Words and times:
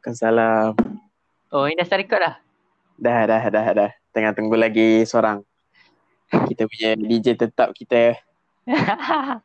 Waalaikumsalam. 0.00 0.72
Oh, 1.52 1.68
ini 1.68 1.76
dah 1.76 1.84
start 1.84 2.00
record 2.00 2.24
dah? 2.24 2.34
Dah, 2.96 3.20
dah, 3.28 3.42
dah, 3.52 3.66
dah. 3.76 3.90
Tengah 4.16 4.32
tunggu 4.32 4.56
lagi 4.56 5.04
seorang. 5.04 5.44
Kita 6.48 6.64
punya 6.64 6.96
DJ 6.96 7.36
tetap 7.36 7.76
kita. 7.76 8.16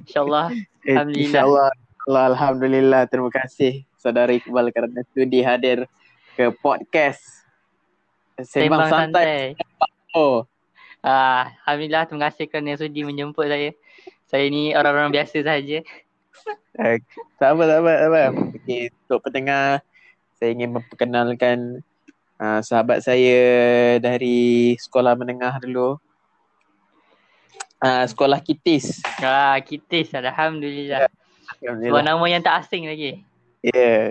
InsyaAllah. 0.00 0.48
Eh, 0.88 0.96
Alhamdulillah. 0.96 1.28
InsyaAllah. 1.28 1.70
Allah, 2.08 2.24
Alhamdulillah. 2.32 3.02
Terima 3.04 3.28
kasih 3.28 3.84
saudara 4.00 4.32
Iqbal 4.32 4.72
kerana 4.72 5.04
sudi 5.12 5.44
hadir 5.44 5.84
ke 6.40 6.48
podcast 6.56 7.44
Sembang 8.40 8.88
Santai. 8.88 9.60
Oh, 10.16 10.48
Ah, 11.04 11.52
Alhamdulillah, 11.68 12.08
terima 12.08 12.32
kasih 12.32 12.48
kerana 12.48 12.80
sudi 12.80 13.04
menjemput 13.04 13.44
saya. 13.44 13.76
Saya 14.24 14.48
ni 14.48 14.72
orang-orang 14.72 15.12
biasa 15.12 15.44
saja. 15.44 15.84
eh, 16.80 16.96
tak 17.36 17.48
apa, 17.52 17.62
tak 17.68 17.78
apa, 17.84 17.92
tak 17.92 18.08
apa. 18.08 18.20
Okay, 18.62 18.94
untuk 18.94 19.26
pendengar, 19.26 19.82
saya 20.38 20.54
ingin 20.54 20.78
memperkenalkan 20.78 21.82
uh, 22.38 22.62
sahabat 22.62 23.02
saya 23.02 23.42
dari 23.98 24.78
sekolah 24.78 25.18
menengah 25.18 25.58
dulu. 25.58 25.98
Uh, 27.82 28.06
sekolah 28.06 28.38
Kitis. 28.38 29.02
Ah, 29.18 29.58
kitis. 29.58 30.14
Alhamdulillah. 30.14 31.10
Alhamdulillah. 31.58 31.90
Sebuah 31.90 32.04
nama 32.06 32.24
yang 32.30 32.42
tak 32.46 32.62
asing 32.62 32.86
lagi. 32.86 33.26
Ya, 33.66 33.74
yeah. 33.74 34.02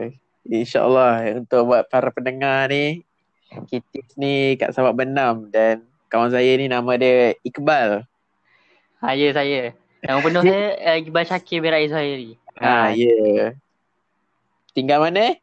insyaAllah 0.44 1.40
untuk 1.40 1.72
buat 1.72 1.88
para 1.88 2.12
pendengar 2.12 2.68
ni, 2.68 3.08
Kitis 3.72 4.20
ni 4.20 4.60
kat 4.60 4.76
Sabak 4.76 5.00
Benam 5.00 5.48
dan 5.48 5.88
kawan 6.12 6.28
saya 6.28 6.52
ni 6.60 6.68
nama 6.68 6.92
dia 7.00 7.40
Iqbal. 7.48 8.04
Ha, 9.00 9.16
ya 9.16 9.32
saya. 9.32 9.72
Nama 10.04 10.20
penuh 10.20 10.44
saya 10.44 10.68
uh, 10.76 10.98
Iqbal 11.00 11.24
Syakir 11.24 11.64
Berai 11.64 11.88
Zahiri. 11.88 12.36
Ha, 12.60 12.92
ya. 12.92 13.08
Yeah. 13.08 13.52
Tinggal 14.72 15.04
mana? 15.04 15.36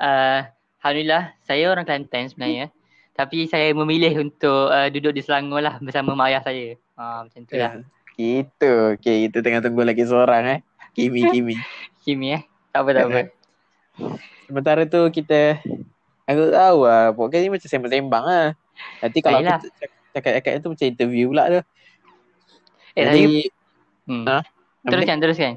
Uh, 0.00 0.40
Alhamdulillah, 0.82 1.36
saya 1.44 1.70
orang 1.70 1.86
Kelantan 1.86 2.26
sebenarnya. 2.26 2.72
Tapi 3.12 3.46
saya 3.46 3.70
memilih 3.76 4.24
untuk 4.24 4.72
uh, 4.72 4.88
duduk 4.88 5.12
di 5.14 5.22
Selangor 5.22 5.60
lah 5.60 5.76
bersama 5.78 6.16
mak 6.16 6.32
ayah 6.32 6.42
saya. 6.42 6.74
Ha, 6.96 7.28
macam 7.28 7.40
tu 7.44 7.54
lah. 7.54 7.84
Gitu. 8.16 8.72
Okay, 8.98 9.28
kita 9.28 9.44
tengah 9.44 9.60
tunggu 9.60 9.84
lagi 9.84 10.02
seorang 10.02 10.42
eh. 10.48 10.60
Kimi, 10.96 11.28
Kimi. 11.32 11.54
Kimi 12.02 12.40
eh. 12.40 12.42
Tak 12.72 12.80
apa, 12.82 12.90
tak 12.96 13.04
apa. 13.06 13.20
Sementara 14.48 14.82
tu 14.88 15.00
kita, 15.12 15.60
aku 16.24 16.42
tahu 16.50 16.78
lah, 16.88 17.12
podcast 17.12 17.42
ni 17.44 17.50
macam 17.52 17.68
sembang-sembang 17.68 18.24
lah. 18.24 18.48
Nanti 19.04 19.18
kalau 19.20 19.38
Baiklah. 19.38 19.60
aku 19.60 19.68
cak- 19.76 20.00
cakap-cakap 20.12 20.52
tu 20.60 20.68
macam 20.72 20.86
interview 20.88 21.24
pula 21.30 21.44
tu. 21.48 21.60
Eh, 22.92 23.04
Jadi, 23.04 23.22
tapi, 23.22 23.24
hmm. 24.08 24.24
Ha? 24.28 24.38
teruskan, 24.88 25.16
teruskan. 25.20 25.52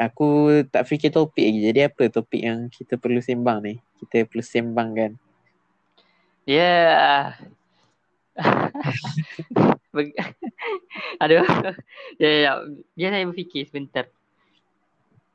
Aku 0.00 0.64
tak 0.72 0.88
fikir 0.88 1.12
topik 1.12 1.44
lagi. 1.44 1.60
Jadi 1.68 1.80
apa 1.84 2.02
topik 2.08 2.40
yang 2.40 2.72
kita 2.72 2.96
perlu 2.96 3.20
sembang 3.20 3.60
ni? 3.60 3.74
Kita 4.00 4.24
perlu 4.24 4.40
sembangkan. 4.40 5.12
Dia 6.48 6.72
Beg- 9.92 10.16
Aduh. 11.22 11.44
Ya, 12.16 12.28
ya, 12.28 12.38
ya. 12.40 12.52
Biar 12.96 13.10
saya 13.12 13.28
berfikir 13.28 13.68
sebentar. 13.68 14.08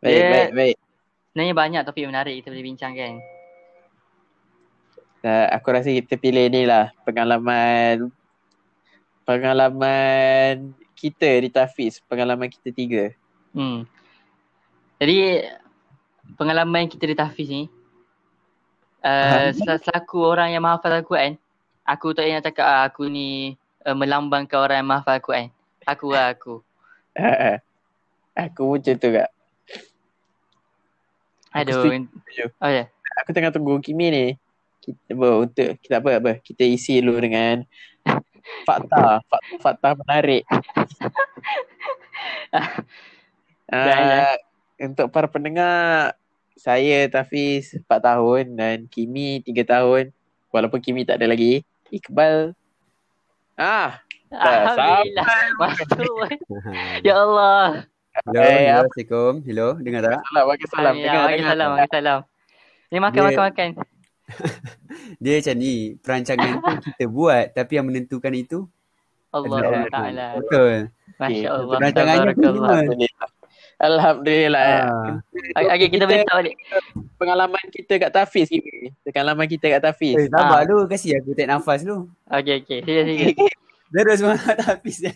Baik, 0.01 0.17
Dia- 0.17 0.31
baik, 0.33 0.51
baik. 0.57 0.77
Sebenarnya 1.29 1.53
banyak 1.53 1.81
topik 1.83 2.07
menarik 2.07 2.33
kita 2.39 2.47
boleh 2.49 2.65
bincangkan. 2.65 3.13
Uh, 5.25 5.47
aku 5.51 5.67
rasa 5.73 5.89
kita 5.89 6.21
pilih 6.21 6.47
ni 6.53 6.69
lah 6.69 6.93
pengalaman 7.01 8.13
pengalaman 9.25 10.71
kita 10.93 11.41
di 11.41 11.49
Tafiz, 11.49 11.97
pengalaman 12.05 12.47
kita 12.47 12.69
tiga. 12.71 13.11
Hmm. 13.51 13.89
Jadi 14.95 15.43
pengalaman 16.39 16.87
kita 16.87 17.03
di 17.05 17.15
tahfiz 17.15 17.47
ni 17.51 17.67
uh, 19.05 19.49
sel- 19.53 19.81
selaku 19.81 20.17
orang 20.25 20.49
yang 20.51 20.65
menghafal 20.65 20.97
Al-Quran, 20.97 21.37
aku 21.85 22.17
tak 22.17 22.25
ingat 22.25 22.43
cakap 22.49 22.65
ah, 22.65 22.83
aku 22.89 23.05
ni 23.05 23.53
uh, 23.85 23.93
melambangkan 23.93 24.57
orang 24.57 24.77
yang 24.81 24.89
menghafal 24.89 25.21
Al-Quran. 25.21 25.47
Aku 25.85 26.05
lah 26.09 26.33
aku. 26.33 26.65
aku 28.33 28.61
pun 28.65 28.77
macam 28.81 28.95
tu 28.97 29.09
kak. 29.13 29.29
Aku 31.53 31.61
Aduh. 31.61 31.81
setuju. 31.93 32.45
Oh 32.59 32.71
ya. 32.71 32.89
Aku 33.23 33.29
tengah 33.31 33.53
tunggu 33.53 33.77
Kimi 33.79 34.09
ni. 34.09 34.25
Kita 34.81 35.17
apa 35.17 35.29
untuk 35.41 35.69
kita 35.81 35.95
apa 35.97 36.09
apa 36.21 36.31
kita 36.41 36.61
isi 36.65 37.01
dulu 37.01 37.17
dengan 37.21 37.65
fakta, 38.67 39.21
fakta, 39.29 39.55
fakta 39.61 39.89
menarik. 40.01 40.43
Uh, 43.65 44.37
untuk 44.77 45.07
para 45.07 45.25
pendengar 45.25 46.13
saya 46.53 47.07
Tafiz 47.07 47.75
4 47.77 47.83
tahun 47.87 48.43
dan 48.53 48.77
Kimi 48.85 49.39
3 49.41 49.63
tahun. 49.65 50.03
Walaupun 50.49 50.79
Kimi 50.79 51.03
tak 51.03 51.19
ada 51.19 51.27
lagi. 51.27 51.61
Iqbal 51.89 52.55
Ah, 53.53 54.03
Alhamdulillah. 54.27 55.27
Masuk. 55.55 56.27
ya 57.07 57.15
Allah. 57.17 57.87
Hello, 58.17 58.35
Eh, 58.37 58.67
apa- 58.67 58.83
Assalamualaikum. 58.83 59.33
Hello, 59.43 59.67
dengar 59.77 60.01
tak? 60.05 60.19
salam 60.25 60.43
bagi 60.45 60.65
salam. 60.65 60.83
Alhamdulillah. 60.95 61.03
Dengar, 61.05 61.23
Bagi 61.25 61.43
salam, 61.45 61.69
bagi 61.69 61.89
salam. 61.89 62.19
Ni 62.85 62.97
makan, 62.97 63.15
Dia- 63.15 63.25
makan, 63.25 63.43
makan. 63.45 63.69
Dia 65.21 65.33
macam 65.37 65.55
ni, 65.55 65.73
perancangan 65.99 66.49
tu 66.55 66.71
kita 66.89 67.05
buat 67.05 67.45
tapi 67.53 67.71
yang 67.73 67.85
menentukan 67.85 68.33
itu 68.33 68.59
Allah 69.29 69.59
Taala. 69.59 69.79
Allah. 69.91 70.29
Betul. 70.35 70.75
Masya 71.15 71.47
Allah. 71.49 71.77
Perancangannya 71.77 72.31
lima. 72.33 72.75
Alhamdulillah. 73.75 74.87
Ah. 74.87 75.11
Okey, 75.53 75.67
okay, 75.67 75.87
kita 75.89 76.03
boleh 76.03 76.21
start 76.21 76.37
balik. 76.37 76.55
Pengalaman 77.15 77.65
kita 77.69 77.93
kat 77.97 78.11
Tafiz 78.11 78.47
Kimi. 78.47 78.95
Pengalaman 79.03 79.45
kita 79.45 79.65
kat 79.69 79.81
Tafiz. 79.81 80.15
Eh, 80.15 80.27
sabar 80.27 80.61
Ah. 80.61 80.65
dulu, 80.65 80.87
kasih 80.87 81.19
aku 81.19 81.31
take 81.31 81.45
nafas 81.45 81.83
dulu. 81.83 82.07
Okey, 82.25 82.63
okey. 82.63 82.79
Sila, 82.81 83.01
sila. 83.03 83.25
Terus 83.95 84.17
semangat 84.17 84.57
habis 84.61 84.97
ya. 85.01 85.15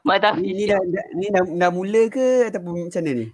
Mak 0.00 0.16
Ni, 0.16 0.22
Tafiz. 0.22 0.52
ni, 0.52 0.64
dah, 0.66 0.80
dah, 0.80 1.06
ni 1.12 1.26
dah, 1.28 1.42
dah 1.46 1.70
mula 1.70 2.02
ke 2.08 2.26
ataupun 2.48 2.88
macam 2.88 3.02
mana 3.02 3.12
ni? 3.12 3.26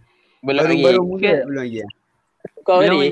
Belum 0.43 0.61
baru, 0.61 0.69
lagi. 0.69 0.85
baru 0.85 1.01
mula 1.03 1.23
Ke- 1.23 1.45
belum 1.47 1.63
lagi 1.63 1.77
ya? 1.77 1.89
Kau 2.63 2.79
Belum- 2.79 3.01
ni 3.01 3.09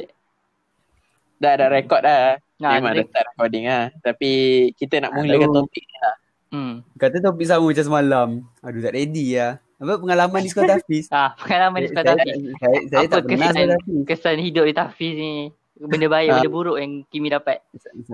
dah 1.35 1.53
dah 1.55 1.69
rekod 1.69 2.01
dah. 2.01 2.37
Nah, 2.55 2.71
Memang 2.79 2.93
dah 2.95 3.05
start 3.05 3.27
recording 3.31 3.65
lah. 3.67 3.85
Tapi 4.01 4.31
kita 4.75 4.95
nak 4.99 5.11
Aduh. 5.13 5.21
mulakan 5.23 5.51
topik 5.55 5.85
ni 5.85 5.97
lah. 5.99 6.15
Hmm. 6.55 6.87
Kata 6.95 7.19
topik 7.19 7.43
sama 7.45 7.67
macam 7.67 7.83
semalam. 7.85 8.29
Aduh 8.61 8.79
tak 8.81 8.95
ready 8.95 9.35
ya. 9.35 9.59
Apa 9.75 9.99
pengalaman 9.99 10.39
di 10.39 10.49
sekolah 10.49 10.79
Tafiz? 10.79 11.11
Ah, 11.11 11.35
pengalaman 11.35 11.83
di 11.83 11.89
sekolah 11.91 12.07
saya, 12.07 12.23
Tafiz. 12.23 12.43
saya, 12.55 12.79
saya 12.87 12.99
Apa 13.01 13.11
tak 13.11 13.21
pernah 13.21 13.35
kesan, 13.43 13.51
sekolah 13.51 13.75
Tafiz. 13.75 14.03
kesan 14.07 14.37
hidup 14.39 14.65
di 14.65 14.73
Tafiz 14.73 15.13
ni? 15.15 15.35
Benda 15.75 16.07
baik, 16.07 16.29
Ah. 16.29 16.35
benda 16.39 16.49
buruk 16.49 16.77
yang 16.79 16.93
Kimi 17.05 17.27
dapat. 17.29 17.59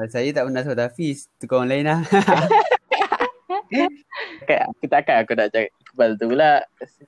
Saya 0.09 0.28
tak 0.33 0.49
pernah 0.49 0.61
sekolah 0.65 0.81
Tafiz. 0.83 1.28
Tukar 1.37 1.61
orang 1.61 1.71
lain 1.71 1.84
lah. 1.84 2.01
Kan, 4.43 4.67
aku 4.69 4.84
takkan 4.87 5.17
aku 5.21 5.33
nak 5.33 5.49
cakap 5.51 5.71
Iqbal 5.84 6.11
tu 6.17 6.27
pula. 6.27 6.53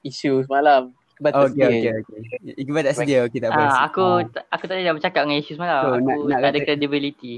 Isu 0.02 0.44
semalam. 0.44 0.94
Iqbal 1.16 1.30
tak 1.32 1.42
Okey 1.44 1.58
okey 1.60 1.70
sedia. 1.72 1.92
okey. 1.96 2.18
Iqbal 2.60 2.82
tak 2.82 2.94
sedia. 2.94 3.18
Okey 3.24 3.38
tak 3.40 3.50
apa. 3.50 3.62
Ah, 3.64 3.78
aku 3.84 4.04
aku 4.48 4.64
tak 4.64 4.74
ada 4.76 4.92
bercakap 4.92 5.22
dengan 5.24 5.38
isu 5.40 5.52
semalam. 5.54 5.80
So, 5.80 5.88
aku 5.88 6.02
nak- 6.04 6.18
nak 6.28 6.38
tak 6.38 6.42
ada 6.44 6.50
kata- 6.52 6.66
credibility. 6.68 7.34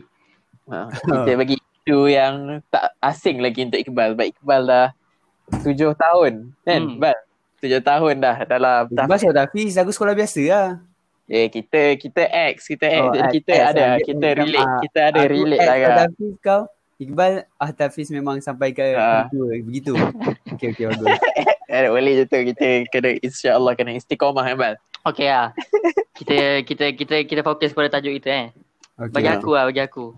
Ha, 0.65 0.77
kita 0.89 1.33
bagi 1.37 1.57
isu 1.85 2.09
yang 2.09 2.35
tak 2.73 2.97
asing 2.99 3.45
lagi 3.45 3.61
untuk 3.63 3.77
Iqbal. 3.77 4.17
Sebab 4.17 4.27
Iqbal 4.27 4.63
dah 4.65 4.89
tujuh 5.61 5.93
tahun. 5.95 6.33
Kan 6.65 6.81
Hmm. 6.81 6.93
Iqbal? 6.97 7.17
Tujuh 7.61 7.81
tahun 7.83 8.15
dah 8.19 8.37
dalam 8.49 8.89
Iqbal 8.89 9.19
sekolah 9.21 9.37
Tafiz. 9.45 9.77
Aku 9.77 9.93
sekolah 9.93 10.17
biasa 10.17 10.41
lah. 10.49 10.69
Eh 11.25 11.49
kita 11.49 11.97
kita 11.97 12.23
X, 12.57 12.65
kita 12.67 12.85
X, 12.89 13.01
Oh, 13.03 13.13
kita 13.31 13.53
X, 13.53 13.65
ada, 13.67 13.83
ah, 13.87 13.97
kita 13.99 14.27
dia- 14.27 14.37
relate, 14.39 14.65
ah, 14.67 14.81
kita 14.81 14.99
ada 15.03 15.21
relate 15.25 15.61
ex 15.61 15.65
lah 15.67 15.77
kan. 15.79 15.93
Tafiz 15.99 16.35
kau. 16.41 16.63
Iqbal 16.97 17.33
ah 17.55 17.71
Tafiz 17.71 18.09
memang 18.09 18.37
sampai 18.41 18.73
ke 18.73 18.85
Ah. 18.97 19.29
kedua. 19.29 19.53
Begitu. 19.61 19.93
Okey 20.57 20.73
okey 20.73 20.85
bagus. 20.89 21.21
Eh, 21.67 21.91
boleh 21.91 22.13
je 22.15 22.25
tu 22.25 22.39
kita 22.39 22.87
kena 22.87 23.19
insya-Allah 23.19 23.73
kena 23.75 23.93
istiqamah 23.93 24.47
Iqbal. 24.47 24.77
Okey 25.05 25.27
lah. 25.27 25.53
kita 26.17 26.37
kita 26.63 26.85
kita 26.95 27.17
kita 27.25 27.41
fokus 27.43 27.73
pada 27.73 27.91
tajuk 27.91 28.15
itu 28.15 28.29
eh. 28.31 28.53
Okey. 28.97 29.11
Bagi 29.11 29.29
aku 29.29 29.51
lah, 29.53 29.65
bagi 29.67 29.83
aku. 29.83 30.15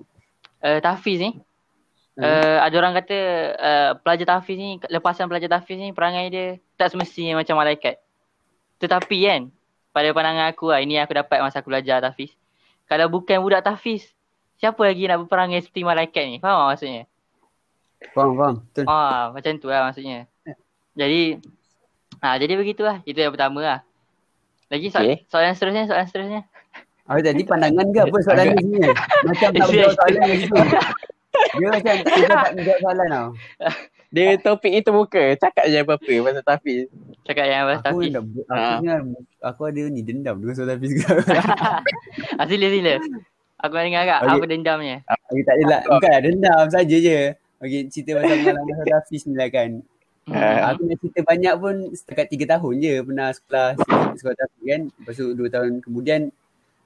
Uh, 0.59 0.79
Tafiz 0.79 1.17
ni, 1.17 1.39
Hmm. 2.17 2.25
uh, 2.25 2.59
ada 2.65 2.75
orang 2.75 2.97
kata 2.97 3.19
uh, 3.55 3.91
pelajar 4.01 4.27
Tafiz 4.27 4.57
ni, 4.57 4.81
lepasan 4.83 5.29
pelajar 5.29 5.53
Tafiz 5.53 5.77
ni 5.77 5.93
perangai 5.93 6.27
dia 6.27 6.47
tak 6.75 6.91
semestinya 6.91 7.37
macam 7.37 7.57
malaikat. 7.57 8.01
Tetapi 8.79 9.19
kan, 9.23 9.43
pada 9.91 10.09
pandangan 10.11 10.49
aku 10.49 10.73
lah, 10.73 10.81
ini 10.81 10.97
yang 10.97 11.05
aku 11.05 11.13
dapat 11.15 11.41
masa 11.41 11.61
aku 11.61 11.69
belajar 11.69 12.01
Tafiz. 12.01 12.33
Kalau 12.85 13.09
bukan 13.09 13.37
budak 13.39 13.61
Tafiz, 13.61 14.09
siapa 14.57 14.81
lagi 14.81 15.05
nak 15.05 15.25
berperangai 15.25 15.61
seperti 15.61 15.83
malaikat 15.83 16.25
ni? 16.27 16.37
Faham 16.39 16.57
tak 16.57 16.69
maksudnya? 16.73 17.03
Faham 18.13 18.33
faham. 18.33 18.55
Betul. 18.65 18.85
Ah, 18.87 19.25
macam 19.31 19.53
tu 19.57 19.69
lah 19.69 19.81
maksudnya. 19.85 20.19
Jadi, 20.93 21.23
ah 22.19 22.37
jadi 22.37 22.53
begitulah. 22.55 23.05
Itu 23.05 23.19
yang 23.19 23.33
pertama 23.33 23.61
lah. 23.61 23.79
Lagi 24.67 24.89
so- 24.89 24.99
Okay. 24.99 25.29
soalan 25.29 25.53
seterusnya, 25.53 25.85
soalan 25.85 26.07
seterusnya. 26.07 26.41
Ah 27.05 27.21
tadi 27.21 27.45
pandangan 27.45 27.87
ke 27.87 28.01
apa 28.03 28.17
soalan 28.19 28.47
ni? 28.57 28.81
Macam 29.23 29.49
tak 29.53 29.67
Serius. 29.69 29.69
menjawab 29.69 29.93
soalan 29.95 30.21
lagi 30.23 30.45
tu. 30.45 30.57
Dia 31.53 31.67
macam 31.69 31.95
dia 31.97 32.27
tak 32.39 32.53
menjawab 32.53 32.79
soalan 32.81 33.09
tau. 33.09 33.29
Dia 34.07 34.39
topik 34.39 34.73
itu 34.73 34.91
muka. 34.91 35.25
Cakap 35.37 35.65
je 35.67 35.79
apa-apa 35.79 36.13
pasal 36.23 36.43
Tafiz. 36.43 36.87
Cakap 37.23 37.45
yang 37.45 37.67
pasal 37.67 37.91
Aku 37.91 37.99
Tafiz. 38.01 38.13
nak 38.13 38.23
aku 38.23 38.41
Ah. 38.49 38.77
dengar 38.79 38.99
aku 39.43 39.61
ada 39.65 39.83
ni 39.87 40.01
dendam 40.01 40.37
dengan 40.39 40.55
soal 40.55 40.71
Hafiz 40.71 40.91
sekarang. 40.95 41.27
ah, 42.41 42.47
sila 42.47 42.67
sila. 42.71 42.95
Aku 43.59 43.73
nak 43.73 43.85
dengar 43.85 44.03
kat 44.05 44.19
Okey. 44.21 44.33
apa 44.33 44.45
dendamnya. 44.47 44.97
Okay, 45.27 45.43
tak 45.43 45.55
adalah. 45.59 45.81
Bukanlah 45.87 46.21
dendam 46.23 46.65
saja 46.71 46.97
je. 46.97 47.19
Okay, 47.57 47.81
cerita 47.89 48.11
pasal 48.15 48.37
pengalaman 48.39 48.73
soal 48.79 48.95
Hafiz 48.95 49.23
ni 49.25 49.35
lah 49.35 49.49
kan. 49.51 49.71
Ah. 50.27 50.71
Aku 50.71 50.81
nak 50.85 50.99
cerita 50.99 51.21
banyak 51.23 51.55
pun 51.57 51.75
setakat 51.93 52.27
3 52.29 52.47
tahun 52.49 52.75
je 52.77 52.95
pernah 53.01 53.29
sekolah 53.31 53.69
sekolah 54.15 54.35
Hafiz 54.39 54.63
kan. 54.63 54.81
Lepas 54.93 55.15
tu 55.15 55.27
2 55.31 55.51
tahun 55.51 55.71
kemudian 55.81 56.21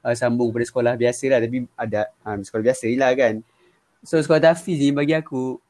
uh, 0.00 0.14
sambung 0.14 0.50
pada 0.50 0.64
sekolah 0.64 0.92
biasa 0.94 1.24
lah. 1.28 1.38
Tapi 1.38 1.56
ada 1.74 2.00
um, 2.22 2.40
sekolah 2.40 2.64
biasa 2.64 2.84
je 2.86 2.96
lah 2.96 3.12
kan. 3.12 3.34
So 4.00 4.16
sekolah 4.16 4.56
Hafiz 4.56 4.80
ni 4.80 4.90
bagi 4.90 5.12
aku 5.12 5.60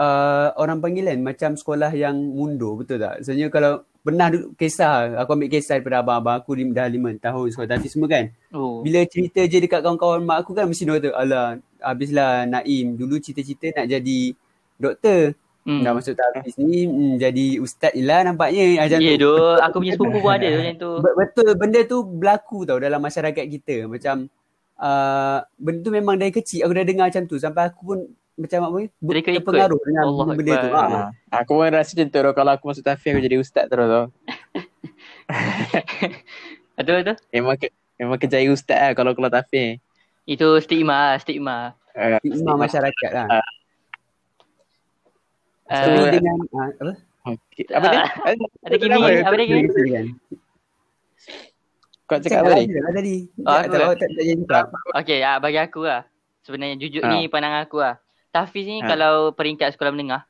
uh, 0.00 0.48
orang 0.56 0.80
panggilan 0.80 1.20
macam 1.20 1.52
sekolah 1.54 1.92
yang 1.92 2.16
mundur 2.16 2.80
betul 2.80 2.96
tak? 2.96 3.20
Sebenarnya 3.20 3.48
kalau 3.52 3.72
pernah 4.02 4.26
duduk 4.32 4.58
kisah, 4.58 5.14
aku 5.14 5.30
ambil 5.36 5.50
kisah 5.52 5.78
daripada 5.78 6.02
abang-abang 6.02 6.36
aku 6.40 6.58
dah 6.74 6.88
5 6.88 7.22
tahun 7.22 7.46
sekolah 7.52 7.68
Hafiz 7.76 7.92
semua 7.92 8.08
kan. 8.10 8.24
Oh. 8.50 8.82
Bila 8.82 9.04
cerita 9.06 9.40
je 9.44 9.58
dekat 9.62 9.80
kawan-kawan 9.84 10.24
mak 10.24 10.42
aku 10.42 10.56
kan 10.56 10.66
mesti 10.66 10.82
dia 10.82 10.98
kata, 10.98 11.08
alah 11.14 11.46
habislah 11.78 12.48
Naim 12.48 12.96
dulu 12.96 13.20
cita-cita 13.20 13.70
nak 13.76 13.86
jadi 13.86 14.18
doktor. 14.80 15.36
Hmm. 15.62 15.78
Dah 15.86 15.94
masuk 15.94 16.18
Hafiz 16.18 16.58
ni 16.58 16.88
hmm, 16.90 17.22
jadi 17.22 17.46
ustaz 17.62 17.94
lah 17.94 18.26
nampaknya. 18.26 18.82
Macam 18.82 18.98
Ya 18.98 19.14
tu. 19.14 19.22
doh, 19.22 19.54
aku 19.62 19.76
punya 19.78 19.92
sepupu 19.94 20.18
pun 20.18 20.32
ada 20.34 20.48
macam 20.58 20.74
tu. 20.74 20.90
Be- 20.98 21.16
Betul 21.22 21.50
benda 21.54 21.80
tu 21.86 21.98
berlaku 22.02 22.58
tau 22.66 22.78
dalam 22.82 22.98
masyarakat 22.98 23.44
kita. 23.46 23.76
Macam 23.86 24.26
uh, 24.82 25.38
benda 25.54 25.80
tu 25.86 25.92
memang 25.94 26.18
dari 26.18 26.34
kecil 26.34 26.66
aku 26.66 26.74
dah 26.74 26.84
dengar 26.84 27.06
macam 27.08 27.24
tu 27.30 27.38
sampai 27.38 27.70
aku 27.70 27.80
pun 27.86 27.98
macam 28.32 28.58
apa 28.66 28.76
ni 28.82 28.88
terpengaruh 29.38 29.80
dengan 29.86 30.02
Allah 30.08 30.24
benda 30.34 30.52
tu. 30.58 30.68
Akbar. 30.72 30.86
Ha. 30.90 30.98
Ah. 30.98 31.08
Aku 31.44 31.50
pun 31.60 31.70
rasa 31.70 31.90
macam 31.94 32.08
tu. 32.10 32.18
Kalau 32.34 32.50
aku 32.50 32.64
masuk 32.66 32.84
Tafiz 32.84 33.10
aku 33.14 33.22
jadi 33.22 33.36
ustaz 33.38 33.64
terus 33.70 33.86
tau. 33.86 34.06
Betul 36.72 37.04
betul. 37.04 37.16
Memang 37.30 37.56
ke, 37.60 37.68
memang 38.00 38.16
kerjaya 38.18 38.48
ustaz 38.50 38.80
lah 38.80 38.92
kalau 38.96 39.12
keluar 39.12 39.30
Tafiz. 39.30 39.78
Itu 40.24 40.58
stigma, 40.64 41.14
stigma. 41.20 41.76
Uh, 41.92 42.16
Stigma 42.24 42.56
masyarakat 42.56 43.10
lah. 43.12 43.28
Uh, 43.28 43.46
So, 45.72 46.04
dengan 46.04 46.36
uh, 46.52 46.68
apa? 46.84 46.94
Okay. 47.32 47.64
Apa 47.72 47.86
dia? 47.88 48.04
ada 48.68 48.76
kimi, 48.76 49.00
apa 49.24 49.34
dia? 49.40 49.46
Kan? 49.48 50.06
Kau 52.12 52.20
cakap 52.20 52.38
apa 52.38 52.48
lah 52.48 52.58
tadi? 52.58 52.74
lah 52.76 52.92
tadi. 52.92 53.16
Oh, 53.40 53.54
Tak 53.56 53.64
aku 53.64 53.72
tak 53.72 53.80
tak 53.96 54.08
tak 54.10 54.24
jadi. 54.24 54.42
Okey, 54.94 55.18
ah, 55.22 55.36
bagi 55.38 55.58
aku 55.58 55.80
lah. 55.82 56.02
Sebenarnya 56.42 56.76
jujur 56.76 57.00
Ha. 57.00 57.10
ni 57.10 57.26
pandangan 57.26 57.64
aku 57.64 57.78
lah. 57.78 57.96
Tafiz 58.28 58.64
ni 58.64 58.78
Ha. 58.78 58.86
kalau 58.86 59.32
peringkat 59.32 59.72
sekolah 59.72 59.90
menengah, 59.90 60.22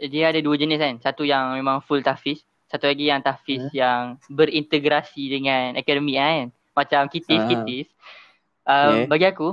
dia 0.00 0.34
ada 0.34 0.40
dua 0.40 0.56
jenis 0.56 0.78
kan. 0.78 0.94
Satu 0.98 1.22
yang 1.22 1.54
memang 1.54 1.78
full 1.78 2.00
tafiz. 2.00 2.42
Satu 2.66 2.88
lagi 2.88 3.06
yang 3.06 3.20
tafiz 3.20 3.62
yang 3.70 4.16
berintegrasi 4.26 5.28
dengan 5.28 5.76
akademik 5.76 6.16
kan. 6.16 6.46
Macam 6.72 7.06
kitis-kitis. 7.06 7.86
Uh, 8.62 9.04
Okay. 9.04 9.06
Bagi 9.06 9.26
aku, 9.28 9.48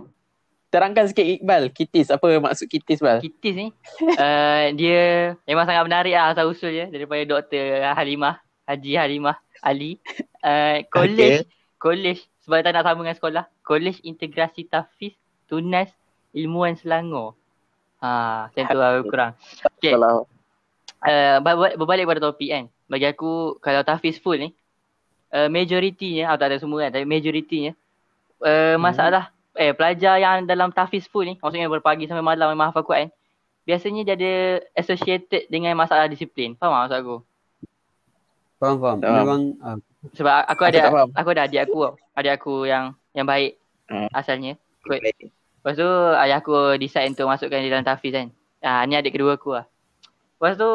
Terangkan 0.70 1.10
sikit 1.10 1.26
Iqbal, 1.26 1.74
kitis. 1.74 2.14
Apa 2.14 2.30
maksud 2.38 2.70
kitis 2.70 3.02
Bal? 3.02 3.18
kitis 3.18 3.58
ni, 3.58 3.68
uh, 4.06 4.70
dia 4.80 5.34
memang 5.44 5.66
sangat 5.66 5.82
menarik 5.82 6.14
lah 6.14 6.30
asal 6.30 6.46
usul 6.46 6.70
dia. 6.70 6.86
Daripada 6.86 7.26
Dr. 7.26 7.90
Halimah, 7.90 8.38
Haji 8.70 8.94
Halimah 8.94 9.34
Ali. 9.66 9.98
Uh, 10.46 10.86
college, 10.94 11.50
college, 11.80 12.28
sebab 12.44 12.62
tak 12.62 12.76
nak 12.76 12.84
sama 12.84 13.02
dengan 13.08 13.18
sekolah. 13.18 13.44
College 13.64 14.04
Integrasi 14.04 14.68
Tafiz 14.68 15.16
Tunas 15.48 15.90
Ilmuwan 16.36 16.76
Selangor. 16.76 17.40
Ha, 18.04 18.48
macam 18.52 18.64
tu 18.68 18.78
lah 18.78 18.90
lebih 18.96 19.12
kurang. 19.12 19.32
Okay, 19.80 19.96
Kalau 19.96 20.28
uh, 21.04 21.38
ber- 21.40 21.76
berbalik 21.80 22.06
pada 22.08 22.22
topik 22.32 22.50
kan. 22.52 22.64
Bagi 22.92 23.08
aku 23.08 23.58
kalau 23.64 23.82
Tafiz 23.84 24.20
full 24.20 24.40
ni, 24.40 24.50
uh, 25.32 25.48
majoritinya, 25.48 26.32
atau 26.32 26.46
tak 26.46 26.48
ada 26.54 26.58
semua 26.60 26.88
kan, 26.88 26.92
tapi 26.96 27.06
majoritinya, 27.08 27.72
uh, 28.44 28.76
masalah 28.80 29.32
eh 29.60 29.76
pelajar 29.76 30.16
yang 30.22 30.48
dalam 30.48 30.72
Tafiz 30.72 31.10
full 31.12 31.28
ni, 31.28 31.36
maksudnya 31.40 31.68
berpagi 31.68 32.08
sampai 32.08 32.24
malam 32.24 32.56
memang 32.56 32.72
hafal 32.72 32.88
Quran, 32.88 33.12
biasanya 33.68 34.02
dia 34.08 34.16
ada 34.16 34.34
associated 34.80 35.46
dengan 35.52 35.76
masalah 35.76 36.08
disiplin. 36.08 36.56
Faham 36.56 36.72
tak 36.72 36.80
maksud 36.80 36.98
aku? 37.04 37.16
Faham 38.58 38.76
faham. 38.80 38.98
Memang 39.04 39.42
uh, 39.60 39.78
Sebab 40.16 40.48
aku 40.48 40.64
Aku 40.64 40.72
ada 40.72 40.80
aku 41.12 41.30
ada 41.36 41.42
adik 41.44 41.62
aku 41.68 41.80
tau. 41.84 41.94
Adik 42.16 42.32
aku 42.40 42.54
yang 42.68 42.96
yang 43.12 43.28
baik 43.28 43.60
Hmm. 43.90 44.06
asalnya. 44.14 44.54
Kot. 44.86 45.02
Lepas 45.02 45.74
tu 45.76 45.90
ayah 46.22 46.38
aku 46.40 46.78
decide 46.78 47.10
untuk 47.10 47.26
masukkan 47.26 47.58
dia 47.58 47.74
dalam 47.74 47.84
Tafiz 47.84 48.14
kan. 48.14 48.30
Ah 48.62 48.86
ni 48.86 48.94
adik 48.94 49.18
kedua 49.18 49.34
aku 49.34 49.58
lah. 49.58 49.66
Lepas 50.38 50.56
tu 50.56 50.70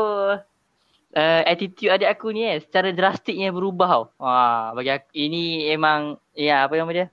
uh, 1.14 1.42
attitude 1.46 1.94
adik 1.94 2.10
aku 2.10 2.34
ni 2.34 2.42
eh 2.42 2.58
secara 2.58 2.90
drastiknya 2.90 3.54
berubah 3.54 3.88
tau. 3.88 4.04
Wah, 4.18 4.74
bagi 4.74 4.90
aku 4.92 5.08
ini 5.14 5.70
memang 5.72 6.18
ya 6.34 6.66
apa 6.66 6.74
nama 6.74 6.90
dia? 6.90 7.06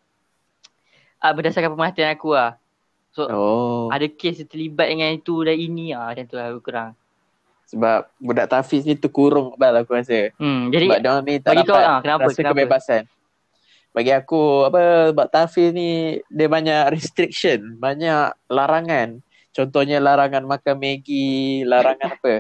Ah 1.21 1.31
berdasarkan 1.37 1.77
pemerhatian 1.77 2.17
aku 2.17 2.33
lah. 2.33 2.57
So 3.13 3.29
Oh, 3.29 3.85
ada 3.93 4.09
kes 4.09 4.41
terlibat 4.49 4.89
dengan 4.89 5.13
itu 5.13 5.37
dan 5.45 5.53
ini 5.53 5.93
ah 5.93 6.09
macam 6.09 6.25
tu 6.25 6.35
lah 6.35 6.49
lebih 6.49 6.65
kurang. 6.65 6.97
Sebab 7.71 8.11
budak 8.17 8.47
Tafiz 8.47 8.83
ni 8.83 8.93
terkurung 8.93 9.55
Bal 9.55 9.71
aku 9.77 9.95
rasa. 9.95 10.35
Hmm 10.35 10.67
jadi 10.67 10.85
Sebab 10.85 10.99
dia 10.99 11.13
ni 11.21 11.33
tak 11.37 11.51
bagi 11.53 11.63
kau 11.63 11.77
ah 11.77 11.99
kenapa 11.99 12.21
rasa 12.25 12.35
kenapa? 12.35 12.51
kebebasan. 12.53 13.03
Bagi 13.91 14.11
aku 14.13 14.41
apa 14.65 14.81
sebab 15.09 15.27
Tafiz 15.27 15.69
ni 15.71 15.89
dia 16.27 16.47
banyak 16.47 16.91
restriction, 16.91 17.59
banyak 17.77 18.19
larangan. 18.45 19.19
Contohnya 19.49 19.99
larangan 19.99 20.43
makan 20.45 20.75
Maggi, 20.77 21.27
larangan 21.65 22.15
apa? 22.15 22.33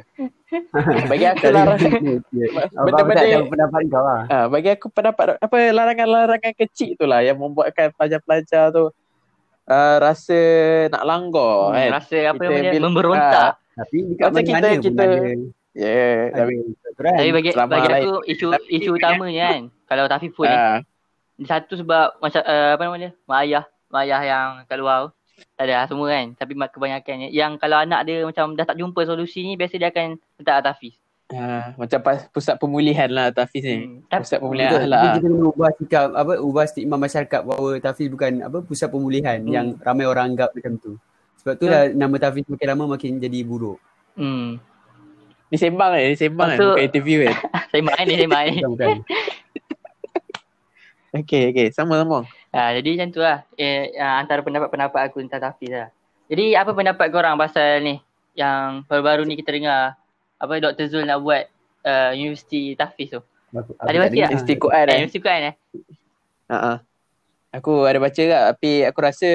Bagi 1.11 1.25
aku 1.25 1.43
larangan 1.45 1.91
Benda-benda- 2.87 3.23
tahu 3.25 3.47
pendapat 3.47 3.81
kau 3.87 3.99
lah. 4.01 4.21
Ah, 4.27 4.45
bagi 4.47 4.69
aku 4.69 4.87
pendapat 4.87 5.35
apa 5.37 5.55
larangan-larangan 5.71 6.53
kecil 6.53 6.95
tu 6.95 7.03
lah 7.03 7.19
yang 7.19 7.35
membuatkan 7.35 7.91
pelajar-pelajar 7.91 8.71
tu 8.71 8.91
uh, 9.65 9.95
rasa 9.97 10.39
nak 10.87 11.03
langgar 11.03 11.55
Hmm, 11.67 11.75
kan. 11.77 11.89
rasa 11.93 12.15
apa 12.25 12.35
Kita 12.37 12.45
nama 12.45 12.55
dia 12.57 12.71
bil- 12.73 12.85
memberontak. 12.85 13.51
Tapi 13.71 13.97
dekat 14.09 14.27
Macam 14.27 14.41
kita- 14.41 14.53
mana-mana 14.53 14.75
pun 14.75 14.83
kita- 14.83 15.03
ada. 15.03 15.17
Ya, 15.71 15.87
yeah, 15.87 16.19
tapi. 16.35 16.53
Tapi 16.99 17.29
bagi 17.31 17.49
bagi 17.55 17.87
lain- 17.87 18.03
aku 18.03 18.13
isu 18.27 18.47
Tapi- 18.51 18.69
isu 18.75 18.89
utamanya 18.91 19.45
kan 19.49 19.61
kalau 19.87 20.03
Tafiz 20.05 20.31
full 20.35 20.43
ni 20.43 20.51
ah, 20.51 20.83
satu 21.41 21.73
sebab 21.73 22.19
macam 22.19 22.41
uh, 22.43 22.71
apa 22.75 22.81
nama 22.83 22.97
dia? 22.99 23.11
Mak 23.23 23.39
ayah, 23.41 23.63
mak 23.87 24.01
ayah 24.03 24.21
yang 24.21 24.47
kat 24.67 24.77
luar 24.77 24.97
tu. 25.01 25.09
Tak 25.55 25.65
ada 25.65 25.73
lah 25.73 25.85
semua 25.87 26.05
kan. 26.05 26.25
Tapi 26.35 26.51
kebanyakannya 26.53 27.27
yang 27.31 27.55
kalau 27.55 27.79
anak 27.79 28.03
dia 28.03 28.21
macam 28.21 28.53
dah 28.53 28.61
tak 28.61 28.77
jumpa 28.77 28.99
solusi 29.03 29.41
ni 29.41 29.55
biasa 29.55 29.79
dia 29.79 29.89
akan 29.89 30.19
letak 30.37 30.59
Tafiz. 30.61 30.93
ah, 31.31 31.71
macam 31.79 31.99
pas, 32.03 32.27
pusat 32.27 32.59
pemulihan 32.59 33.07
lah 33.07 33.31
Tafiz 33.31 33.63
ni. 33.63 33.77
Hmm. 33.79 34.03
Tapi 34.05 34.21
Pusat 34.21 34.37
pemulihan 34.37 34.69
Betul. 34.69 34.81
akhlak. 34.83 34.99
Jadi 34.99 35.07
ah. 35.07 35.15
kita 35.15 35.25
kena 35.25 35.47
ubah 35.47 35.71
sikap 35.79 36.05
apa 36.11 36.33
ubah 36.37 36.65
stigma 36.67 36.95
masyarakat 36.99 37.41
bahawa 37.41 37.71
Tafiz 37.79 38.07
bukan 38.11 38.31
apa 38.43 38.57
pusat 38.59 38.91
pemulihan 38.91 39.39
Hmm. 39.39 39.49
yang 39.49 39.67
ramai 39.79 40.03
orang 40.03 40.35
anggap 40.35 40.51
macam 40.51 40.75
tu. 40.77 40.99
Sebab 41.41 41.53
tu 41.57 41.65
lah 41.65 41.89
nama 41.89 42.15
Tafiz 42.17 42.45
makin 42.45 42.67
lama 42.69 42.83
makin 42.91 43.17
jadi 43.17 43.41
buruk. 43.41 43.81
hmm. 44.13 44.61
Ni 45.49 45.57
sembang 45.57 45.91
kan, 45.91 45.99
ni 45.99 46.15
sembang 46.15 46.47
kan, 46.47 46.55
Lepas 46.55 46.63
tu- 46.63 46.71
bukan 46.71 46.85
interview 46.85 47.17
kan. 47.25 47.35
Saya 47.67 47.81
main 47.83 48.03
ni, 48.03 48.13
saya 48.15 48.29
main. 48.29 48.51
Bukan 48.55 48.69
bukan. 48.71 48.95
Okay, 51.11 51.51
okay, 51.51 51.67
sama-sama. 51.75 52.23
Ha, 52.55 52.71
jadi 52.71 52.95
macam 52.95 53.09
tu 53.11 53.19
lah. 53.19 53.43
Eh, 53.53 53.91
uh, 53.93 54.15
antara 54.15 54.39
pendapat-pendapat 54.39 55.11
aku 55.11 55.19
tentang 55.19 55.43
Tafiz 55.43 55.67
lah. 55.67 55.91
Jadi 56.31 56.55
apa 56.55 56.71
pendapat 56.71 57.11
korang 57.11 57.35
pasal 57.35 57.83
ni? 57.83 57.99
Yang 58.31 58.87
baru-baru 58.87 59.27
ni 59.27 59.35
kita 59.35 59.51
dengar 59.51 59.99
apa 60.39 60.53
Dr. 60.57 60.87
Zul 60.87 61.03
nak 61.03 61.19
buat 61.19 61.51
uh, 61.83 62.15
Universiti 62.15 62.79
Tafiz 62.79 63.11
tu. 63.11 63.19
Aku, 63.51 63.75
Ada 63.75 63.97
baca 63.99 64.15
tak? 64.15 64.31
Mesti 64.31 64.53
Quran 64.55 64.79
Eh, 64.79 64.87
eh. 64.87 64.95
Universiti 64.95 65.19
Quran 65.19 65.41
eh? 65.43 65.55
Ha 66.47 66.73
Aku 67.51 67.83
ada 67.83 67.99
baca 67.99 68.21
tak 68.23 68.43
tapi 68.55 68.71
aku 68.87 68.99
rasa 69.03 69.29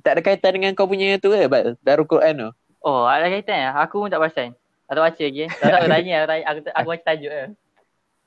tak 0.00 0.18
ada 0.18 0.20
kaitan 0.24 0.52
dengan 0.56 0.72
kau 0.74 0.88
punya 0.88 1.16
tu 1.20 1.30
ke 1.30 1.46
Bal? 1.46 1.76
Darul 1.84 2.08
Quran 2.08 2.34
tu. 2.36 2.50
Oh, 2.80 3.04
ada 3.04 3.28
kaitan 3.28 3.56
eh? 3.56 3.72
Aku 3.84 4.00
pun 4.00 4.08
tak 4.08 4.20
perasan. 4.20 4.56
Tak 4.88 4.98
tahu 4.98 5.04
baca 5.06 5.22
lagi 5.22 5.40
eh. 5.46 5.50
Tak 5.52 5.70
tahu 5.70 5.84
tanya, 5.86 6.14
aku, 6.18 6.26
tanya, 6.26 6.44
aku, 6.48 6.58
aku 6.74 6.88
baca 6.90 7.04
tajuk 7.06 7.32
eh. 7.32 7.48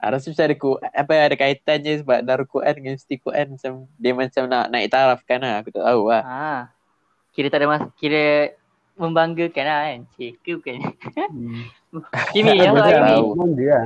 Ah, 0.03 0.07
rasa 0.11 0.25
macam 0.27 0.43
ada, 0.43 0.55
ku- 0.59 0.81
apa, 0.83 1.13
ada 1.15 1.35
kaitan 1.39 1.77
je 1.79 1.93
sebab 2.03 2.19
Darul 2.23 2.47
Quran 2.47 2.73
dengan 2.75 2.93
Mesti 2.99 3.15
Quran 3.23 3.45
macam 3.55 3.71
dia 3.95 4.11
macam 4.11 4.43
nak 4.51 4.65
naik 4.67 4.87
taraf 4.91 5.19
kan 5.23 5.39
lah. 5.39 5.63
Aku 5.63 5.71
tak 5.71 5.83
tahu 5.83 6.01
lah. 6.11 6.23
Ha. 6.23 6.51
Kira 7.33 7.47
tak 7.49 7.59
ada 7.63 7.67
mas 7.71 7.83
kira 7.97 8.53
membanggakan 8.99 9.65
lah 9.65 9.79
kan. 9.89 9.99
Cik 10.19 10.31
ke 10.43 10.51
bukan? 10.59 10.75
Hmm. 11.31 11.63
Kimi, 12.35 12.59
yang 12.59 12.75
lah. 12.75 12.87
Kimi. 12.91 13.15
Bangga 13.33 13.65
lah. 13.65 13.85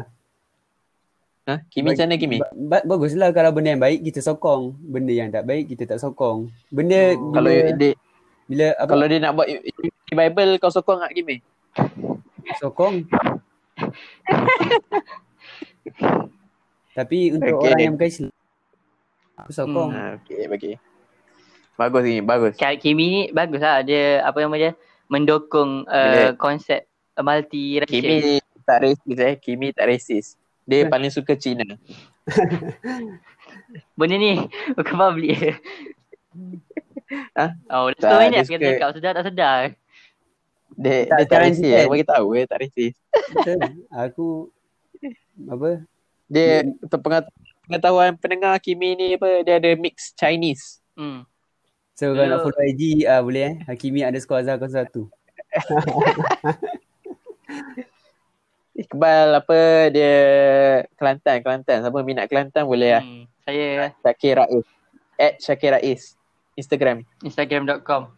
Ha? 1.47 1.63
Kimi 1.71 1.95
macam 1.95 2.05
mana 2.05 2.19
Kimi? 2.19 2.37
Ba- 2.37 2.51
ba- 2.51 2.85
baguslah 2.85 3.31
kalau 3.31 3.55
benda 3.55 3.71
yang 3.71 3.79
baik 3.79 4.03
kita 4.03 4.19
sokong. 4.19 4.75
Benda 4.77 5.15
yang 5.15 5.31
tak 5.31 5.47
baik 5.47 5.71
kita 5.71 5.87
tak 5.87 5.97
sokong. 5.97 6.51
Benda 6.67 7.15
Oh. 7.15 7.31
Kalau 7.31 7.47
bila, 7.47 7.71
dia, 7.73 7.91
bila 8.45 8.65
apa 8.75 8.89
kalau 8.91 9.05
dia 9.07 9.19
nak 9.23 9.31
buat 9.31 9.47
Bible 10.09 10.51
kau 10.59 10.67
sokong 10.67 10.99
tak 10.99 11.15
Kimi? 11.15 11.39
sokong. 12.59 13.07
Tapi 16.91 17.17
untuk 17.31 17.53
Okay. 17.55 17.67
orang 17.69 17.79
yang 17.79 17.93
bukan 17.95 18.09
Islam 18.09 18.31
aku 19.37 19.51
sokong. 19.53 19.89
Hmm. 19.93 20.11
Okay, 20.19 20.41
bagi. 20.49 20.71
Bagus 21.77 22.03
ni, 22.03 22.15
bagus. 22.19 22.53
Kimi 22.81 23.05
ni 23.05 23.21
bagus 23.29 23.61
lah. 23.61 23.85
Dia 23.85 24.19
apa 24.19 24.35
nama 24.41 24.57
dia? 24.57 24.71
Mendukung 25.07 25.85
uh, 25.85 26.33
Bila- 26.33 26.35
konsep 26.35 26.89
multi 27.15 27.79
racial. 27.79 28.01
Kimi 28.03 28.15
tak 28.65 28.77
racist 28.83 29.19
eh. 29.21 29.33
Kimi 29.39 29.67
tak 29.71 29.85
racist. 29.87 30.29
Dia 30.67 30.85
paling 30.85 31.09
suka 31.09 31.33
Cina. 31.33 31.63
Benda 33.95 34.15
ni 34.15 34.37
bukan 34.75 34.93
public. 34.93 35.57
Ha? 37.33 37.45
Oh, 37.71 37.87
dah 37.89 37.97
Tak, 37.97 38.29
dia 38.29 38.43
suka- 38.43 38.59
cakap 38.59 38.89
sedar 38.93 39.11
tak 39.13 39.25
sedar. 39.25 39.59
Dia, 40.77 41.07
Tak, 41.07 41.09
dia 41.09 41.17
tak 41.25 41.25
jangan 41.25 41.49
racist. 41.49 41.71
kan. 41.71 41.85
Bagi 41.87 42.05
tahu 42.05 42.27
dia 42.29 42.43
tak 42.45 42.57
racist. 42.61 42.97
Betul. 43.31 43.59
Aku 43.89 44.27
apa? 45.47 45.69
Dia 46.27 46.47
untuk 46.77 46.99
pengat- 46.99 47.31
pengetahuan 47.63 48.11
pendengar 48.13 48.53
Kimi 48.59 48.93
ni 48.93 49.05
apa 49.15 49.41
dia 49.41 49.55
ada 49.55 49.69
mix 49.73 50.11
Chinese. 50.13 50.83
Hmm. 50.93 51.23
So 51.95 52.11
kalau 52.11 52.25
nak 52.25 52.29
Dia- 52.29 52.43
follow 52.45 52.63
IG 52.67 52.81
ah 53.05 53.19
boleh 53.19 53.41
eh. 53.41 53.53
Hakimi 53.65 54.03
underscore 54.03 54.39
Azhar 54.39 54.59
01. 54.59 55.07
Iqbal 58.77 59.41
apa 59.41 59.89
dia 59.89 60.15
Kelantan, 61.01 61.41
Kelantan. 61.41 61.81
Siapa 61.81 61.99
minat 62.05 62.29
Kelantan 62.29 62.69
boleh 62.69 63.01
lah. 63.01 63.03
hmm. 63.03 63.25
Saya 63.41 63.89
Syakir 64.05 64.37
Rais. 64.37 64.67
At 65.17 65.33
Syakir 65.41 65.71
Rais. 65.73 66.13
Instagram. 66.57 67.01
instagram.com. 67.25 68.13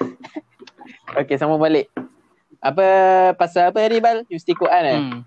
Okay, 1.12 1.36
sama 1.36 1.60
balik. 1.60 1.92
Apa 2.62 2.86
pasal 3.36 3.68
apa 3.68 3.84
ni 3.84 4.00
Bal? 4.00 4.24
Universiti 4.24 4.56
Quran 4.56 4.82
eh? 4.88 4.96
Hmm. 4.96 5.20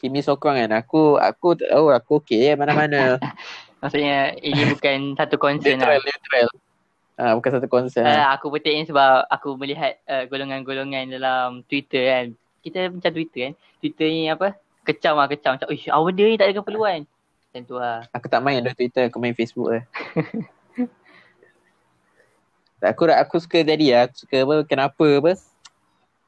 Kimi 0.00 0.24
sokong 0.24 0.56
kan. 0.56 0.70
Aku 0.80 1.20
aku 1.20 1.60
tahu 1.60 1.92
aku 1.92 2.24
okey 2.24 2.48
eh 2.48 2.56
mana-mana. 2.56 3.20
Maksudnya 3.84 4.32
ini 4.40 4.72
bukan 4.72 5.18
satu 5.20 5.36
concern 5.36 5.82
lah. 5.84 6.00
neutral, 6.00 6.48
Ah, 7.20 7.36
bukan 7.36 7.50
satu 7.52 7.68
concern. 7.68 8.08
Uh, 8.08 8.28
aku 8.32 8.48
petik 8.56 8.72
ni 8.72 8.84
sebab 8.88 9.28
aku 9.28 9.54
melihat 9.60 10.00
uh, 10.08 10.24
golongan-golongan 10.32 11.12
dalam 11.12 11.60
Twitter 11.68 12.08
kan. 12.08 12.26
Kita 12.64 12.88
macam 12.88 13.12
Twitter 13.12 13.40
kan. 13.50 13.54
Twitter 13.84 14.08
ni 14.08 14.32
apa? 14.32 14.56
Kecam 14.82 15.20
lah 15.20 15.28
kecam. 15.28 15.60
Macam, 15.60 15.68
Ish, 15.68 15.92
apa 15.92 16.02
benda 16.02 16.24
ni 16.24 16.36
tak 16.40 16.46
ada 16.48 16.54
keperluan. 16.58 17.00
Macam 17.04 17.62
tu 17.68 17.76
lah. 17.76 18.00
Aku 18.16 18.26
tak 18.32 18.40
main 18.40 18.64
ada 18.64 18.72
Twitter, 18.72 19.12
aku 19.12 19.20
main 19.20 19.36
Facebook 19.36 19.68
je. 19.76 19.80
aku 22.80 23.02
aku 23.12 23.36
suka 23.38 23.60
tadi 23.60 23.92
lah, 23.92 24.08
aku 24.08 24.16
suka 24.24 24.36
apa, 24.42 24.56
kenapa 24.64 25.06
apa. 25.20 25.32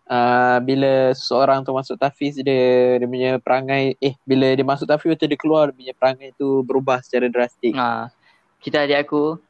Uh, 0.05 0.61
bila 0.61 1.17
seorang 1.17 1.65
tu 1.65 1.73
masuk 1.73 1.97
tafiz 1.97 2.37
dia 2.37 3.01
dia 3.01 3.09
punya 3.09 3.41
perangai 3.41 3.97
eh 4.05 4.13
bila 4.29 4.53
dia 4.53 4.61
masuk 4.61 4.85
tafiz 4.85 5.17
betul 5.17 5.33
dia 5.33 5.41
keluar 5.41 5.73
dia 5.73 5.77
punya 5.81 5.95
perangai 5.97 6.29
tu 6.37 6.61
berubah 6.61 7.01
secara 7.01 7.33
drastik. 7.33 7.73
Ha. 7.73 8.13
Cerita 8.61 8.85
adik 8.85 9.01
aku. 9.09 9.41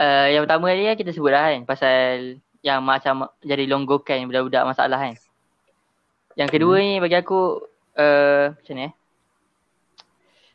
Uh, 0.00 0.26
yang 0.32 0.48
pertama 0.48 0.72
tadi 0.72 0.88
kan 0.88 0.96
kita 0.96 1.10
sebut 1.12 1.28
dah 1.28 1.52
kan. 1.52 1.60
Pasal 1.68 1.94
yang 2.64 2.80
macam 2.80 3.28
jadi 3.44 3.68
longgokan 3.68 4.24
budak-budak 4.24 4.64
masalah 4.64 4.96
kan. 4.96 5.14
Yang 6.40 6.56
kedua 6.56 6.80
ni 6.80 6.96
bagi 7.04 7.20
aku 7.20 7.60
uh, 8.00 8.56
macam 8.56 8.74
ni 8.80 8.88
eh. 8.88 8.92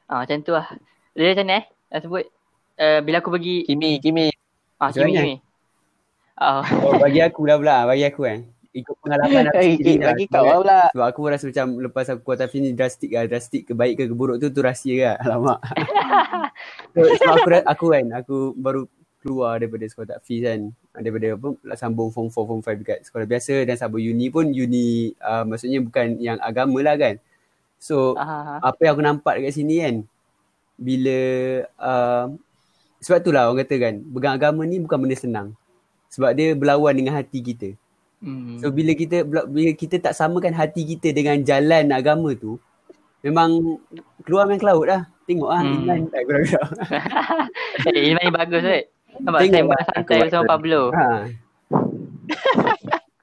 Ah 0.10 0.26
macam 0.26 0.42
tu 0.42 0.54
lah. 0.58 0.66
Dia 1.14 1.38
macam 1.38 1.46
ni 1.46 1.56
eh. 1.62 1.64
Dah 1.94 2.00
sebut. 2.02 2.26
Uh, 2.76 3.00
bila 3.06 3.22
aku 3.22 3.30
pergi 3.30 3.70
Kimi, 3.70 4.02
Kimi. 4.02 4.34
ah 4.82 4.90
Macam 4.90 5.06
Kimi 5.06 5.14
mana? 5.14 5.22
Kimi. 5.22 5.36
Ah 6.36 6.66
Oh 6.82 6.98
bagi 6.98 7.22
aku 7.22 7.46
lah 7.46 7.56
pula, 7.62 7.78
bagi 7.86 8.06
aku 8.10 8.22
kan. 8.26 8.40
Ikut 8.76 8.96
pengalaman 9.00 9.48
aku 9.48 9.62
Eh, 9.62 9.80
sendiri 9.80 9.94
eh, 9.94 9.96
lah. 10.02 10.08
bagi 10.12 10.26
kau 10.28 10.44
lah 10.44 10.58
pula. 10.60 10.80
Sebab 10.92 11.06
aku 11.06 11.20
rasa 11.32 11.46
macam 11.48 11.68
lepas 11.80 12.06
aku 12.12 12.22
kuat 12.28 12.44
ni 12.58 12.74
drastik 12.76 13.14
lah. 13.14 13.24
Drastik 13.30 13.62
ke 13.70 13.78
baik 13.78 13.94
ke 13.96 14.04
ke 14.10 14.16
buruk 14.18 14.42
tu 14.42 14.50
tu 14.52 14.60
rahsia 14.60 15.16
lah. 15.16 15.16
Alamak. 15.32 15.60
so, 16.98 17.00
sebab 17.08 17.36
aku, 17.40 17.48
aku 17.64 17.86
kan, 17.94 18.06
aku 18.12 18.38
baru 18.58 18.84
keluar 19.26 19.58
daripada 19.58 19.90
sekolah 19.90 20.22
Tafiz 20.22 20.46
kan. 20.46 20.70
Daripada 20.94 21.34
apa, 21.34 21.48
sambung 21.74 22.14
form 22.14 22.30
4, 22.30 22.38
form 22.38 22.62
5 22.62 22.82
dekat 22.86 23.00
sekolah 23.10 23.26
biasa 23.26 23.66
dan 23.66 23.76
sambung 23.82 24.06
uni 24.06 24.30
pun 24.30 24.46
uni 24.46 25.18
uh, 25.18 25.42
maksudnya 25.42 25.82
bukan 25.82 26.22
yang 26.22 26.38
agama 26.38 26.78
lah 26.86 26.94
kan. 26.94 27.18
So, 27.82 28.14
ah, 28.16 28.62
ah. 28.62 28.70
apa 28.70 28.80
yang 28.86 28.94
aku 28.94 29.04
nampak 29.04 29.34
dekat 29.42 29.58
sini 29.58 29.82
kan 29.82 29.96
bila 30.76 31.18
uh, 31.80 32.26
sebab 33.00 33.20
tu 33.24 33.32
lah 33.32 33.48
orang 33.48 33.64
kata 33.64 33.76
kan 33.80 33.94
pegang 34.04 34.36
agama 34.36 34.62
ni 34.68 34.84
bukan 34.84 34.98
benda 35.00 35.16
senang 35.16 35.48
sebab 36.12 36.36
dia 36.36 36.52
berlawan 36.56 36.94
dengan 36.96 37.16
hati 37.16 37.42
kita 37.42 37.72
Hmm. 38.26 38.58
so 38.58 38.72
bila 38.72 38.96
kita 38.96 39.28
bila 39.28 39.76
kita 39.76 40.00
tak 40.00 40.16
samakan 40.16 40.56
hati 40.56 40.88
kita 40.88 41.12
dengan 41.12 41.36
jalan 41.46 41.92
agama 41.92 42.32
tu 42.34 42.58
memang 43.22 43.78
keluar 44.24 44.48
main 44.48 44.58
cloud 44.58 44.88
lah 44.88 45.06
tengok 45.28 45.52
ah 45.52 45.62
Hmm. 45.62 45.84
iman 45.84 46.00
tak 46.10 46.22
kurang-kurang 46.24 46.72
eh, 47.92 48.16
main 48.16 48.32
bagus 48.32 48.64
kan. 48.64 48.84
Nampak 49.22 49.40
Tengok 49.42 49.56
sembang 49.56 49.70
lah, 49.72 49.84
santai 49.88 50.18
bersama 50.20 50.42
rasa. 50.42 50.52
Pablo. 50.52 50.82
ha. 50.92 51.08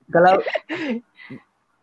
kalau 0.09 0.33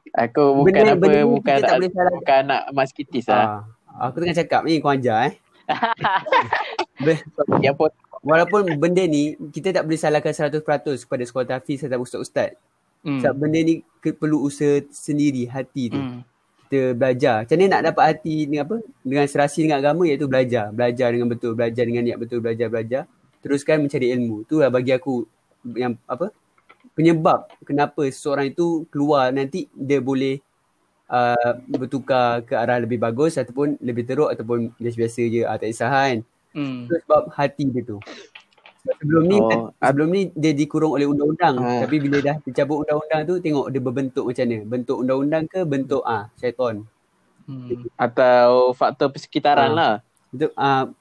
Aku 0.09 0.43
bukan 0.57 0.73
Benda- 0.73 0.89
apa 0.89 1.05
benda 1.05 1.21
bukan 1.23 1.55
kita 1.55 1.67
tak 1.67 1.77
boleh 1.77 1.91
salah- 1.93 2.13
bukan 2.17 2.37
anak 2.41 2.61
mas 2.73 2.89
kitis 2.89 3.25
lah. 3.29 3.61
ah, 3.93 4.09
aku 4.09 4.17
tengah 4.17 4.37
cakap 4.37 4.61
ni 4.65 4.81
kau 4.81 4.89
ajar 4.89 5.29
eh 5.29 5.33
Yang 7.61 7.75
Walaupun 8.19 8.75
benda 8.75 9.05
ni 9.05 9.37
kita 9.53 9.71
tak 9.71 9.87
boleh 9.87 9.95
salahkan 9.95 10.33
100% 10.33 10.59
kepada 11.05 11.23
sekolah 11.23 11.47
tahfiz 11.47 11.87
atau 11.87 12.03
ustaz-ustaz. 12.03 12.51
Hmm. 12.99 13.23
Sebab 13.23 13.31
benda 13.37 13.63
ni 13.63 13.79
ke, 14.03 14.11
perlu 14.11 14.43
usaha 14.43 14.83
sendiri 14.91 15.47
hati 15.47 15.87
tu. 15.87 15.95
Hmm. 15.95 16.19
Kita 16.67 16.99
belajar. 16.99 17.47
Macam 17.47 17.55
mana 17.55 17.67
nak 17.71 17.83
dapat 17.93 18.03
hati 18.11 18.43
ni 18.43 18.59
apa? 18.59 18.75
Dengan 19.07 19.23
serasi 19.23 19.63
dengan 19.63 19.79
agama 19.79 20.03
iaitu 20.03 20.27
belajar. 20.27 20.67
Belajar 20.69 21.15
dengan 21.15 21.31
betul, 21.31 21.55
belajar 21.55 21.83
dengan 21.87 22.03
niat 22.03 22.17
betul, 22.19 22.43
belajar 22.43 22.67
belajar. 22.67 23.03
Teruskan 23.39 23.84
mencari 23.84 24.12
ilmu. 24.12 24.43
Tu 24.43 24.60
lah 24.60 24.67
bagi 24.67 24.91
aku 24.91 25.24
yang 25.75 25.96
apa? 26.05 26.31
Penyebab 26.96 27.48
kenapa 27.63 28.03
seseorang 28.08 28.51
itu 28.51 28.84
keluar 28.91 29.31
nanti 29.31 29.72
dia 29.72 30.03
boleh 30.03 30.39
uh, 31.08 31.55
bertukar 31.67 32.43
ke 32.43 32.55
arah 32.55 32.79
lebih 32.79 33.00
bagus 33.00 33.39
ataupun 33.39 33.79
lebih 33.79 34.03
teruk 34.03 34.27
ataupun 34.27 34.75
biasa-biasa 34.75 35.22
je. 35.25 35.41
Ah, 35.48 35.55
tak 35.55 35.72
kisah 35.72 35.88
kan. 35.88 36.17
Hmm. 36.51 36.88
Itu 36.88 37.00
sebab 37.08 37.22
hati 37.31 37.63
dia 37.72 37.84
tu. 37.84 37.98
Sebab 38.84 38.96
sebelum 39.00 39.24
ni 39.27 39.38
Oh, 39.39 39.48
oh, 39.48 39.63
sebelum 39.79 40.08
ni 40.12 40.22
dia 40.36 40.51
dikurung 40.51 40.96
oleh 40.96 41.08
undang-undang. 41.08 41.55
Ah. 41.60 41.79
Tapi 41.88 41.96
bila 42.00 42.19
dah 42.19 42.36
dicabut 42.43 42.84
undang-undang 42.84 43.22
tu 43.27 43.34
tengok 43.39 43.67
dia 43.72 43.81
berbentuk 43.84 44.24
macam 44.27 44.43
mana. 44.43 44.58
Bentuk 44.67 44.98
undang-undang 45.00 45.43
ke 45.48 45.60
bentuk 45.63 46.03
ah 46.03 46.27
syaitan. 46.36 46.84
Hmm. 47.50 47.65
atau 47.98 48.77
faktor 48.77 49.10
persekitaran 49.10 49.74
Ah. 49.74 49.75
lah. 49.75 49.93
Betul 50.29 50.53
fa- 50.53 50.93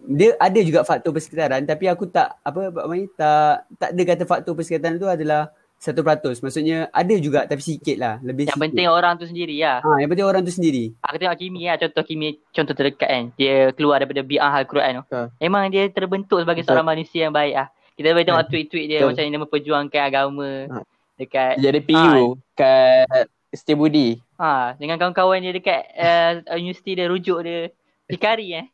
dia 0.00 0.36
ada 0.36 0.60
juga 0.60 0.82
faktor 0.82 1.10
persekitaran 1.10 1.64
tapi 1.64 1.86
aku 1.86 2.06
tak 2.06 2.38
apa 2.38 2.70
Pak 2.70 2.86
Mai 2.86 3.10
tak 3.10 3.66
tak 3.74 3.90
ada 3.90 4.02
kata 4.04 4.22
faktor 4.24 4.52
persekitaran 4.54 4.96
tu 4.96 5.06
adalah 5.06 5.50
100%. 5.76 6.40
Maksudnya 6.40 6.88
ada 6.88 7.14
juga 7.18 7.44
tapi 7.44 7.60
sikit 7.60 7.96
lah. 7.98 8.16
Lebih 8.18 8.48
Yang 8.48 8.56
sikit. 8.56 8.64
penting 8.64 8.88
orang 8.88 9.14
tu 9.14 9.26
sendiri 9.28 9.52
lah. 9.60 9.84
ha, 9.84 10.00
yang 10.00 10.08
penting 10.08 10.24
orang 10.24 10.40
tu 10.40 10.48
sendiri. 10.48 10.96
Aku 11.02 11.16
tengok 11.18 11.36
Kimi 11.36 11.68
lah, 11.68 11.76
contoh 11.76 12.02
Kimi, 12.02 12.28
contoh 12.48 12.72
terdekat 12.72 13.04
kan. 13.04 13.24
Dia 13.34 13.68
keluar 13.70 14.00
daripada 14.00 14.24
bi'ah 14.24 14.54
Al-Quran 14.54 14.92
tu. 14.96 15.02
Betul. 15.04 15.26
Memang 15.38 15.68
dia 15.68 15.84
terbentuk 15.90 16.40
sebagai 16.40 16.62
Betul. 16.62 16.72
seorang 16.72 16.88
manusia 16.88 17.28
yang 17.28 17.34
baik 17.34 17.54
lah. 17.54 17.68
Kita 17.94 18.06
boleh 18.10 18.24
tengok 18.24 18.44
tweet-tweet 18.48 18.86
dia 18.86 18.98
Betul. 18.98 19.08
macam 19.12 19.22
dia 19.28 19.40
memperjuangkan 19.44 20.02
agama 20.02 20.48
Ha. 20.64 20.76
dekat 21.14 21.52
Dia 21.54 21.64
jadi 21.68 21.80
PU 21.84 22.24
kat 22.54 23.06
Siti 23.52 23.74
Budi. 23.76 24.08
ha 24.34 24.74
dengan 24.74 24.96
kawan-kawan 24.96 25.38
dia 25.38 25.52
dekat 25.52 25.82
uh, 25.94 26.32
universiti 26.54 26.96
dia 26.96 27.06
rujuk 27.06 27.38
dia 27.44 27.70
Hikari 28.04 28.48
eh. 28.52 28.66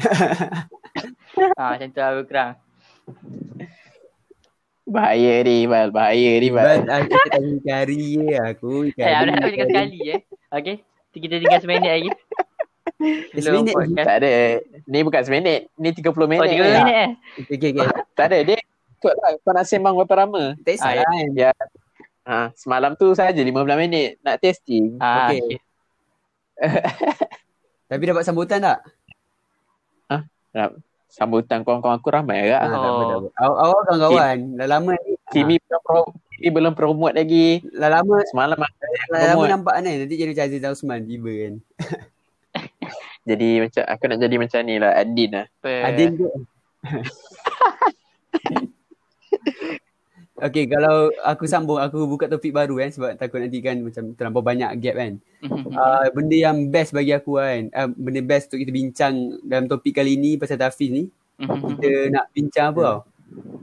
Ha 0.00 1.64
macam 1.72 1.88
tu 1.88 2.00
lebih 2.00 2.24
kurang. 2.26 2.52
Bahaya 4.84 5.34
ni 5.40 5.64
Bal, 5.64 5.88
bahaya 5.90 6.32
ni 6.36 6.48
Bal, 6.50 6.82
Bal. 6.82 6.98
aku 6.98 7.14
tak 7.14 7.38
tahu 7.38 7.62
cari 7.62 8.02
je 8.18 8.36
aku. 8.36 8.72
Eh, 8.90 9.06
ada 9.06 9.30
aku 9.30 9.48
cakap 9.48 9.68
sekali 9.68 9.98
eh. 10.08 10.20
Okay. 10.50 10.76
Kita 11.10 11.34
tinggal 11.36 11.60
seminit 11.60 11.90
lagi. 11.90 12.10
Eh, 13.00 13.38
seminit 13.38 13.70
je. 13.70 13.76
podcast. 13.76 14.06
Tak 14.06 14.16
ada. 14.18 14.30
Ni 14.84 14.98
bukan 15.00 15.22
seminit. 15.22 15.60
Ni 15.74 15.88
30 15.90 16.10
minit. 16.26 16.42
Oh, 16.42 16.46
30 16.46 16.58
ni. 16.58 16.74
minit 16.76 16.96
eh. 16.96 17.10
Okay, 17.48 17.70
okay. 17.70 17.86
Tak 18.12 18.26
ada. 18.28 18.38
Dia 18.42 18.56
ikut 18.58 19.14
lah. 19.16 19.32
Kau 19.40 19.52
nak 19.52 19.64
sembang 19.64 19.94
berapa 19.96 20.14
lama. 20.18 20.42
Tak 20.58 20.70
kisah 20.72 20.86
Ah, 20.86 20.94
lah 20.96 21.06
kan. 21.06 21.28
Ya. 21.32 21.50
Ha, 22.20 22.36
semalam 22.52 22.92
tu 22.94 23.10
saja 23.12 23.32
15 23.32 23.46
minit. 23.78 24.18
Nak 24.20 24.36
testing. 24.38 24.98
Ah, 24.98 25.30
Okay. 25.30 25.38
okay. 25.40 25.58
Tapi 27.90 28.02
dapat 28.04 28.22
sambutan 28.22 28.58
tak? 28.60 28.78
Sambutan 31.10 31.60
kawan-kawan 31.62 31.98
aku 31.98 32.08
ramai 32.08 32.46
agak. 32.46 32.60
Ah, 32.62 32.70
Oh. 32.70 33.28
Awak 33.34 33.56
kawan-kawan. 33.82 34.36
Dah 34.54 34.68
lama 34.68 34.92
ni. 34.96 35.12
Kimi 35.30 35.54
belum 35.58 35.80
pro, 35.82 36.00
Kimi 36.32 36.48
belum 36.50 36.72
promote 36.72 37.14
lagi. 37.14 37.60
Dah 37.66 37.90
lama 37.90 38.22
Semalam 38.26 38.54
yang 38.54 38.70
dah 39.10 39.12
lama 39.20 39.34
promote. 39.34 39.50
nampak 39.50 39.72
kan. 39.74 39.82
Nanti 39.84 40.14
jadi 40.14 40.30
macam 40.30 40.46
Aziz 40.46 40.62
Osman 40.64 41.00
tiba 41.04 41.30
kan. 41.30 41.54
Jadi 43.20 43.60
macam 43.60 43.84
aku 43.84 44.02
nak 44.08 44.18
jadi 44.18 44.36
macam 44.40 44.58
ni 44.64 44.74
lah. 44.80 44.92
Adin 44.96 45.30
lah. 45.30 45.46
Adin 45.62 46.10
tu. 46.16 46.26
Okay, 50.40 50.64
kalau 50.64 51.12
aku 51.20 51.44
sambung, 51.44 51.76
aku 51.76 52.08
buka 52.08 52.24
topik 52.24 52.56
baru 52.56 52.80
kan 52.80 52.88
sebab 52.88 53.10
takut 53.20 53.44
nanti 53.44 53.60
kan 53.60 53.76
macam 53.76 54.16
terlampau 54.16 54.40
banyak 54.40 54.72
gap 54.80 54.96
kan. 54.96 55.12
Uh, 55.44 56.08
benda 56.16 56.36
yang 56.36 56.56
best 56.72 56.96
bagi 56.96 57.12
aku 57.12 57.36
kan, 57.36 57.68
uh, 57.76 57.88
benda 57.92 58.24
best 58.24 58.48
untuk 58.48 58.64
kita 58.64 58.72
bincang 58.72 59.14
dalam 59.44 59.68
topik 59.68 60.00
kali 60.00 60.16
ni 60.16 60.40
pasal 60.40 60.56
Tafiz 60.56 60.88
ni, 60.88 61.12
Mhm. 61.40 61.60
kita 61.76 61.90
nak 62.12 62.24
bincang 62.32 62.66
apa 62.72 62.80
tau? 62.80 63.00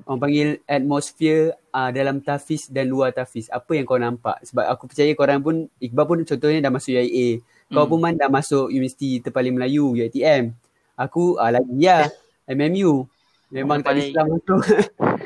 orang 0.07 0.19
panggil 0.23 0.49
atmosphere 0.63 1.51
uh, 1.75 1.91
dalam 1.91 2.23
Tafiz 2.23 2.71
dan 2.71 2.87
luar 2.87 3.11
Tafiz. 3.11 3.51
Apa 3.51 3.75
yang 3.75 3.83
kau 3.83 3.99
nampak? 3.99 4.39
Sebab 4.47 4.63
aku 4.63 4.87
percaya 4.87 5.11
korang 5.11 5.43
pun, 5.43 5.67
Iqbal 5.83 6.05
pun 6.07 6.19
contohnya 6.23 6.63
dah 6.63 6.71
masuk 6.71 6.95
UIA. 6.95 7.43
Kau 7.67 7.83
Hmm. 7.83 7.91
pun 7.91 7.99
man 7.99 8.15
dah 8.15 8.31
masuk 8.31 8.71
Universiti 8.71 9.19
Terpaling 9.19 9.51
Melayu, 9.51 9.91
UiTM. 9.91 10.55
Aku 10.95 11.35
uh, 11.35 11.51
lagi 11.51 11.75
ya, 11.75 12.07
MMU. 12.47 13.03
Memang 13.51 13.83
tak. 13.83 13.99
Islam 13.99 14.39
masuk. 14.39 14.59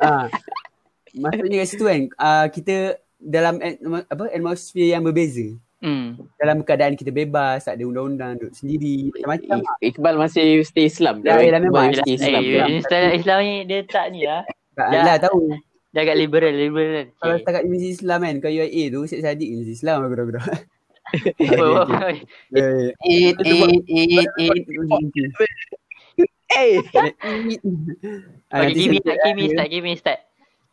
Ah, 0.00 0.26
maksudnya 1.12 1.60
kat 1.60 1.68
situ 1.68 1.84
kan, 1.84 2.00
uh, 2.16 2.46
kita 2.48 2.96
dalam 3.20 3.60
apa 4.08 4.24
atmosphere 4.32 4.96
yang 4.96 5.04
berbeza. 5.04 5.52
Hmm. 5.80 6.16
Dalam 6.36 6.60
keadaan 6.60 6.92
kita 6.92 7.08
bebas, 7.08 7.64
tak 7.64 7.80
ada 7.80 7.84
undang-undang, 7.88 8.36
duduk 8.36 8.52
sendiri, 8.52 9.08
macam-macam. 9.12 9.64
lah. 9.64 9.76
Iqbal 9.80 10.14
masih 10.20 10.60
stay 10.60 10.88
Islam. 10.88 11.24
Ya, 11.24 11.40
ya, 11.40 11.56
memang. 11.56 11.92
stay 11.96 12.04
Eh, 12.04 12.16
Islam. 12.20 12.40
Islam. 12.44 12.68
Islam, 12.68 13.00
Islam 13.16 13.38
ni 13.40 13.54
dia 13.64 13.80
tak 13.88 14.06
ni 14.12 14.20
lah. 14.28 14.44
Tak 14.76 14.88
Ya. 14.92 15.00
lah 15.04 15.16
tahu. 15.20 15.40
Dia 15.90 16.00
agak 16.04 16.16
liberal, 16.20 16.52
liberal. 16.54 17.04
Kalau 17.16 17.32
Okay. 17.34 17.40
setakat 17.42 17.62
Universiti 17.64 17.96
Islam 17.96 18.18
kan, 18.22 18.34
kau 18.38 18.52
UIA 18.52 18.84
tu, 18.92 19.00
Syed 19.08 19.24
Sadiq 19.24 19.48
Universiti 19.50 19.76
Islam 19.80 19.96
aku 20.04 20.14
dah 20.14 20.26
dah. 20.36 20.46
Oh, 21.58 21.82
Eat, 23.02 23.34
eat, 23.42 23.82
eat, 23.90 24.30
eat. 24.38 25.30
Eh, 26.50 26.82
Ah, 28.50 28.66
Okay, 28.66 28.74
give 28.74 28.90
me 28.90 28.98
start, 28.98 29.18
give 29.22 29.36
me 29.36 29.46
start, 29.48 29.68
give 29.70 29.84
me 29.84 29.94
start. 29.94 30.20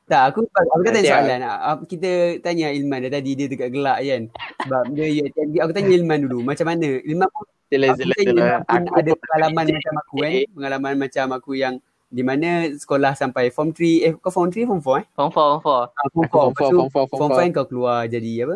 Tak, 0.08 0.22
aku 0.32 0.48
aku 0.48 0.82
kan 0.82 0.94
tanya 0.96 1.10
soalan. 1.12 1.40
Ah, 1.44 1.76
Kita 1.84 2.10
tanya 2.40 2.72
Ilman 2.72 3.04
dah 3.06 3.20
tadi 3.20 3.36
dia 3.36 3.46
dekat 3.46 3.70
gelak 3.70 4.00
kan. 4.00 4.22
Sebab 4.64 4.84
dia 4.96 5.06
UiTM. 5.06 5.60
Aku 5.60 5.72
tanya 5.76 5.92
Ilman 5.92 6.20
dulu. 6.24 6.40
Macam 6.42 6.66
mana? 6.66 6.88
Ilman 7.04 7.28
pun 7.28 7.44
Sila, 7.68 7.92
aku 7.92 8.00
sila, 8.00 8.14
tanya 8.16 8.24
sila. 8.24 8.40
Ilman 8.40 8.62
pun 8.64 8.80
Aku 8.88 8.96
ada 8.96 9.12
pengalaman 9.20 9.66
macam 9.68 9.94
aku 10.00 10.16
kan. 10.18 10.32
Pengalaman 10.56 10.94
macam 10.96 11.26
aku 11.36 11.52
yang 11.54 11.76
di 12.08 12.24
mana 12.24 12.50
sekolah 12.72 13.12
sampai 13.14 13.52
form 13.52 13.76
3. 13.76 14.08
Eh, 14.08 14.12
kau 14.16 14.32
form 14.32 14.48
3 14.48 14.64
form 14.64 14.80
4 14.80 14.96
eh? 14.96 15.06
Form 15.12 15.28
4, 15.30 15.36
form 15.36 15.60
4. 15.60 15.92
Ah, 15.92 16.08
form 16.08 16.24
4. 16.24 16.32
Form 16.32 16.48
Lepas 16.48 16.56
four, 16.56 16.72
tu 16.72 16.78
form 16.80 16.88
four, 16.88 17.06
form 17.06 17.20
form 17.20 17.32
four. 17.36 17.44
5 17.44 17.52
kau 17.52 17.66
keluar 17.68 18.00
jadi 18.08 18.32
apa? 18.48 18.56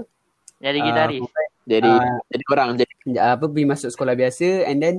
Jadi 0.58 0.78
Ah, 0.80 0.86
gitaris. 0.88 1.20
form 1.20 1.34
five, 1.36 1.52
Jadi, 1.62 1.92
Ah. 1.92 2.18
jadi 2.26 2.44
orang 2.48 2.70
jadi 2.74 2.94
apa 3.20 3.46
pergi 3.46 3.66
masuk 3.68 3.90
sekolah 3.92 4.16
biasa 4.16 4.48
and 4.66 4.80
then 4.80 4.96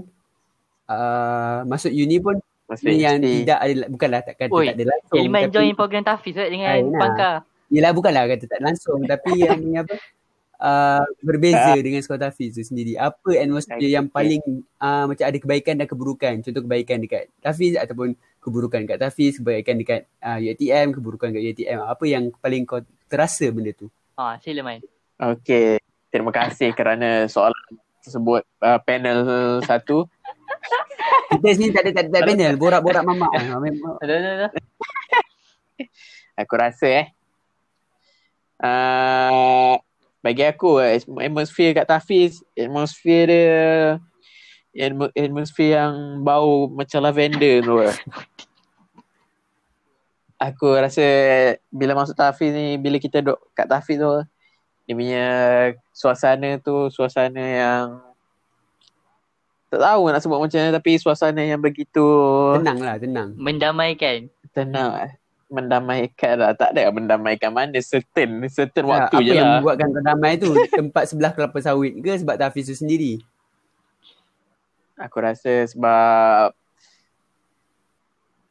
uh, 0.94 1.58
masuk 1.64 1.90
uni 1.90 2.18
pun 2.18 2.37
masuk 2.64 2.87
ni 2.87 3.00
yang 3.00 3.16
universiti. 3.16 3.40
tidak 3.42 3.58
ada 3.58 3.72
bukanlah 3.88 4.20
tak 4.20 4.34
kata 4.38 4.52
Oi, 4.52 4.64
tak 4.64 4.75
ada 4.75 4.84
langsung 4.88 5.16
Ilman 5.18 5.42
tapi- 5.42 5.52
join 5.52 5.72
program 5.72 6.02
Tafiz 6.02 6.34
right, 6.34 6.50
dengan 6.50 6.68
Ah, 6.68 6.78
nah. 6.82 7.00
Pangkar. 7.00 7.34
Yelah 7.68 7.90
bukanlah 7.90 8.22
kata 8.26 8.44
tak 8.46 8.61
langsung 8.61 8.99
tapi 9.02 9.30
yang 9.42 9.58
ni 9.58 9.75
apa 9.75 9.94
uh, 10.58 11.04
berbeza 11.20 11.72
dengan 11.76 12.00
sekolah 12.00 12.28
Tafiz 12.28 12.52
tu 12.52 12.62
sendiri. 12.62 12.94
Apa 12.94 13.34
atmosphere 13.34 13.80
Okay. 13.80 13.90
yang 13.90 14.06
paling 14.06 14.42
uh, 14.78 15.04
macam 15.06 15.25
ada 15.25 15.38
kebaikan 15.38 15.75
dan 15.75 15.87
keburukan. 15.87 16.34
Contoh 16.40 16.62
kebaikan 16.62 17.00
dekat 17.00 17.32
Tafiz 17.40 17.75
ataupun 17.75 18.12
keburukan 18.38 18.82
dekat 18.82 18.99
Tafiz, 18.99 19.37
kebaikan 19.37 19.76
dekat 19.76 20.04
uh, 20.18 20.37
UiTM, 20.37 20.92
keburukan 20.92 21.30
dekat 21.30 21.42
UiTM. 21.50 21.78
Apa 21.82 22.04
yang 22.04 22.30
paling 22.37 22.62
kau 22.62 22.80
terasa 23.06 23.49
benda 23.49 23.72
tu? 23.72 23.88
Ah, 24.14 24.37
sila 24.38 24.61
main. 24.62 24.80
Okey, 25.16 25.78
terima 26.08 26.28
kasih 26.30 26.70
kerana 26.72 27.25
soalan 27.26 27.78
tersebut 28.00 28.42
uh, 28.61 28.78
panel 28.82 29.18
satu. 29.62 30.11
Kita 31.33 31.49
sini 31.57 31.71
tak 31.75 31.83
ada 31.87 31.90
tak 31.90 32.04
ada, 32.07 32.11
tak 32.12 32.23
ada 32.23 32.28
panel, 32.33 32.54
borak-borak 32.57 33.04
mamak. 33.04 33.31
Ah, 33.35 33.59
memang- 33.59 33.99
Ada, 34.00 34.12
ada, 34.14 34.28
ada. 34.37 34.49
Aku 36.38 36.54
rasa 36.57 36.88
eh. 36.88 37.07
Uh, 38.62 39.75
bagi 40.23 40.47
aku 40.47 40.78
atmosphere 41.19 41.75
kat 41.75 41.87
Tafiz, 41.90 42.47
atmosphere 42.54 43.26
dia 44.71 44.87
atmo- 44.87 45.11
atmosphere 45.12 45.75
yang 45.83 46.23
bau 46.23 46.71
macam 46.71 47.02
lavender 47.02 47.59
tu. 47.61 47.83
Aku 50.38 50.75
rasa 50.78 51.02
bila 51.71 51.99
masuk 51.99 52.14
Tafiz 52.14 52.54
ni, 52.54 52.78
bila 52.78 53.02
kita 53.02 53.19
duduk 53.19 53.42
kat 53.50 53.66
Tafiz 53.66 53.99
tu, 53.99 54.11
dia 54.87 54.95
punya 54.95 55.26
suasana 55.95 56.59
tu 56.59 56.90
suasana 56.90 57.42
yang 57.42 57.87
tak 59.73 59.81
tahu 59.81 60.02
nak 60.06 60.21
sebut 60.21 60.37
macam 60.37 60.58
mana 60.58 60.76
tapi 60.76 60.91
suasana 60.95 61.41
yang 61.41 61.56
begitu 61.58 62.04
Tenang 62.61 62.78
lah, 62.78 62.95
tenang. 62.97 63.28
Mendamaikan. 63.35 64.28
tenang 64.52 65.08
mendamaikan 65.49 66.35
lah. 66.35 66.52
Tak 66.52 66.73
ada 66.73 66.89
mendamaikan 66.89 67.49
mana 67.49 67.76
certain 67.78 68.41
certain 68.49 68.85
Ya, 68.85 68.91
waktu 68.91 69.15
apa 69.15 69.23
je 69.23 69.32
yang 69.32 69.45
lah. 69.47 69.52
membuatkan 69.58 69.89
kau 69.89 70.02
damai 70.02 70.32
tu? 70.37 70.49
Tempat 70.80 71.04
sebelah 71.06 71.32
kelapa 71.32 71.56
sawit 71.58 71.93
ke 71.99 72.13
sebab 72.15 72.37
Tafiz 72.37 72.69
tu 72.69 72.75
sendiri? 72.75 73.21
Aku 74.95 75.19
rasa 75.19 75.65
sebab 75.67 76.52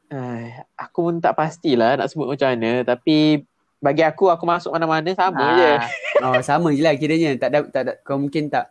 Ay, 0.10 0.52
aku 0.76 1.00
pun 1.02 1.16
tak 1.18 1.34
pastilah 1.34 1.96
nak 1.96 2.10
sebut 2.10 2.28
macam 2.28 2.52
mana 2.52 2.84
tapi 2.84 3.48
bagi 3.80 4.04
aku 4.04 4.28
aku 4.28 4.44
masuk 4.44 4.70
mana-mana 4.70 5.10
sama 5.12 5.58
je. 5.58 5.72
Ah, 5.74 5.90
Oh, 6.24 6.38
sama 6.40 6.70
je 6.70 6.82
lah 6.82 6.94
kiranya. 6.94 7.34
Tak 7.34 7.50
ada, 7.50 7.60
tak 7.66 7.82
ada, 7.82 7.92
kau 8.02 8.20
mungkin 8.20 8.46
tak 8.46 8.70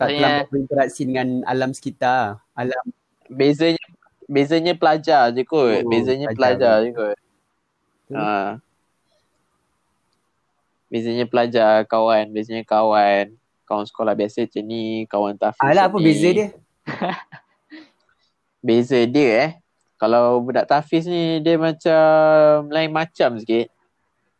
tak 0.00 0.08
Maksudnya- 0.08 0.24
terlampau 0.24 0.48
berinteraksi 0.48 1.00
dengan 1.04 1.28
alam 1.44 1.70
sekitar. 1.76 2.40
Alam 2.56 2.84
Bezanya 3.28 3.84
bezanya 4.24 4.72
pelajar 4.74 5.28
je 5.30 5.44
kot. 5.44 5.84
Oh, 5.84 5.90
bezanya 5.92 6.32
pelajar. 6.32 6.80
pelajar, 6.80 6.88
je 6.88 6.90
kot. 6.96 7.18
Hmm. 8.10 8.16
Ha. 8.16 8.30
Bezanya 10.90 11.26
pelajar, 11.28 11.86
kawan, 11.86 12.32
bezanya 12.32 12.64
kawan. 12.66 13.36
Kawan 13.68 13.86
sekolah 13.86 14.18
biasa 14.18 14.48
macam 14.50 14.64
ni, 14.66 15.06
kawan 15.06 15.38
tafiz. 15.38 15.62
Alah 15.62 15.86
apa 15.86 15.94
ni. 16.00 16.04
beza 16.10 16.28
dia? 16.34 16.48
Beza 18.66 18.98
dia 19.06 19.28
eh. 19.46 19.50
Kalau 19.94 20.40
budak 20.42 20.66
tafiz 20.66 21.04
ni 21.06 21.38
dia 21.44 21.54
macam 21.60 22.66
lain 22.72 22.90
macam 22.90 23.36
sikit. 23.38 23.68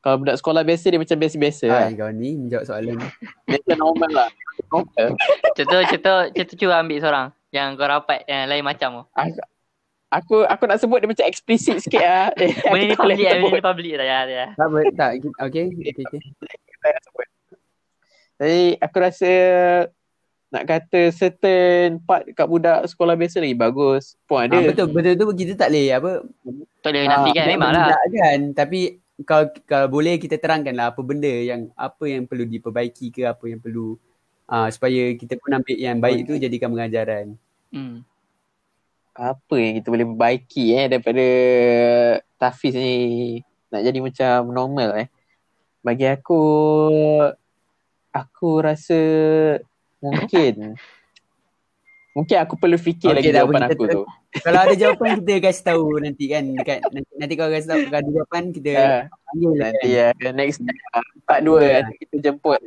Kalau 0.00 0.16
budak 0.16 0.36
sekolah 0.36 0.62
biasa 0.62 0.86
dia 0.88 0.96
macam 0.96 1.16
biasa-biasa 1.16 1.64
lah. 1.68 1.84
Hai 1.84 1.92
kau 1.92 2.08
ni 2.08 2.32
menjawab 2.34 2.64
soalan 2.64 2.96
ni. 2.96 3.06
Dia 3.46 3.58
macam 3.60 3.78
normal 3.78 4.10
lah. 4.10 4.28
Normal. 4.66 5.08
contoh, 5.52 5.80
contoh, 5.84 6.18
contoh 6.30 6.56
cuba 6.56 6.74
ambil 6.80 6.98
seorang. 6.98 7.26
Yang 7.50 7.68
kau 7.74 7.84
rapat 7.86 8.20
yang 8.24 8.42
lain 8.46 8.64
macam 8.64 8.88
tu. 8.90 9.02
Aku, 9.12 9.38
aku, 10.08 10.36
aku 10.48 10.64
nak 10.64 10.80
sebut 10.80 10.98
dia 10.98 11.08
macam 11.08 11.26
eksplisit 11.26 11.76
sikit 11.80 12.00
lah. 12.00 12.32
Eh, 12.40 12.48
Benda 12.62 12.80
ni 12.82 12.96
public 12.96 13.18
lah, 13.20 13.34
benda 13.36 13.52
ni 13.52 13.62
public 13.62 13.92
lah. 13.94 14.06
Ya, 14.06 14.18
ya. 14.24 14.46
Tak 14.54 14.66
apa, 14.66 14.78
tak. 14.94 15.10
Okay, 15.20 15.64
okay, 15.68 15.92
okay. 16.00 16.20
Tak 16.78 16.90
nak 16.90 17.02
sebut. 17.04 17.26
Jadi 18.40 18.60
aku 18.80 18.96
rasa 18.98 19.32
nak 20.50 20.64
kata 20.64 21.00
certain 21.12 22.00
part 22.00 22.26
kat 22.26 22.42
budak 22.42 22.82
sekolah 22.86 23.14
biasa 23.14 23.38
lagi 23.38 23.52
bagus. 23.52 24.16
Pun 24.24 24.40
ada. 24.40 24.56
Ah, 24.56 24.64
betul, 24.64 24.88
betul 24.88 25.12
tu 25.14 25.24
kita 25.36 25.54
tak 25.56 25.68
boleh 25.68 25.92
apa. 25.92 26.12
Tak 26.80 26.88
boleh 26.88 27.02
Ah, 27.02 27.10
nafikan 27.12 27.36
tak 27.38 27.50
memang 27.50 27.70
lah. 27.70 27.84
mendak 27.84 28.02
kan. 28.10 28.38
Tapi 28.56 28.80
kalau, 29.26 29.46
kalau 29.68 29.88
boleh 29.90 30.16
kita 30.16 30.40
terangkan 30.40 30.72
lah 30.72 30.92
apa 30.92 31.00
benda 31.04 31.28
yang 31.28 31.68
apa 31.76 32.04
yang 32.08 32.24
perlu 32.24 32.44
diperbaiki 32.48 33.12
ke 33.12 33.22
apa 33.28 33.44
yang 33.48 33.60
perlu 33.60 33.96
ah 34.50 34.66
supaya 34.72 35.14
kita 35.14 35.38
pun 35.38 35.54
ambil 35.54 35.76
yang 35.78 35.98
baik 36.02 36.26
tu 36.26 36.34
jadikan 36.38 36.72
pengajaran. 36.74 37.38
Hmm. 37.70 38.02
apa 39.10 39.54
yang 39.58 39.78
kita 39.78 39.88
boleh 39.92 40.06
perbaiki 40.06 40.64
eh 40.74 40.86
daripada 40.90 41.26
Tafiz 42.40 42.72
ni 42.72 42.94
nak 43.68 43.82
jadi 43.84 43.98
macam 44.00 44.48
normal 44.50 45.06
eh. 45.06 45.08
Bagi 45.84 46.08
aku 46.08 46.42
aku 48.10 48.48
rasa 48.64 49.00
mungkin 50.00 50.74
mungkin 52.16 52.36
aku 52.42 52.54
perlu 52.58 52.78
fikir 52.80 53.12
Okey, 53.12 53.16
lagi 53.18 53.30
jawapan 53.30 53.62
aku 53.70 53.84
ter- 53.86 53.94
tu. 53.94 54.02
Kalau 54.32 54.60
ada 54.62 54.74
jawapan 54.74 55.18
kita 55.18 55.42
kasih 55.42 55.64
tahu 55.66 55.98
nanti 55.98 56.24
kan 56.26 56.46
dekat 56.46 56.78
nanti, 56.86 57.10
nanti 57.14 57.32
kau 57.34 57.46
kasih 57.46 57.66
tahu 57.66 57.80
kalau 57.84 57.98
ada 57.98 58.10
jawapan 58.10 58.42
kita 58.50 58.70
Ah, 58.72 59.02
panggil 59.26 59.50
lah 59.50 59.68
nanti 59.68 59.88
kan. 59.90 60.14
ya 60.16 60.30
next 60.30 60.58
uh, 60.94 61.06
part 61.24 61.40
2 61.42 61.50
nanti 61.58 61.94
kita 61.98 62.14
jemput 62.20 62.58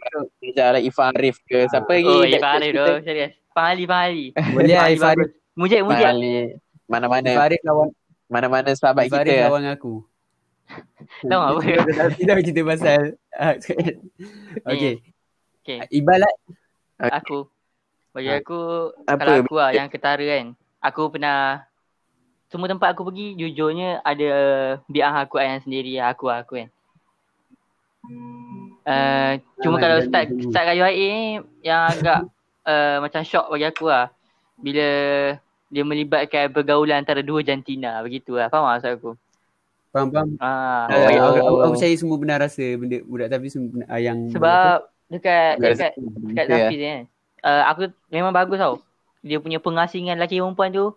kerja 0.43 0.65
lah 0.69 0.81
Ifan 0.81 1.11
Arif 1.13 1.39
ke 1.41 1.63
siapa 1.65 1.87
lagi 1.89 2.03
Oh, 2.05 2.23
Ifan 2.23 2.59
Arif 2.59 2.73
tu. 2.73 2.95
Serius. 3.01 3.31
Ali, 3.53 3.85
Ali. 3.87 4.25
Boleh 4.53 4.75
lah 4.75 4.89
Ifan 4.89 5.15
bagus. 5.15 5.29
Mujib, 5.53 5.77
Ifan 5.79 5.87
mujib. 5.87 6.05
Ali 6.05 6.33
mana-mana 6.83 7.29
Farid 7.31 7.61
lawan 7.63 7.89
mana-mana 8.27 8.69
sahabat 8.73 9.07
Farid 9.07 9.31
kita 9.31 9.47
lawan 9.47 9.63
aku. 9.65 9.93
Tahu 11.31 11.39
apa? 11.39 11.59
Kita 12.11 12.31
cerita 12.39 12.61
pasal 12.65 12.99
Okay. 14.67 14.99
Okay. 15.63 15.77
Ibarat 15.89 16.35
Aku. 16.99 17.47
Bagi 18.11 18.29
Ah. 18.29 18.37
aku, 18.37 18.59
Apa? 19.07 19.15
kalau 19.17 19.33
aku 19.41 19.55
lah 19.55 19.69
yang 19.71 19.87
ketara 19.87 20.21
kan. 20.21 20.53
Aku 20.83 21.07
pernah, 21.07 21.63
semua 22.51 22.67
tempat 22.67 22.91
aku 22.91 23.07
pergi, 23.07 23.39
jujurnya 23.39 24.03
ada 24.03 24.29
biang 24.91 25.15
aku 25.15 25.39
yang 25.39 25.63
sendiri 25.63 25.95
aku 26.03 26.27
aku 26.27 26.59
kan. 26.59 26.69
Uh, 28.83 29.39
cuma 29.63 29.79
Ah, 29.79 29.81
kalau 29.87 29.97
start 30.03 30.27
start 30.43 30.65
kat 30.67 30.75
UIA 30.75 31.07
ni 31.07 31.25
yang 31.63 31.87
agak 31.87 32.27
uh, 32.67 32.99
macam 32.99 33.23
shock 33.23 33.47
bagi 33.47 33.63
aku 33.63 33.87
lah. 33.87 34.11
Bila 34.59 34.87
dia 35.71 35.83
melibatkan 35.87 36.51
pergaulan 36.51 36.99
antara 36.99 37.23
dua 37.23 37.39
jantina 37.41 38.03
begitu 38.03 38.35
lah. 38.35 38.51
Faham 38.51 38.67
tak 38.67 38.71
maksud 38.75 38.91
aku? 38.99 39.11
faham-faham. 39.93 40.29
Ah, 40.41 40.89
Oh, 40.89 40.99
bagi 41.05 41.19
aku, 41.21 41.29
aku. 41.29 41.37
aku, 41.37 41.55
aku 41.63 41.71
percaya 41.77 41.95
semua 41.95 42.17
benar 42.17 42.37
rasa 42.41 42.65
benda 42.75 42.97
budak 43.05 43.27
tapi 43.29 43.45
semua 43.47 43.69
benar, 43.71 43.87
ah, 43.87 44.01
yang 44.01 44.17
Sebab 44.33 44.77
dekat 45.13 45.53
Bukan 45.61 45.69
dekat 45.69 45.91
dekat 46.27 46.43
Ya. 46.43 46.49
Tafiz 46.49 46.77
ni 46.81 46.87
kan. 46.89 47.03
Uh, 47.43 47.63
aku 47.71 47.81
memang 48.11 48.33
bagus 48.35 48.57
tau. 48.59 48.75
Dia 49.23 49.39
punya 49.39 49.57
pengasingan 49.57 50.19
lelaki 50.19 50.43
perempuan 50.43 50.69
tu 50.69 50.91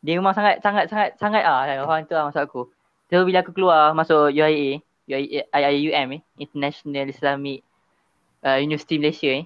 Dia 0.00 0.16
memang 0.16 0.36
sangat 0.36 0.60
sangat 0.60 0.88
sangat 0.88 1.16
sangat 1.16 1.42
ah 1.44 1.64
orang 1.84 2.04
tu 2.04 2.12
lah 2.12 2.28
maksud 2.28 2.44
aku. 2.44 2.62
So 3.10 3.24
bila 3.26 3.42
aku 3.42 3.52
keluar 3.52 3.90
masuk 3.92 4.30
UIA, 4.32 4.80
UIA 5.04 5.42
IIUM 5.50 6.08
eh, 6.16 6.22
International 6.38 7.10
Islamic 7.10 7.60
uh, 8.40 8.56
University 8.56 8.96
Malaysia 8.96 9.28
eh. 9.28 9.44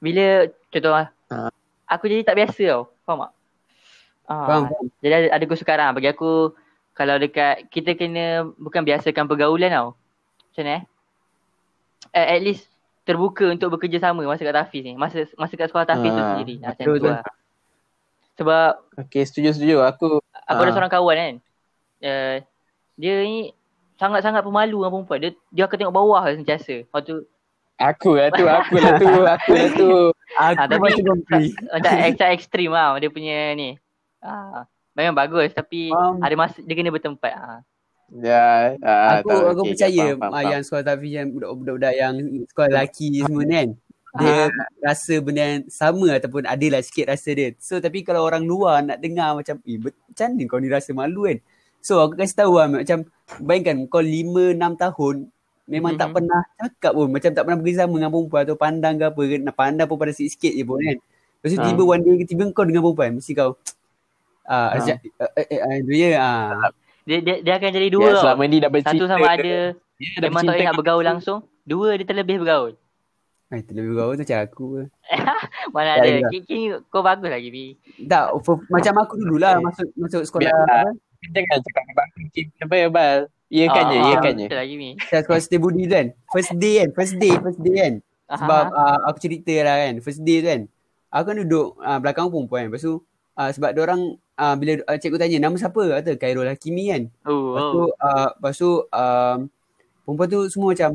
Bila 0.00 0.48
contoh 0.68 0.92
Ah. 1.32 1.48
aku 1.88 2.04
jadi 2.06 2.20
tak 2.20 2.36
biasa 2.36 2.62
tau. 2.68 2.82
Faham 3.08 3.24
tak? 3.24 3.32
Ah, 4.28 4.44
Faham. 4.44 4.62
Jadi 5.00 5.14
ada, 5.14 5.28
ada 5.40 5.44
kesukaran 5.44 5.96
bagi 5.96 6.12
aku 6.12 6.52
kalau 6.92 7.16
dekat 7.16 7.68
kita 7.72 7.96
kena 7.96 8.44
bukan 8.56 8.84
biasakan 8.84 9.24
pergaulan 9.24 9.72
tau. 9.72 9.88
Macam 10.52 10.62
mana 10.62 10.72
eh? 10.78 10.82
Uh, 12.12 12.26
at 12.36 12.40
least 12.44 12.68
terbuka 13.04 13.48
untuk 13.48 13.72
bekerja 13.72 14.00
sama 14.04 14.20
masa 14.28 14.44
kat 14.44 14.52
Tafiz 14.52 14.84
ni. 14.84 14.92
Masa 14.96 15.24
masa 15.40 15.54
kat 15.56 15.72
sekolah 15.72 15.88
Tafiz 15.88 16.12
tu 16.12 16.20
Ah, 16.20 16.28
sendiri. 16.36 16.54
Nah, 16.60 16.76
macam 16.76 16.84
tu 16.84 17.08
lah. 17.08 17.24
Sebab 18.34 18.70
Okay, 18.96 19.22
setuju-setuju. 19.22 19.82
Aku 19.84 20.06
aku 20.20 20.60
ada 20.60 20.70
Ah. 20.70 20.74
seorang 20.74 20.92
kawan 20.92 21.16
kan. 21.16 21.34
Uh, 21.98 22.36
dia 22.94 23.14
ni 23.20 23.50
sangat-sangat 23.94 24.40
pemalu 24.40 24.76
dengan 24.76 24.92
perempuan. 24.92 25.18
Dia 25.20 25.30
dia 25.48 25.62
akan 25.64 25.76
tengok 25.76 25.94
bawah 25.94 26.22
lah 26.22 26.32
sentiasa. 26.32 26.82
Lepas 26.82 27.02
tu 27.02 27.16
aku 27.74 28.10
lah 28.12 28.28
tu, 28.30 28.44
aku 28.44 28.74
lah 28.76 28.92
tu, 28.96 29.06
aku 29.34 29.50
lah 29.52 29.68
tu. 29.72 29.90
Aku 30.36 30.56
Ah, 30.56 30.66
tapi- 30.66 30.78
masih 30.80 31.02
kompli. 31.02 31.44
macam 31.68 31.92
extra 32.00 32.26
ekstrim 32.30 32.70
lah 32.70 32.94
dia 32.96 33.08
punya 33.08 33.50
ni. 33.52 33.78
Ah, 34.18 34.66
memang 34.92 35.14
bagus 35.16 35.50
tapi 35.50 35.88
Faham. 35.88 36.18
ada 36.18 36.34
masa 36.34 36.58
dia 36.58 36.72
kena 36.72 36.90
bertempat. 36.90 37.32
Ah. 37.32 37.60
Ya, 38.12 38.76
ah, 38.78 39.18
Aku 39.18 39.26
tahu. 39.28 39.42
aku 39.48 39.60
Okay, 39.60 39.70
percaya 39.72 40.04
faham, 40.04 40.16
faham, 40.16 40.28
ah, 40.28 40.34
faham. 40.36 40.50
yang 40.50 40.62
sekolah 40.62 40.84
Tafiz 40.84 41.12
yang 41.12 41.28
budak-budak 41.30 41.92
yang 41.92 42.14
sekolah 42.46 42.68
lelaki 42.68 43.06
semua 43.16 43.42
ni 43.42 43.54
kan. 43.54 43.68
Dia 44.14 44.46
rasa 44.78 45.14
benda 45.18 45.42
yang 45.42 45.62
sama 45.66 46.06
ataupun 46.14 46.46
adalah 46.46 46.78
sikit 46.80 47.10
rasa 47.10 47.34
dia. 47.34 47.50
So 47.58 47.82
tapi 47.82 48.06
kalau 48.06 48.22
orang 48.22 48.46
luar 48.46 48.78
nak 48.80 49.02
dengar 49.02 49.34
macam 49.34 49.58
eh 49.66 49.78
macam 49.78 50.26
mana 50.30 50.42
kau 50.46 50.58
ni 50.62 50.68
rasa 50.70 50.90
malu 50.94 51.26
kan. 51.26 51.38
So 51.82 51.98
aku 51.98 52.14
kasi 52.14 52.32
tahu 52.32 52.62
lah 52.62 52.70
macam 52.70 53.04
bayangkan 53.42 53.90
kau 53.90 53.98
5 53.98 54.54
6 54.54 54.78
tahun 54.78 55.14
memang 55.64 55.96
tak 55.96 56.08
Mhm. 56.08 56.14
pernah 56.14 56.40
cakap 56.56 56.92
pun 56.92 57.06
macam 57.10 57.30
tak 57.32 57.42
pernah 57.42 57.58
bekerja 57.58 57.78
sama 57.82 57.94
dengan 57.98 58.12
perempuan 58.12 58.42
atau 58.44 58.56
pandang 58.56 58.94
ke 58.94 59.04
apa 59.08 59.20
nak 59.40 59.56
pandang 59.56 59.86
pun 59.88 59.96
pada 59.98 60.12
sikit-sikit 60.12 60.52
je 60.52 60.62
pun 60.62 60.78
kan. 60.78 60.96
Lepas 61.40 61.48
tu 61.50 61.58
Ah. 61.58 61.66
tiba 61.66 61.82
one 61.82 62.02
day 62.04 62.24
tiba 62.24 62.44
kau 62.52 62.64
dengan 62.64 62.82
perempuan 62.86 63.10
mesti 63.18 63.32
kau 63.34 63.50
Ah. 64.44 64.76
uh, 64.76 64.92
eh, 65.40 65.46
eh, 65.48 65.58
eh, 65.58 65.78
dia 65.82 66.08
ah 66.20 66.68
Dia, 67.04 67.18
dia 67.20 67.34
dia 67.40 67.52
akan 67.56 67.68
jadi 67.68 67.88
dua 67.90 68.08
tau. 68.14 68.20
selama 68.24 68.42
ni 68.46 68.56
dah 68.60 68.70
bercinta. 68.70 68.96
Satu 68.96 69.04
sama 69.10 69.26
ada 69.26 69.54
Dia 69.96 70.08
memang 70.22 70.42
tak 70.44 70.56
nak 70.62 70.76
bergaul 70.76 71.04
langsung. 71.04 71.38
Dua 71.64 71.96
dia 71.96 72.04
terlebih 72.04 72.40
bergaul. 72.40 72.76
Eh, 73.54 73.62
terlebih 73.62 73.94
bergaul 73.94 74.18
tu 74.18 74.26
macam 74.26 74.38
aku 74.42 74.64
ke. 74.74 74.82
Mana 75.74 75.90
ada. 76.02 76.08
ya. 76.10 76.28
Kini 76.42 76.74
kau 76.90 77.06
bagus 77.06 77.30
lagi 77.30 77.48
Bi. 77.54 77.78
Tak, 78.10 78.42
for, 78.42 78.58
macam 78.66 78.94
aku 78.98 79.14
dululah 79.22 79.62
masuk 79.62 79.86
masuk 79.94 80.22
sekolah 80.26 80.50
Biar- 80.50 80.66
apa? 80.66 80.90
Jangan 81.24 81.58
cakap 81.62 81.84
bang 81.94 82.10
Kim 82.34 82.46
apa 82.58 82.74
ya 82.74 82.88
bal. 82.90 83.18
Ya 83.54 83.66
kan 83.70 83.82
je, 83.86 83.98
ya 84.02 84.16
kan 84.18 84.32
je. 84.34 84.46
Lagi. 84.50 84.76
Saya 85.06 85.20
sekolah 85.22 85.40
stay 85.40 85.62
budi 85.62 85.86
tu 85.86 85.94
kan. 85.94 86.10
First 86.34 86.52
day 86.58 86.82
kan, 86.82 86.88
first 86.90 87.14
day, 87.14 87.32
first 87.38 87.60
day 87.62 87.74
kan. 87.78 87.94
Sebab 88.34 88.64
uh, 88.74 88.98
aku 89.06 89.18
cerita 89.22 89.54
lah 89.62 89.76
kan, 89.86 89.94
first 90.02 90.20
day 90.26 90.42
tu 90.42 90.48
kan. 90.50 90.60
Aku 91.14 91.24
kan 91.30 91.36
duduk 91.38 91.78
uh, 91.78 91.98
belakang 92.02 92.26
perempuan 92.34 92.66
kan. 92.66 92.68
Lepas 92.74 92.82
tu 92.82 92.94
uh, 93.38 93.50
sebab 93.54 93.70
orang 93.78 94.18
uh, 94.34 94.54
bila 94.58 94.82
uh, 94.90 94.98
cikgu 94.98 95.16
tanya 95.22 95.38
nama 95.38 95.54
siapa 95.54 95.80
kata 96.02 96.18
Khairul 96.18 96.50
Hakimi 96.50 96.84
kan. 96.90 97.02
Oh, 97.30 97.54
Lepas 97.54 97.64
tu 97.70 97.78
oh. 97.78 97.88
uh, 97.94 98.28
lepas 98.34 98.54
tu 98.58 98.70
um, 98.90 99.38
perempuan 100.02 100.28
tu 100.28 100.40
semua 100.50 100.68
macam 100.74 100.90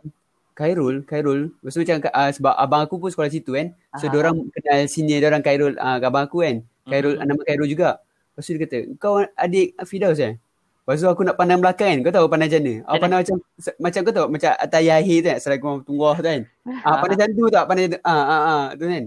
Khairul, 0.60 1.08
Khairul. 1.08 1.56
Lepas 1.64 1.72
tu 1.72 1.80
macam 1.80 1.98
uh, 2.04 2.32
sebab 2.36 2.54
abang 2.54 2.82
aku 2.84 3.00
pun 3.00 3.08
sekolah 3.08 3.32
situ 3.32 3.56
kan. 3.56 3.72
So 3.96 4.06
Ah. 4.06 4.10
dia 4.12 4.20
orang 4.20 4.36
kenal 4.52 4.80
senior 4.92 5.24
dia 5.24 5.32
orang 5.32 5.40
Khairul 5.40 5.80
uh, 5.80 5.98
abang 6.04 6.28
aku 6.28 6.44
kan. 6.44 6.60
Khairul 6.84 7.16
Mhm. 7.16 7.24
nama 7.24 7.42
Khairul 7.48 7.68
juga. 7.72 7.90
Lepas 8.36 8.44
tu 8.44 8.52
dia 8.52 8.62
kata, 8.68 8.78
"Kau 9.00 9.14
adik 9.24 9.80
Fidaus 9.88 10.20
eh?" 10.20 10.36
Lepas 10.84 11.00
tu 11.00 11.08
aku 11.08 11.22
nak 11.24 11.38
pandang 11.38 11.62
belakang 11.62 11.88
kan. 11.96 12.00
Kau 12.04 12.12
tahu 12.12 12.26
pandang 12.28 12.50
macam 12.50 12.60
mana? 12.60 12.74
Aku 12.76 12.84
Macam 12.84 13.00
pandang 13.00 13.20
macam 13.24 13.36
macam 13.80 14.00
kau 14.02 14.14
tahu 14.14 14.28
macam 14.28 14.52
atas 14.58 14.82
akhir 14.82 15.18
tu 15.22 15.28
kan. 15.30 15.36
Assalamualaikum 15.40 15.70
warahmatullahi 15.70 16.18
tu 16.18 16.26
kan. 16.28 16.42
Ah, 16.84 16.96
pandang 17.00 17.18
macam 17.22 17.30
tu 17.32 17.46
tak? 17.48 17.64
Pandang 17.70 17.88
ah 18.04 18.24
ah 18.26 18.42
ah 18.44 18.66
tu 18.76 18.86
kan. 18.90 19.04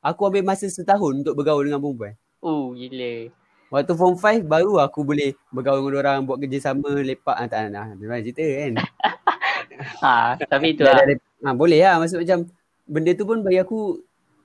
Aku 0.00 0.20
ambil 0.26 0.42
masa 0.42 0.66
setahun 0.66 1.12
untuk 1.20 1.34
bergaul 1.36 1.62
dengan 1.62 1.78
perempuan. 1.78 2.14
Oh, 2.40 2.72
gila. 2.72 3.30
Waktu 3.66 3.92
form 3.98 4.14
5 4.14 4.46
baru 4.46 4.78
aku 4.78 5.02
boleh 5.02 5.34
bergaul 5.50 5.82
dengan 5.82 5.98
orang, 5.98 6.18
buat 6.24 6.38
kerja 6.38 6.70
sama, 6.70 6.88
lepak. 7.02 7.34
Ah, 7.34 7.50
tak 7.50 7.74
nak. 7.74 7.98
Memang 7.98 8.22
cerita 8.22 8.40
kan. 8.46 8.72
Ha, 10.02 10.40
tapi 10.48 10.72
itu 10.72 10.82
lah. 10.84 11.04
ha, 11.44 11.52
boleh 11.52 11.80
lah. 11.80 12.00
Maksud 12.00 12.24
macam 12.24 12.38
benda 12.86 13.10
tu 13.12 13.24
pun 13.26 13.42
bagi 13.42 13.60
aku 13.60 14.00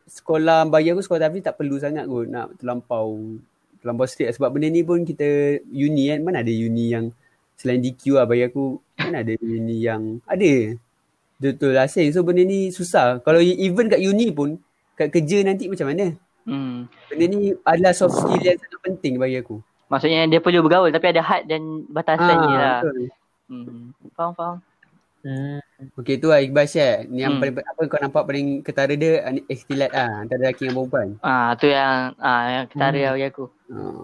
sekolah 0.07 0.67
bagi 0.67 0.91
aku 0.91 0.99
sekolah 0.99 1.31
tapi 1.31 1.39
tak 1.39 1.55
perlu 1.55 1.79
sangat 1.79 2.03
kot 2.03 2.27
nak 2.27 2.57
terlampau 2.59 3.37
terlampau 3.79 4.03
strict 4.09 4.27
lah. 4.27 4.35
sebab 4.35 4.49
benda 4.51 4.67
ni 4.67 4.83
pun 4.83 5.07
kita 5.07 5.61
uni 5.71 6.11
kan 6.11 6.19
mana 6.19 6.43
ada 6.43 6.51
uni 6.51 6.91
yang 6.91 7.15
selain 7.55 7.79
DQ 7.79 8.19
lah 8.19 8.25
bagi 8.27 8.43
aku 8.49 8.75
mana 8.99 9.23
ada 9.23 9.33
uni 9.39 9.77
yang 9.79 10.19
ada 10.27 10.75
betul 11.39 11.71
lah 11.71 11.87
say. 11.87 12.11
so 12.11 12.25
benda 12.27 12.43
ni 12.43 12.73
susah 12.73 13.23
kalau 13.23 13.39
even 13.39 13.87
kat 13.87 14.03
uni 14.03 14.33
pun 14.35 14.59
kat 14.99 15.13
kerja 15.13 15.47
nanti 15.47 15.71
macam 15.71 15.87
mana 15.87 16.11
Hmm. 16.41 16.89
benda 17.05 17.25
ni 17.29 17.53
adalah 17.61 17.93
soft 17.93 18.17
skill 18.17 18.41
yang 18.41 18.57
sangat 18.57 18.79
penting 18.81 19.21
bagi 19.21 19.37
aku 19.37 19.61
Maksudnya 19.93 20.23
dia 20.25 20.39
perlu 20.41 20.65
bergaul 20.65 20.89
tapi 20.89 21.11
ada 21.11 21.21
had 21.21 21.45
dan 21.51 21.83
batasannya 21.91 22.49
lah. 22.55 22.63
Ah, 22.63 22.81
betul. 22.81 23.11
Hmm. 23.51 23.91
Faham, 24.15 24.31
faham. 24.39 24.55
Hmm. 25.21 25.61
Okay 25.95 26.17
tu 26.17 26.27
lah 26.27 26.37
Iqbal 26.37 26.65
share 26.65 27.05
Ni 27.05 27.21
yang 27.21 27.37
Hmm. 27.37 27.41
paling 27.43 27.61
apa 27.61 27.81
kau 27.85 27.97
nampak 27.97 28.23
paling 28.23 28.47
ketara 28.59 28.89
dia 28.91 29.21
ah, 29.21 29.33
Ikhtilat 29.33 29.89
lah 29.89 30.09
Antara 30.19 30.39
lelaki 30.41 30.61
dengan 30.63 30.75
perempuan 30.79 31.07
Ah, 31.19 31.53
tu 31.53 31.65
yang 31.65 32.13
ah 32.17 32.41
yang 32.51 32.65
ketara 32.65 32.97
Hmm. 32.97 33.11
bagi 33.11 33.27
aku. 33.27 33.45
Ah, 33.67 34.01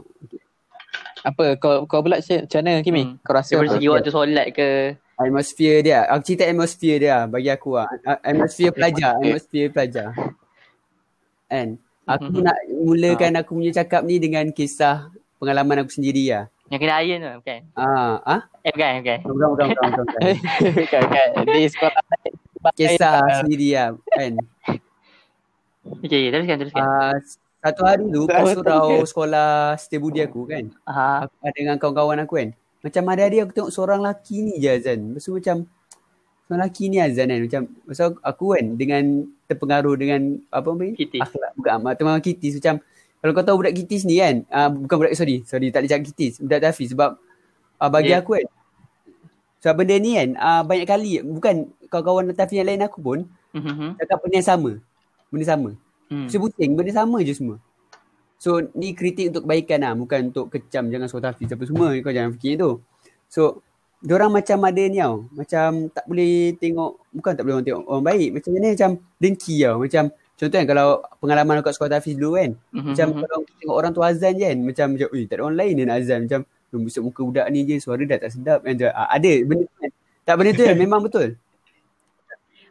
Apa 1.23 1.43
kau 1.55 1.83
kau 1.83 1.99
pula 1.99 2.17
Syed, 2.17 2.45
macam 2.45 2.61
mana 2.61 2.79
Kimi? 2.79 3.03
Hmm. 3.03 3.17
Kau 3.19 3.33
rasa 3.33 3.51
Dari 3.51 3.65
apa? 3.65 3.73
segi 3.73 3.87
waktu 3.89 4.09
solat 4.09 4.47
ke. 4.51 4.69
Atmosphere 5.17 5.77
dia. 5.81 5.99
Aku 6.07 6.21
cerita 6.23 6.45
atmosphere 6.45 6.97
dia 6.99 7.25
bagi 7.25 7.49
aku 7.49 7.73
lah. 7.73 7.89
A- 8.03 8.21
Atmosphere 8.23 8.69
pelajar. 8.71 9.17
Atmosphere 9.17 9.67
pelajar. 9.67 10.07
Kan? 11.47 11.67
Aku 12.05 12.29
Mhm. 12.29 12.39
nak 12.41 12.57
mulakan 12.79 13.33
aku 13.35 13.51
punya 13.53 13.71
cakap 13.73 14.01
ni 14.01 14.15
dengan 14.17 14.47
kisah 14.49 15.09
pengalaman 15.35 15.81
aku 15.81 15.91
sendiri 15.91 16.23
lah. 16.29 16.45
Yang 16.67 16.79
kena 16.83 16.93
iron 16.99 17.19
tu 17.23 17.29
bukan? 17.39 17.59
Ah, 17.79 18.13
ah? 18.27 18.41
Eh 18.67 18.71
bukan, 18.75 18.91
bukan. 18.99 19.19
Bukan, 19.23 19.47
bukan, 19.55 19.65
bukan, 19.71 19.87
bukan, 19.87 20.03
bukan. 20.03 20.21
kan 20.91 21.03
kan 21.07 21.29
di 21.47 21.63
sekolah 21.71 22.03
Kisah 22.75 23.21
sendiri 23.43 23.67
lah. 23.77 23.89
Kan? 24.11 24.33
Okey, 26.03 26.27
teruskan, 26.33 26.57
teruskan. 26.59 26.83
Ah, 26.83 27.15
satu 27.63 27.81
hari 27.87 28.03
tu, 28.11 28.27
pas 28.27 28.43
surau 28.51 28.99
sekolah 29.07 29.79
setia 29.79 29.99
budi 30.03 30.19
aku 30.19 30.43
kan. 30.43 30.67
Ah, 30.83 31.23
Aku 31.23 31.35
ada 31.39 31.55
dengan 31.55 31.75
kawan-kawan 31.79 32.19
aku 32.27 32.35
kan. 32.43 32.49
Macam 32.83 33.03
hari-hari 33.07 33.37
aku 33.39 33.51
tengok 33.55 33.71
seorang 33.71 34.03
lelaki 34.03 34.43
ni 34.43 34.59
je 34.59 34.67
Azan. 34.67 34.99
Lepas 35.15 35.23
tu 35.23 35.31
macam 35.33 35.57
seorang 36.43 36.59
lelaki 36.59 36.83
ni 36.91 36.97
Azan 36.99 37.27
kan. 37.31 37.39
Macam 37.47 37.61
pasal 37.87 38.07
aku 38.19 38.45
kan 38.51 38.65
dengan 38.75 39.03
terpengaruh 39.47 39.95
dengan 39.95 40.21
apa 40.51 40.69
ni? 40.75 40.91
Kitis. 40.99 41.23
Akhlak 41.23 41.51
bukan 41.55 41.71
amat 41.79 41.93
teman 41.95 42.19
kitis 42.19 42.59
macam 42.59 42.75
kalau 43.17 43.31
kau 43.33 43.43
tahu 43.43 43.57
budak 43.59 43.73
kitis 43.73 44.03
ni 44.03 44.17
kan. 44.17 44.45
Uh, 44.47 44.69
bukan 44.77 44.95
budak 44.97 45.13
sorry. 45.13 45.41
Sorry 45.43 45.67
tak 45.69 45.81
boleh 45.81 45.89
cakap 45.89 46.03
kitis. 46.05 46.33
Budak 46.37 46.59
Tafi 46.61 46.85
sebab 46.87 47.17
uh, 47.77 47.89
bagi 47.89 48.11
Dia- 48.11 48.21
aku 48.21 48.37
kan. 48.37 48.45
Sebab 49.57 49.73
benda 49.75 49.95
ni 49.97 50.11
kan 50.13 50.29
uh, 50.37 50.61
banyak 50.61 50.85
kali 50.85 51.11
bukan 51.19 51.55
kawan-kawan 51.87 52.29
Tafi 52.31 52.57
yang 52.57 52.67
lain 52.67 52.81
aku 52.81 52.99
pun 52.99 53.19
Mhm. 53.51 53.97
cakap 53.97 54.17
benda 54.21 54.35
yang 54.35 54.47
sama. 54.47 54.71
Benda 55.27 55.45
sama. 55.45 55.69
Hmm. 56.07 56.27
So 56.29 56.37
pusing 56.37 56.77
benda 56.77 56.93
sama 56.93 57.17
je 57.19 57.33
semua. 57.33 57.57
So 58.37 58.61
ni 58.71 58.93
kritik 58.93 59.33
untuk 59.33 59.43
kebaikan 59.43 59.81
lah 59.81 59.91
bukan 59.91 60.29
untuk 60.29 60.47
kecam 60.47 60.87
jangan 60.87 61.09
suruh 61.09 61.25
tahfiz 61.25 61.49
apa 61.49 61.65
semua 61.65 61.89
kau 61.97 62.13
jangan 62.13 62.31
fikir 62.31 62.53
tu. 62.55 62.79
So 63.27 63.65
Diorang 63.97 64.29
macam 64.29 64.61
ada 64.61 64.77
ni 64.77 65.01
tau 65.01 65.25
Macam 65.33 65.89
tak 65.89 66.05
boleh 66.05 66.53
tengok 66.53 67.01
Bukan 67.09 67.33
tak 67.33 67.41
boleh 67.41 67.53
orang 67.57 67.65
tengok 67.65 67.81
orang 67.89 68.05
baik 68.05 68.29
Macam 68.29 68.49
ni 68.53 68.69
macam 68.69 68.89
dengki 69.17 69.55
tau 69.57 69.75
Macam 69.81 70.03
contoh 70.37 70.53
kan 70.53 70.65
kalau 70.65 70.87
pengalaman 71.17 71.57
aku 71.57 71.65
kat 71.65 71.73
sekolah 71.73 71.91
tahfiz 71.91 72.13
dulu 72.13 72.37
kan 72.37 72.51
Mhm. 72.71 72.85
Macam 72.87 73.07
kalau 73.19 73.37
kita 73.41 73.55
tengok 73.59 73.75
orang 73.75 73.91
tu 73.91 74.01
azan 74.01 74.31
je 74.31 74.45
kan 74.45 74.57
Macam 74.59 74.85
macam 74.91 75.07
tak 75.09 75.33
ada 75.33 75.41
orang 75.41 75.57
lain 75.57 75.73
yang 75.75 75.87
nak 75.87 75.97
azan 75.97 76.19
Macam 76.23 76.39
"Eh, 76.45 76.79
Busuk 76.79 77.01
muka 77.03 77.21
budak 77.21 77.45
ni 77.49 77.59
je 77.63 77.75
Suara 77.77 78.03
dah 78.03 78.17
tak 78.17 78.31
sedap 78.31 78.59
kan 78.61 78.73
Ah, 78.91 79.09
Ada 79.11 79.31
benda 79.41 79.63
tu 79.63 79.75
kan 79.75 79.91
Tak 80.23 80.33
benda 80.35 80.51
tu 80.51 80.63
kan 80.63 80.75
memang 80.83 81.01
betul 81.01 81.27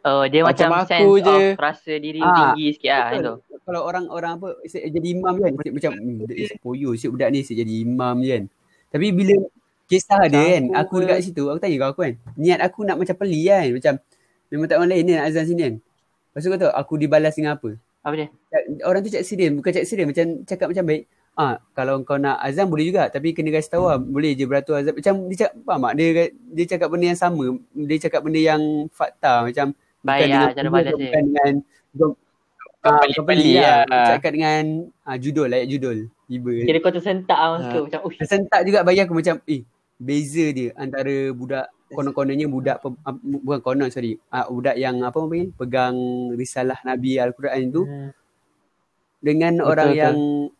Oh, 0.01 0.23
dia 0.23 0.39
Macam 0.41 0.71
macam, 0.71 0.87
aku 0.87 1.19
sense 1.19 1.25
je. 1.25 1.35
of 1.51 1.59
rasa 1.59 1.93
diri 1.99 2.21
Ah, 2.21 2.55
tinggi 2.55 2.65
sikit 2.71 2.89
lah 2.89 3.07
Betul. 3.11 3.23
tu. 3.25 3.35
Kalau 3.59 3.81
orang-orang 3.83 4.31
apa 4.33 4.47
asyik 4.63 4.83
jadi 4.89 5.07
imam 5.11 5.33
kan 5.35 5.51
macam 5.51 5.91
ni 5.97 6.13
poyo 6.57 6.95
asyik 6.95 7.11
budak 7.11 7.27
ni 7.27 7.43
asyik 7.43 7.57
jadi 7.59 7.73
imam 7.83 8.15
je 8.17 8.29
kan. 8.31 8.43
Tapi 8.87 9.07
bila 9.11 9.35
kisah 9.85 10.23
dia 10.25 10.39
kan 10.49 10.63
Aku 10.63 10.75
aku 10.77 10.93
ke- 10.93 11.01
dekat 11.03 11.19
situ 11.21 11.43
aku 11.45 11.59
tanya 11.59 11.75
kau 11.77 11.89
aku 11.89 12.01
kan 12.01 12.13
niat 12.37 12.59
aku 12.61 12.79
nak 12.81 12.95
macam 12.95 13.15
peli 13.17 13.41
kan 13.43 13.67
macam 13.69 13.93
memang 14.47 14.65
tak 14.65 14.75
orang 14.77 14.89
lain 14.89 15.03
ni 15.03 15.11
nak 15.13 15.25
azan 15.27 15.43
sini 15.45 15.61
kan. 15.61 15.73
Lepas 16.37 16.45
tu 16.45 16.49
kau 16.49 16.61
tahu 16.61 16.69
aku 16.71 16.93
dibalas 16.95 17.33
dengan 17.33 17.57
apa? 17.57 17.73
Apa 18.05 18.13
dia? 18.13 18.27
Orang 18.85 19.01
tu 19.01 19.09
cakap 19.09 19.25
serius 19.25 19.49
bukan 19.51 19.73
cakap 19.73 19.87
serius 19.89 20.05
macam 20.05 20.25
cakap 20.45 20.67
macam 20.69 20.85
baik. 20.85 21.03
Ah, 21.33 21.57
kalau 21.73 22.01
kau 22.01 22.17
nak 22.17 22.37
azan 22.39 22.65
boleh 22.65 22.85
juga 22.85 23.09
tapi 23.09 23.33
kena 23.33 23.49
kasi 23.49 23.65
tahu 23.67 23.85
lah 23.85 23.97
boleh 23.97 24.33
je 24.33 24.45
beratur 24.45 24.77
azan. 24.77 24.93
Macam 24.93 25.25
dia 25.25 25.37
cakap 25.39 25.53
faham 25.59 25.81
tak? 25.81 25.93
Dia 25.97 26.09
dia 26.29 26.65
cakap 26.67 26.87
benda 26.87 27.05
yang 27.07 27.17
sama. 27.17 27.45
Dia 27.73 27.97
cakap 27.99 28.21
benda 28.21 28.37
yang 28.39 28.61
fakta 28.87 29.41
macam 29.43 29.73
Baik 29.99 30.29
lah 30.29 30.53
cara 30.53 30.69
balas 30.69 30.93
dia. 30.93 31.09
bukan 31.09 31.23
dengan 31.25 31.53
bukan, 31.91 32.09
Kau 32.77 32.89
ah, 32.93 33.01
bukan 33.01 33.23
peli 33.25 33.41
peli 33.41 33.51
lah. 33.57 33.81
lah. 33.85 34.05
Cakap 34.13 34.31
dengan 34.31 34.63
ah, 35.01 35.17
judul 35.17 35.49
ayat 35.49 35.67
judul. 35.67 35.97
Tiba. 36.27 36.53
Kira 36.53 36.77
kau 36.77 36.93
tersentak 36.93 37.33
lah 37.35 37.49
masa 37.53 37.65
Ha. 37.65 37.73
tu. 37.73 37.81
Macam, 37.89 37.99
uish. 38.05 38.19
Tersentak 38.21 38.61
juga 38.61 38.79
bagi 38.85 39.01
aku 39.01 39.13
macam 39.13 39.35
eh 39.43 39.61
beza 39.97 40.45
dia 40.53 40.69
antara 40.73 41.33
budak 41.33 41.65
konon-kononnya 41.89 42.45
budak 42.45 42.77
pe, 42.77 42.87
uh, 42.89 43.15
bukan 43.39 43.59
konon 43.61 43.87
sorry 43.87 44.15
uh, 44.27 44.45
budak 44.45 44.75
yang 44.75 44.99
apa 45.01 45.15
panggil 45.15 45.51
pegang 45.53 45.95
risalah 46.33 46.79
Nabi 46.81 47.15
Al-Quran 47.15 47.63
tu 47.69 47.83
Hmm. 47.83 48.09
dengan 49.17 49.53
Betul, 49.55 49.67
orang 49.67 49.89
betul. 49.89 49.99
yang 49.99 50.17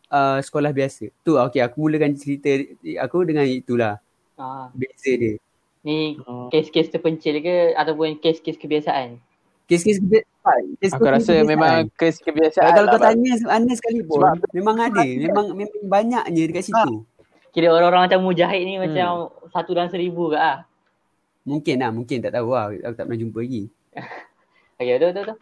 uh, 0.08 0.38
sekolah 0.38 0.70
biasa. 0.70 1.04
Tu 1.16 1.32
okey 1.32 1.60
aku 1.60 1.76
mulakan 1.78 2.12
cerita 2.12 2.50
aku 2.98 3.22
dengan 3.22 3.44
itulah 3.44 4.00
Ah, 4.34 4.70
beza 4.72 5.12
dia. 5.12 5.34
ni 5.80 6.14
Oh. 6.22 6.46
kes-kes 6.48 6.88
terpencil 6.88 7.38
ke 7.38 7.72
ataupun 7.72 8.16
kes-kes 8.16 8.54
kebiasaan? 8.56 9.18
Kes-kes 9.64 9.98
kebi- 9.98 10.24
ah, 10.42 10.58
kes 10.76 10.92
Aku 10.92 11.04
rasa 11.04 11.44
memang 11.44 11.90
kes 11.92 12.18
kebiasaan 12.18 12.72
kalau 12.72 12.88
lah, 12.88 12.94
kau 12.94 13.02
tanya 13.04 13.32
Anas 13.48 13.76
sekali 13.76 14.00
pun 14.00 14.18
Sebab- 14.18 14.48
memang 14.50 14.76
ada 14.80 15.02
memang 15.02 15.46
memang 15.52 15.80
banyaknya 15.84 16.42
dekat 16.46 16.64
situ. 16.64 17.02
Kira 17.48 17.68
orang-orang 17.68 18.06
macam 18.06 18.20
Mujahid 18.22 18.62
ni 18.62 18.74
Hmm. 18.74 18.84
macam 18.86 19.08
satu 19.48 19.70
dalam 19.72 19.88
seribu 19.88 20.30
ke 20.30 20.36
ah? 20.36 20.62
Mungkin 21.48 21.76
lah, 21.80 21.90
mungkin 21.90 22.20
tak 22.20 22.36
tahu 22.36 22.52
lah. 22.52 22.68
Aku 22.76 22.94
tak 22.94 23.04
pernah 23.08 23.20
jumpa 23.20 23.40
lagi. 23.40 23.64
Okay, 24.78 24.94
betul 24.94 25.10
betul 25.10 25.22
betul. 25.26 25.38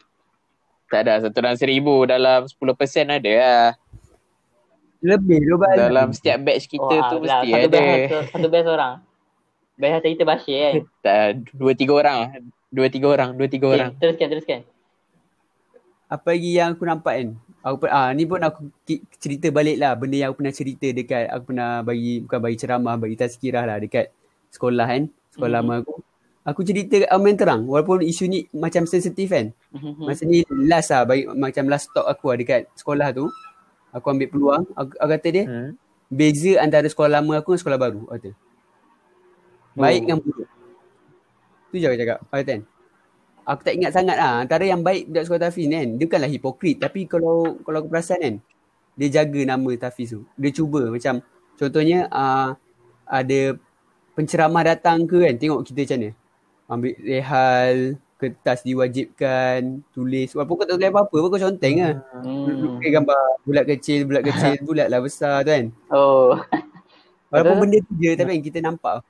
Tak 0.88 1.00
ada 1.04 1.12
satu 1.20 1.38
dalam 1.44 1.56
seribu 1.60 2.08
dalam 2.08 2.48
10% 2.48 2.56
ada 3.04 3.32
lah. 3.36 3.68
Lebih 5.04 5.38
dua 5.44 5.56
balik. 5.60 5.76
Dalam 5.76 6.08
setiap 6.16 6.38
batch 6.40 6.64
kita 6.72 6.94
Wah, 6.96 7.10
tu 7.12 7.16
lah, 7.20 7.44
mesti 7.44 7.48
satu 7.52 7.66
ada. 7.68 7.76
Best, 7.76 8.00
satu, 8.08 8.20
satu 8.32 8.48
best 8.48 8.68
orang. 8.72 8.94
Best 9.76 9.92
macam 9.92 10.10
kita 10.16 10.24
Bashir 10.24 10.56
kan. 10.56 10.74
Tak, 11.04 11.26
dua 11.52 11.72
tiga 11.76 11.92
orang. 12.00 12.18
Dua 12.72 12.86
tiga 12.88 13.06
orang. 13.12 13.28
Dua 13.36 13.48
tiga 13.52 13.66
orang. 13.68 13.90
Okay, 13.92 14.00
teruskan, 14.00 14.26
teruskan. 14.32 14.60
Apa 16.08 16.32
lagi 16.32 16.50
yang 16.56 16.72
aku 16.72 16.84
nampak 16.88 17.14
kan? 17.20 17.28
Aku 17.66 17.84
ah 17.90 18.08
ni 18.14 18.22
pun 18.22 18.38
aku 18.38 18.70
cerita 19.18 19.50
balik 19.50 19.82
lah 19.82 19.98
benda 19.98 20.22
yang 20.22 20.30
aku 20.30 20.38
pernah 20.38 20.54
cerita 20.54 20.86
dekat 20.94 21.26
aku 21.34 21.50
pernah 21.50 21.82
bagi 21.82 22.22
bukan 22.22 22.38
bagi 22.38 22.56
ceramah 22.62 22.94
bagi 22.94 23.18
tazkirah 23.18 23.66
lah 23.66 23.82
dekat 23.82 24.14
sekolah 24.54 24.86
kan 24.86 25.10
sekolah 25.36 25.50
Mhm. 25.52 25.58
lama 25.60 25.72
aku 25.84 25.94
aku 26.42 26.60
cerita 26.62 26.94
kat 27.02 27.10
main 27.18 27.36
terang 27.36 27.62
walaupun 27.66 28.00
isu 28.00 28.24
ni 28.26 28.48
macam 28.50 28.88
sensitif 28.88 29.28
kan 29.28 29.52
Mhm. 29.70 30.02
masa 30.02 30.22
ni 30.24 30.40
last 30.64 30.88
lah 30.90 31.04
bagi, 31.04 31.28
macam 31.28 31.64
last 31.68 31.92
talk 31.92 32.06
aku 32.06 32.32
lah 32.32 32.36
dekat 32.38 32.60
sekolah 32.72 33.12
tu 33.12 33.28
aku 33.92 34.06
ambil 34.08 34.28
peluang 34.28 34.64
aku, 34.72 34.92
aku 34.96 35.10
kata 35.12 35.28
dia 35.30 35.44
Hmm. 35.44 35.70
beza 36.06 36.52
antara 36.58 36.86
sekolah 36.86 37.18
lama 37.18 37.36
aku 37.36 37.52
dengan 37.52 37.60
sekolah 37.60 37.78
baru 37.78 38.02
kata 38.08 38.30
baik 39.76 40.00
Oh. 40.00 40.04
dengan 40.06 40.18
buruk 40.22 40.48
tu 41.68 41.76
je 41.76 41.84
aku 41.84 41.98
cakap 41.98 42.18
aku 42.22 42.32
kata 42.32 42.50
kan 42.50 42.62
aku 43.46 43.60
tak 43.62 43.74
ingat 43.76 43.90
sangat 43.92 44.16
lah 44.16 44.32
antara 44.40 44.64
yang 44.64 44.80
baik 44.80 45.06
budak 45.06 45.24
sekolah 45.26 45.42
Tafiz 45.46 45.66
ni 45.66 45.74
kan 45.76 45.88
dia 45.94 46.06
bukanlah 46.06 46.30
hipokrit 46.30 46.76
tapi 46.78 47.00
kalau 47.04 47.58
kalau 47.60 47.82
aku 47.82 47.90
perasan 47.90 48.18
kan 48.18 48.34
dia 48.96 49.08
jaga 49.12 49.40
nama 49.44 49.70
Tafiz 49.76 50.14
tu 50.14 50.22
dia 50.34 50.50
cuba 50.50 50.88
macam 50.88 51.20
contohnya 51.54 52.06
uh, 52.08 52.54
ada 53.04 53.58
penceramah 54.16 54.64
datang 54.64 55.04
ke 55.04 55.28
kan? 55.28 55.34
Tengok 55.36 55.60
kita 55.68 55.84
macam 55.84 55.98
mana. 56.00 56.10
Ambil 56.66 56.94
rehal 57.04 57.76
kertas 58.16 58.64
diwajibkan 58.64 59.84
tulis. 59.92 60.32
Walaupun 60.32 60.54
kau 60.56 60.66
tak 60.66 60.80
tulis 60.80 60.88
apa-apa. 60.88 61.16
Pun 61.20 61.28
kau 61.28 61.42
conteng 61.44 61.76
lah. 61.84 61.94
Hmm. 62.24 62.80
lukis 62.80 62.90
gambar. 62.90 63.26
Bulat 63.44 63.64
kecil 63.68 64.00
bulat 64.08 64.22
kecil. 64.24 64.56
Bulat 64.66 64.88
lah 64.88 65.00
besar 65.04 65.44
tu 65.44 65.52
kan? 65.52 65.64
Oh. 65.92 66.40
Walaupun 67.28 67.68
benda 67.68 67.78
tu 67.84 67.92
je 68.00 68.10
tapi 68.16 68.40
kan 68.40 68.40
kita 68.40 68.58
nampak. 68.64 69.04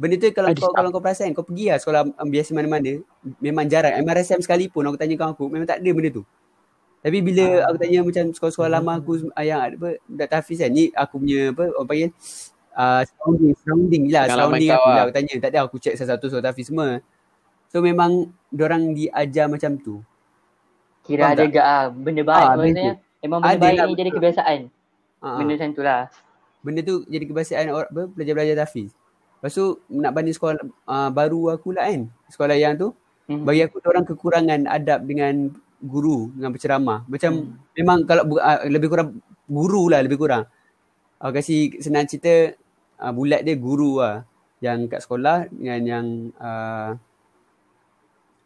Benda 0.00 0.14
tu 0.16 0.30
kalau 0.32 0.48
kau 0.56 0.72
kalau 0.72 0.88
kau 0.94 1.02
perasan 1.04 1.36
kau 1.36 1.44
pergi 1.44 1.74
lah 1.74 1.78
sekolah 1.78 2.00
um, 2.08 2.28
biasa 2.32 2.50
mana-mana. 2.56 3.04
Memang 3.38 3.68
jarang. 3.68 4.00
MRSM 4.00 4.40
sekalipun 4.40 4.88
aku 4.88 4.96
tanya 4.96 5.14
kau 5.20 5.28
aku 5.28 5.44
memang 5.52 5.68
tak 5.68 5.84
ada 5.84 5.90
benda 5.92 6.08
tu. 6.08 6.24
Tapi 6.98 7.22
bila 7.22 7.62
aku 7.70 7.76
tanya 7.78 8.02
macam 8.02 8.24
sekolah-sekolah 8.34 8.70
lama 8.74 8.92
aku 8.98 9.30
yang 9.38 9.60
apa 9.76 10.02
budak 10.02 10.28
tahfiz 10.34 10.58
kan? 10.58 10.70
Ni 10.72 10.90
aku 10.90 11.22
punya 11.22 11.54
apa 11.54 11.64
orang 11.70 11.86
panggil 11.86 12.10
uh, 12.78 13.02
surrounding 13.04 13.52
surrounding 13.58 14.02
lah 14.08 14.24
Pengalaman 14.24 14.38
surrounding 14.56 14.70
kau 14.70 14.78
aku 14.78 14.88
lah. 14.88 14.94
lah 14.94 15.02
aku 15.04 15.12
tanya 15.12 15.32
tak 15.42 15.50
ada 15.50 15.58
aku 15.66 15.76
check 15.76 15.94
satu-satu 15.94 16.24
sekolah 16.30 16.44
tahfiz 16.46 16.66
semua. 16.70 16.88
So 17.68 17.82
memang 17.82 18.10
orang 18.54 18.94
diajar 18.94 19.46
macam 19.46 19.76
tu. 19.76 20.00
Kira 21.04 21.24
Faham 21.24 21.34
ada 21.34 21.42
tak? 21.42 21.52
gak 21.52 21.66
ah 21.66 21.84
benda 21.88 22.22
baik 22.22 22.44
Ah, 22.44 22.54
maksudnya. 22.54 22.92
Memang 23.18 23.38
benda 23.40 23.50
Ada 23.50 23.58
baik 23.58 23.76
lah, 23.76 23.86
ni 23.86 23.94
jadi 23.96 24.10
kebiasaan. 24.12 24.58
Uh, 25.18 25.36
Benda 25.36 25.52
macam 25.52 25.70
tu 25.72 25.82
lah. 25.82 26.00
benda 26.58 26.80
tu 26.82 26.94
jadi 27.06 27.24
kebiasaan 27.24 27.66
orang 27.68 27.88
apa 27.88 28.02
pelajar-pelajar 28.12 28.56
tahfiz. 28.56 28.90
Lepas 29.38 29.52
tu 29.52 29.64
nak 29.88 30.12
banding 30.12 30.34
sekolah 30.34 30.54
uh, 30.84 31.10
baru 31.10 31.52
aku 31.52 31.70
lah 31.72 31.86
kan. 31.86 32.06
Sekolah 32.28 32.54
yang 32.54 32.74
tu 32.74 32.94
Mhm. 33.26 33.44
bagi 33.44 33.60
aku 33.60 33.76
orang 33.84 34.04
kekurangan 34.04 34.60
adab 34.64 35.04
dengan 35.04 35.52
guru 35.78 36.32
dengan 36.32 36.48
berceramah. 36.48 37.04
Macam 37.04 37.30
Hmm. 37.36 37.60
memang 37.74 37.98
kalau 38.04 38.24
uh, 38.34 38.64
lebih 38.64 38.88
kurang 38.88 39.20
guru 39.44 39.86
lah 39.86 40.00
lebih 40.00 40.16
kurang. 40.16 40.48
Aku 41.18 41.34
kasih 41.34 41.76
senang 41.78 42.06
cerita 42.06 42.56
uh, 42.98 43.12
bulat 43.14 43.46
dia 43.46 43.54
guru 43.54 44.02
lah 44.02 44.26
yang 44.58 44.90
kat 44.90 45.02
sekolah 45.06 45.46
dengan 45.54 45.80
yang 45.86 46.06
uh, 46.38 46.90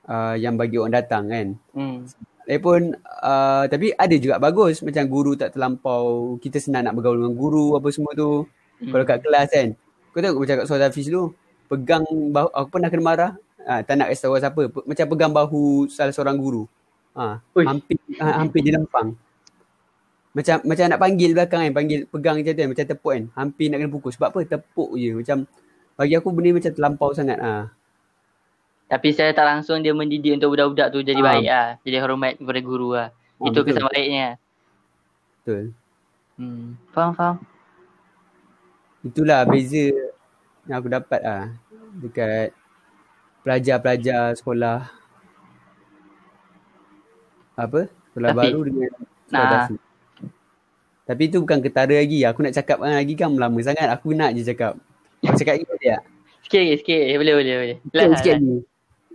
uh, 0.08 0.34
yang 0.36 0.54
bagi 0.60 0.76
orang 0.76 0.94
datang 0.96 1.24
kan. 1.28 1.46
Hmm. 1.72 2.04
Lagipun 2.42 2.98
uh, 3.22 3.64
tapi 3.70 3.94
ada 3.94 4.16
juga 4.18 4.36
bagus 4.42 4.82
macam 4.82 5.04
guru 5.06 5.32
tak 5.38 5.54
terlampau 5.54 6.36
kita 6.42 6.58
senang 6.58 6.90
nak 6.90 6.98
bergaul 6.98 7.16
dengan 7.16 7.34
guru 7.38 7.78
apa 7.78 7.88
semua 7.88 8.12
tu. 8.12 8.44
Hmm. 8.82 8.92
Kalau 8.92 9.04
kat 9.08 9.18
kelas 9.24 9.48
kan. 9.50 9.68
Kau 10.12 10.20
tengok 10.20 10.44
macam 10.44 10.56
kat 10.60 10.66
Suara 10.68 10.84
Hafiz 10.92 11.08
tu 11.08 11.32
pegang 11.72 12.04
bahu 12.04 12.48
aku 12.52 12.68
pernah 12.68 12.88
kena 12.92 13.04
marah. 13.04 13.32
Ha, 13.62 13.80
tak 13.86 13.94
nak 13.94 14.10
kasi 14.10 14.20
tahu 14.26 14.36
siapa. 14.36 14.62
Pe- 14.68 14.84
Macam 14.84 15.06
pegang 15.06 15.32
bahu 15.32 15.86
salah 15.88 16.12
seorang 16.12 16.36
guru. 16.36 16.66
Ha, 17.16 17.40
Ui. 17.56 17.64
hampir 17.64 17.96
ha, 18.20 18.42
hampir 18.42 18.60
dia 18.60 18.76
lempang. 18.76 19.16
Macam 20.32 20.56
macam 20.64 20.84
nak 20.88 20.96
panggil 20.98 21.30
belakang 21.36 21.60
kan, 21.60 21.72
panggil 21.72 21.98
pegang 22.08 22.40
macam 22.40 22.50
tu 22.50 22.58
kan, 22.58 22.68
macam 22.72 22.84
tepuk 22.86 23.12
kan. 23.12 23.24
Hampir 23.34 23.66
nak 23.68 23.78
kena 23.78 23.90
pukul. 23.90 24.10
Sebab 24.10 24.28
apa? 24.28 24.40
Tepuk 24.42 24.90
je. 24.96 25.10
Macam 25.12 25.36
bagi 25.92 26.14
aku 26.16 26.28
benda 26.32 26.50
macam 26.52 26.72
terlampau 26.72 27.10
sangat 27.12 27.38
ah. 27.38 27.68
Tapi 28.88 29.08
secara 29.08 29.32
tak 29.32 29.46
langsung 29.46 29.80
dia 29.80 29.92
mendidik 29.92 30.36
untuk 30.36 30.52
budak-budak 30.52 30.88
tu 30.88 31.00
jadi 31.00 31.20
Ah. 31.20 31.26
baik 31.26 31.46
lah. 31.46 31.68
Jadi 31.80 31.96
hormat 31.98 32.32
kepada 32.36 32.60
guru. 32.60 32.88
Ah, 32.92 33.08
Itu 33.38 33.60
betul. 33.60 33.64
kesan 33.66 33.84
baiknya. 33.86 34.28
Betul. 35.38 35.62
Hmm. 36.36 36.66
Faham, 36.90 37.12
faham. 37.12 37.36
Itulah 39.02 39.44
beza 39.44 39.86
yang 40.64 40.76
aku 40.78 40.88
dapat 40.88 41.20
ah 41.20 41.44
dekat 41.98 42.54
pelajar-pelajar 43.42 44.32
sekolah 44.32 44.86
apa? 47.54 47.80
Sekolah 48.08 48.30
Tafiz. 48.30 48.40
baru 48.40 48.60
dengan 48.64 48.90
sekolah 49.28 49.44
Nah. 49.44 49.50
Tafiz. 49.68 49.80
Tapi 51.02 51.22
itu 51.26 51.36
bukan 51.38 51.58
ketara 51.58 51.92
lagi. 51.92 52.22
Aku 52.22 52.40
nak 52.40 52.52
cakap 52.52 52.78
kan 52.78 52.94
lagi 52.94 53.14
kan 53.14 53.32
lama 53.32 53.58
sangat. 53.58 53.90
Aku 53.90 54.12
nak 54.12 54.32
je 54.32 54.42
cakap. 54.44 54.78
Aku 55.20 55.34
cakap 55.34 55.56
lagi 55.56 55.66
boleh 55.66 55.80
tak? 55.88 56.02
Sikit 56.42 56.58
lagi, 56.58 56.74
sikit 56.78 56.98
lagi. 56.98 57.14
Boleh, 57.16 57.34
boleh, 57.34 57.54
boleh. 57.56 57.76
Sikit, 57.82 58.08
sikit 58.18 58.34
lagi. 58.36 58.54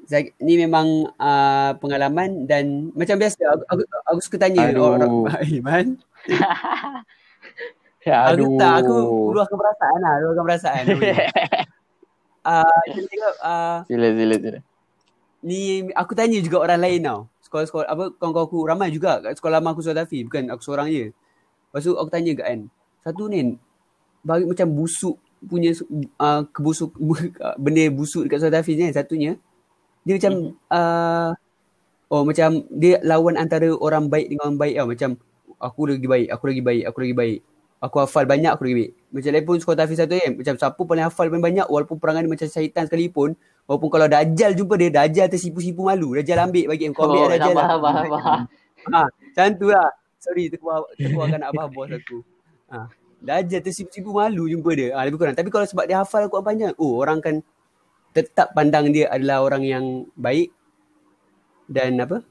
Saya- 0.04 0.32
Ni 0.40 0.56
memang 0.56 0.88
uh, 1.14 1.72
pengalaman 1.78 2.44
dan 2.44 2.92
macam 2.92 3.16
biasa 3.18 3.36
aku, 3.44 3.64
aku, 3.68 3.82
aku 4.06 4.20
suka 4.22 4.38
tanya 4.38 4.72
Aduh. 4.72 4.96
orang 4.96 5.12
Iman. 5.52 5.86
Ya, 8.02 8.24
Aku 8.32 8.40
aduh. 8.40 8.56
tak, 8.56 8.74
aku 8.80 8.96
luahkan 9.36 9.58
perasaan 9.60 10.00
lah. 10.00 10.14
Luahkan 10.24 10.44
perasaan. 10.48 10.84
uh, 12.48 12.80
dia 12.88 13.04
cakap, 13.04 13.34
uh, 13.44 13.78
Sila, 13.84 14.08
sila, 14.16 14.36
sila. 14.40 14.60
ni 15.44 15.60
aku 15.92 16.16
tanya 16.16 16.40
juga 16.40 16.64
orang 16.64 16.80
lain 16.80 17.04
tau. 17.04 17.20
Sekolah-sekolah 17.44 17.84
apa 17.84 18.04
kawan-kawan 18.16 18.48
aku 18.48 18.58
ramai 18.64 18.90
juga 18.92 19.20
kat 19.20 19.36
sekolah 19.36 19.60
lama 19.60 19.76
aku 19.76 19.84
Surat 19.84 20.08
Tafi. 20.08 20.24
Bukan 20.24 20.48
aku 20.48 20.64
seorang 20.64 20.88
je. 20.88 21.12
Lepas 21.72 21.84
tu 21.84 21.94
aku 21.96 22.10
tanya 22.10 22.32
kat 22.38 22.46
kan. 22.48 22.60
Satu 23.04 23.28
ni 23.32 23.56
bagi 24.26 24.44
macam 24.44 24.68
busuk 24.74 25.16
punya 25.46 25.70
uh, 26.18 26.42
kebusuk 26.50 26.98
benda 27.64 27.84
busuk 27.94 28.26
dekat 28.26 28.42
Surat 28.42 28.54
Tafi 28.60 28.74
ni 28.76 28.90
kan. 28.90 29.04
Satunya 29.04 29.32
dia 30.08 30.14
macam 30.18 30.34
uh, 30.72 31.30
oh 32.08 32.24
macam 32.24 32.64
dia 32.72 33.04
lawan 33.04 33.36
antara 33.36 33.68
orang 33.76 34.08
baik 34.08 34.32
dengan 34.32 34.52
orang 34.52 34.60
baik 34.60 34.74
tau. 34.80 34.88
Macam 34.88 35.10
aku 35.60 35.82
lagi 35.92 36.08
baik, 36.08 36.28
aku 36.32 36.44
lagi 36.48 36.62
baik, 36.64 36.84
aku 36.88 37.00
lagi 37.04 37.16
baik. 37.16 37.40
Aku 37.78 38.02
hafal 38.02 38.26
banyak, 38.26 38.50
aku 38.50 38.66
lagi 38.66 38.78
baik. 38.82 38.92
Macam 39.14 39.30
lain 39.38 39.46
pun 39.46 39.56
sekolah 39.62 39.78
Tafi 39.86 39.94
satu 39.94 40.14
kan. 40.18 40.32
Macam 40.34 40.54
siapa 40.58 40.82
paling 40.82 41.06
hafal 41.06 41.26
paling 41.30 41.46
banyak 41.46 41.68
walaupun 41.70 42.02
perangai 42.02 42.26
dia 42.26 42.32
macam 42.34 42.48
syaitan 42.50 42.84
sekalipun. 42.90 43.38
Walaupun 43.70 43.90
kalau 43.94 44.08
Dajjal 44.10 44.56
jumpa 44.58 44.74
dia, 44.80 44.90
Dajjal 44.90 45.28
tersipu-sipu 45.30 45.86
malu. 45.86 46.18
Dajjal 46.18 46.42
ambil 46.42 46.74
bagi 46.74 46.90
kau 46.90 47.06
ambil 47.06 47.22
Oh, 47.22 47.26
oh, 47.28 47.30
Dajjal 47.30 47.54
sabar, 47.54 47.62
lah. 47.62 47.70
sabar, 47.70 47.92
sabar. 48.02 48.22
Ha, 48.88 49.02
macam 49.06 49.52
tu 49.60 49.68
lah. 49.70 49.90
Sorry, 50.28 50.52
terkuah, 50.52 50.84
terkuahkan 51.00 51.40
abah 51.50 51.72
bos 51.72 51.88
aku. 51.88 52.20
Ha, 52.68 52.92
Dajjal 53.18 53.64
tersipu-sipu 53.64 54.12
malu 54.12 54.52
jumpa 54.52 54.76
dia. 54.76 54.92
Ha, 54.94 55.08
lebih 55.08 55.24
kurang. 55.24 55.34
Tapi 55.40 55.48
kalau 55.48 55.64
sebab 55.64 55.88
dia 55.88 56.04
hafal 56.04 56.28
Al-Quran 56.28 56.44
panjang, 56.44 56.74
oh 56.76 57.00
orang 57.00 57.24
kan 57.24 57.40
tetap 58.12 58.52
pandang 58.52 58.92
dia 58.92 59.08
adalah 59.08 59.40
orang 59.42 59.64
yang 59.64 59.86
baik 60.20 60.52
dan 61.72 61.96
apa? 62.04 62.22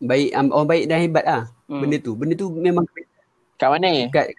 Baik, 0.00 0.30
um, 0.32 0.48
orang 0.54 0.68
baik 0.70 0.84
dan 0.88 0.98
hebat 1.04 1.24
lah. 1.28 1.42
Hmm. 1.68 1.84
Benda 1.84 1.96
tu. 2.00 2.16
Benda 2.16 2.34
tu 2.38 2.48
memang 2.48 2.88
Kat 3.58 3.74
mana 3.74 3.90
kat 4.08 4.30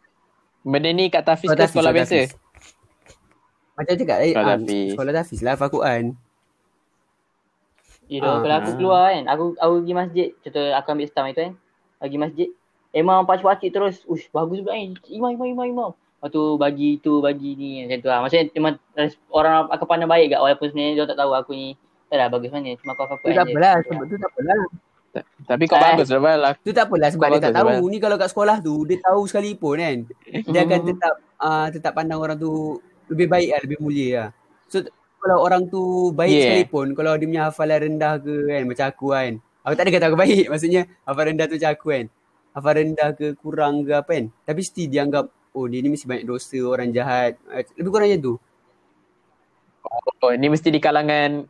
Benda 0.63 0.89
ni 0.95 1.11
kat 1.11 1.27
Tafiz 1.27 1.51
Sekolah 1.51 1.67
ke 1.67 1.71
sekolah 1.71 1.91
biasa? 1.91 2.17
Macam 3.75 3.93
cakap 3.99 4.17
eh, 4.23 4.31
Sekolah 4.31 4.47
ah, 4.47 4.57
Tafiz. 4.59 4.87
sekolah 4.95 5.13
Tafiz 5.13 5.39
lah 5.43 5.55
Fakuan. 5.59 6.03
You 8.09 8.25
know, 8.25 8.39
Ah. 8.39 8.41
kalau 8.41 8.55
aku 8.57 8.71
keluar 8.79 9.13
kan, 9.13 9.23
aku 9.29 9.43
aku 9.61 9.73
pergi 9.85 9.93
masjid, 9.93 10.27
contoh 10.41 10.65
aku 10.73 10.87
ambil 10.97 11.07
stam 11.13 11.25
itu 11.29 11.41
kan, 11.45 11.53
pergi 11.99 12.17
masjid, 12.17 12.49
Memang 12.89 13.21
pakcik-pakcik 13.21 13.69
terus, 13.69 14.01
ush 14.03 14.33
bagus 14.33 14.59
pula 14.59 14.73
ni. 14.73 14.97
Imam, 15.07 15.29
imam, 15.29 15.45
imam, 15.47 15.65
imam. 15.67 15.89
Lepas 15.93 16.29
tu 16.33 16.57
bagi 16.57 16.97
tu, 16.97 17.21
bagi 17.21 17.53
ni 17.53 17.85
macam 17.85 17.99
tu 18.01 18.09
lah. 18.09 18.19
Maksudnya 18.19 18.49
res- 18.97 19.21
orang 19.29 19.69
akan 19.69 19.85
pandang 19.85 20.09
baik 20.09 20.33
kat 20.33 20.41
walaupun 20.41 20.67
sebenarnya 20.67 20.93
dia 20.95 21.05
tak 21.05 21.19
tahu 21.21 21.31
aku 21.31 21.51
ni. 21.53 21.77
Tak 22.09 22.17
lah 22.17 22.27
bagus 22.27 22.49
mana. 22.49 22.73
Cuma 22.75 22.91
aku 22.91 23.01
apa-apa 23.05 23.21
Tu 23.21 23.31
tak 23.31 23.45
apalah, 23.45 23.75
sebab 23.85 24.03
tu 24.03 24.17
tak 24.17 24.29
apalah. 24.33 24.61
Tapi 25.45 25.63
kau 25.65 25.77
Eh. 25.77 25.83
bagus 25.85 26.07
lah 26.09 26.19
Bal. 26.19 26.41
Aku- 26.43 26.61
Tu 26.61 26.71
tak 26.71 26.85
apalah 26.85 27.09
sebab 27.13 27.27
dia 27.29 27.39
tak 27.39 27.53
bagus, 27.53 27.77
tahu. 27.77 27.85
Ni 27.85 27.97
kalau 27.99 28.15
kat 28.17 28.29
sekolah 28.29 28.57
tu, 28.59 28.73
dia 28.83 28.97
tahu 28.99 29.21
sekalipun 29.23 29.75
kan. 29.77 29.97
Dia 30.49 30.59
akan 30.65 30.79
tetap 30.89 31.13
uh, 31.37 31.67
tetap 31.69 31.91
pandang 31.93 32.17
orang 32.17 32.35
tu 32.35 32.81
lebih 33.05 33.29
baik 33.29 33.49
lah, 33.53 33.59
lebih 33.61 33.77
mulia 33.79 34.09
lah. 34.09 34.29
So 34.65 34.81
kalau 35.21 35.37
orang 35.39 35.61
tu 35.67 35.81
baik 36.09 36.25
Yeah. 36.27 36.41
sekalipun, 36.57 36.97
kalau 36.97 37.13
dia 37.13 37.27
punya 37.27 37.43
hafalan 37.45 37.79
rendah 37.85 38.17
ke 38.17 38.33
kan, 38.49 38.61
macam 38.65 38.85
aku 38.87 39.05
kan. 39.13 39.31
Aku 39.59 39.73
tak 39.75 39.83
ada 39.85 39.91
kata 39.91 40.05
aku 40.07 40.17
baik, 40.17 40.45
maksudnya 40.47 40.81
hafalan 41.03 41.35
rendah 41.35 41.45
tu 41.45 41.55
macam 41.59 41.71
aku 41.75 41.85
kan. 41.91 42.05
Hafalan 42.55 42.83
rendah 42.91 43.09
ke 43.13 43.27
kurang 43.35 43.73
ke 43.83 43.93
apa 43.93 44.11
kan. 44.11 44.25
Tapi 44.43 44.61
still 44.63 44.87
dia 44.87 45.03
anggap, 45.03 45.25
oh 45.51 45.65
dia 45.67 45.79
ni 45.79 45.89
mesti 45.91 46.07
banyak 46.07 46.25
dosa, 46.25 46.59
orang 46.63 46.89
jahat. 46.89 47.35
Eh, 47.51 47.67
Lebih 47.75 47.91
kurang 47.91 48.07
macam 48.07 48.21
tu. 48.23 48.33
Oh, 50.21 50.31
ni 50.31 50.47
mesti 50.47 50.69
di 50.69 50.79
kalangan 50.79 51.47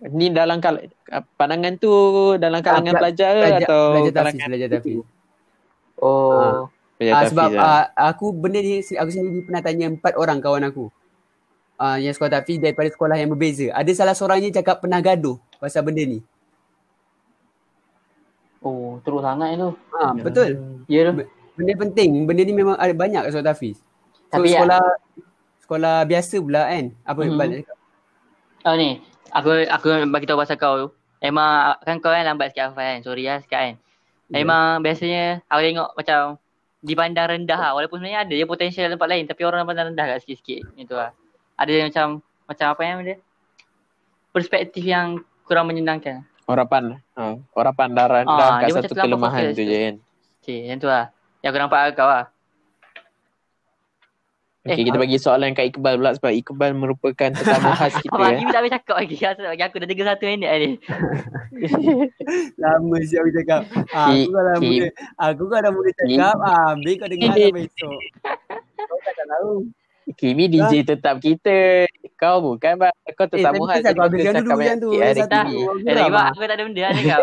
ni 0.00 0.32
dalam 0.32 0.64
kal 0.64 0.80
pandangan 1.36 1.76
tu 1.76 1.92
dalam 2.40 2.64
kalangan 2.64 2.94
pela- 2.96 3.02
pelajar 3.04 3.32
ke 3.36 3.42
Belajar, 3.44 3.60
atau 3.68 3.80
belajar 3.92 4.00
tafiz, 4.00 4.16
kalangan 4.16 4.46
belajar 4.48 4.68
tafiz. 4.70 4.96
Oh. 6.00 6.56
pelajar 6.96 7.12
Ah, 7.12 7.20
tafiz 7.20 7.30
sebab 7.34 7.50
lah. 7.52 7.60
ah, 7.60 7.84
aku 8.08 8.26
benda 8.32 8.58
ni 8.64 8.80
aku 8.80 9.10
sendiri 9.12 9.40
pernah 9.44 9.60
tanya 9.60 9.86
empat 9.92 10.12
orang 10.16 10.38
kawan 10.40 10.64
aku. 10.64 10.88
Ah, 11.76 11.96
yang 12.00 12.12
sekolah 12.16 12.32
tafiz 12.40 12.56
daripada 12.56 12.88
sekolah 12.88 13.16
yang 13.18 13.28
berbeza. 13.28 13.72
Ada 13.76 13.90
salah 13.92 14.14
seorangnya 14.16 14.62
cakap 14.62 14.80
pernah 14.80 15.00
gaduh 15.04 15.36
pasal 15.60 15.84
benda 15.84 16.00
ni. 16.00 16.24
Oh, 18.60 19.00
teruk 19.00 19.24
sangat 19.24 19.56
tu. 19.56 19.72
Ah, 19.96 20.12
betul. 20.12 20.84
Ya 20.84 21.08
tu. 21.08 21.24
Benda 21.56 21.72
penting. 21.80 22.10
Benda 22.28 22.42
ni 22.44 22.52
memang 22.52 22.76
ada 22.76 22.92
banyak 22.92 23.24
kat 23.24 23.30
sekolah 23.32 23.48
tafiz. 23.52 23.76
So 24.28 24.36
Tapi 24.36 24.52
ya- 24.52 24.60
sekolah 24.60 24.82
sekolah 25.64 25.96
biasa 26.04 26.36
pula 26.44 26.62
kan. 26.68 26.84
Apa 27.08 27.20
mm-hmm. 27.24 27.40
balik 27.40 27.56
cakap? 27.64 27.76
Oh 28.60 28.74
ni, 28.76 29.00
aku 29.32 29.64
aku 29.64 29.86
bagi 30.12 30.28
tahu 30.28 30.38
pasal 30.40 30.56
kau 30.60 30.74
tu. 30.76 30.88
Memang 31.24 31.76
kan 31.80 31.96
kau 32.00 32.12
kan 32.12 32.24
lambat 32.24 32.52
sikit 32.52 32.72
hafal 32.72 32.84
kan. 32.84 32.98
Sorry 33.00 33.24
lah 33.24 33.40
sikit 33.40 33.56
kan. 33.56 33.74
Ya. 34.28 34.44
Memang 34.44 34.84
biasanya 34.84 35.40
aku 35.48 35.60
tengok 35.64 35.90
macam 35.96 36.20
dipandang 36.84 37.26
rendah 37.32 37.60
lah. 37.60 37.72
Walaupun 37.76 38.00
sebenarnya 38.00 38.20
ada 38.28 38.34
dia 38.36 38.44
potensial 38.44 38.84
dalam 38.88 39.00
tempat 39.00 39.08
lain. 39.08 39.24
Tapi 39.24 39.40
orang 39.48 39.64
pandang 39.64 39.88
rendah 39.92 40.04
kat 40.04 40.18
sikit-sikit. 40.24 40.60
Itu 40.76 40.94
lah. 41.00 41.16
Ada 41.56 41.70
yang 41.72 41.88
macam, 41.92 42.06
macam 42.44 42.66
apa 42.72 42.82
yang 42.84 42.98
dia? 43.04 43.16
Perspektif 44.32 44.84
yang 44.84 45.20
kurang 45.44 45.68
menyenangkan. 45.68 46.24
Orang 46.50 46.66
pan 46.66 46.84
ha, 47.14 47.22
orang 47.54 47.74
pandang 47.74 48.08
rendah 48.10 48.34
Ah, 48.34 48.58
kat 48.58 48.66
dia 48.66 48.74
macam 48.74 48.90
satu 48.90 48.94
kelemahan 48.98 49.42
tu 49.54 49.62
je 49.62 49.76
kan. 49.78 49.94
Okay, 50.40 50.58
yang 50.66 50.78
tu 50.78 50.88
lah. 50.90 51.04
Yang 51.40 51.50
aku 51.52 51.58
nampak 51.58 51.78
kat 51.80 51.92
kau 51.94 52.10
lah. 52.10 52.24
Okay, 54.60 54.76
Eh, 54.76 54.84
kita 54.84 54.98
bagi 54.98 55.16
soalan 55.16 55.56
kat 55.56 55.72
Iqbal 55.72 55.96
pula 55.96 56.12
sebab 56.12 56.32
Iqbal 56.36 56.70
merupakan 56.74 57.30
tetamu 57.32 57.70
khas 57.80 57.96
kita 57.96 58.12
Abang 58.12 58.28
kan. 58.28 58.36
Kimi 58.36 58.50
tak 58.50 58.60
boleh 58.60 58.72
cakap 58.74 58.96
lagi. 58.98 59.16
Asal 59.16 59.46
bagi 59.46 59.64
aku 59.64 59.76
dah 59.78 59.88
31 59.88 60.26
minit 60.28 60.50
ni. 60.52 60.70
Lama 62.60 62.96
siap 63.00 63.20
aku 63.22 63.32
cakap. 63.40 63.60
Ah, 63.88 64.06
Ki- 64.10 64.26
aku 64.26 64.30
kalau 64.34 64.54
Ki- 64.58 64.68
mula 64.68 64.88
aku 65.16 65.44
kalau 65.48 65.70
mula 65.72 65.90
cakap, 65.96 66.36
ah, 66.42 66.66
ambil 66.74 66.94
kau 66.98 67.08
dengar 67.08 67.28
Ki- 67.30 67.44
sampai 67.46 67.64
esok. 67.64 68.00
Kau 68.76 68.98
takkan 69.00 69.26
tahu. 69.30 69.52
Kimi 70.16 70.44
DJ 70.46 70.82
tetap 70.82 71.18
kita. 71.18 71.86
Kau 72.16 72.42
bukan 72.42 72.72
bang. 72.76 72.94
Kau 73.14 73.26
Eh, 73.26 73.30
tetamu 73.30 73.62
tapi 73.62 73.70
khas. 73.70 73.78
kenapa 73.80 74.02
Jadi 74.10 74.26
habis 74.26 74.42
dulu 74.42 74.60
yang 74.60 74.78
tu, 74.78 74.90
hari 74.96 75.20
satu. 75.20 75.36
Aku 75.36 75.86
Eh, 75.86 75.94
lagi 75.94 76.10
ah. 76.10 76.28
aku 76.30 76.40
tak 76.40 76.56
ada 76.56 76.64
benda 76.64 76.80
lah 76.80 76.92
cakap. 76.98 77.20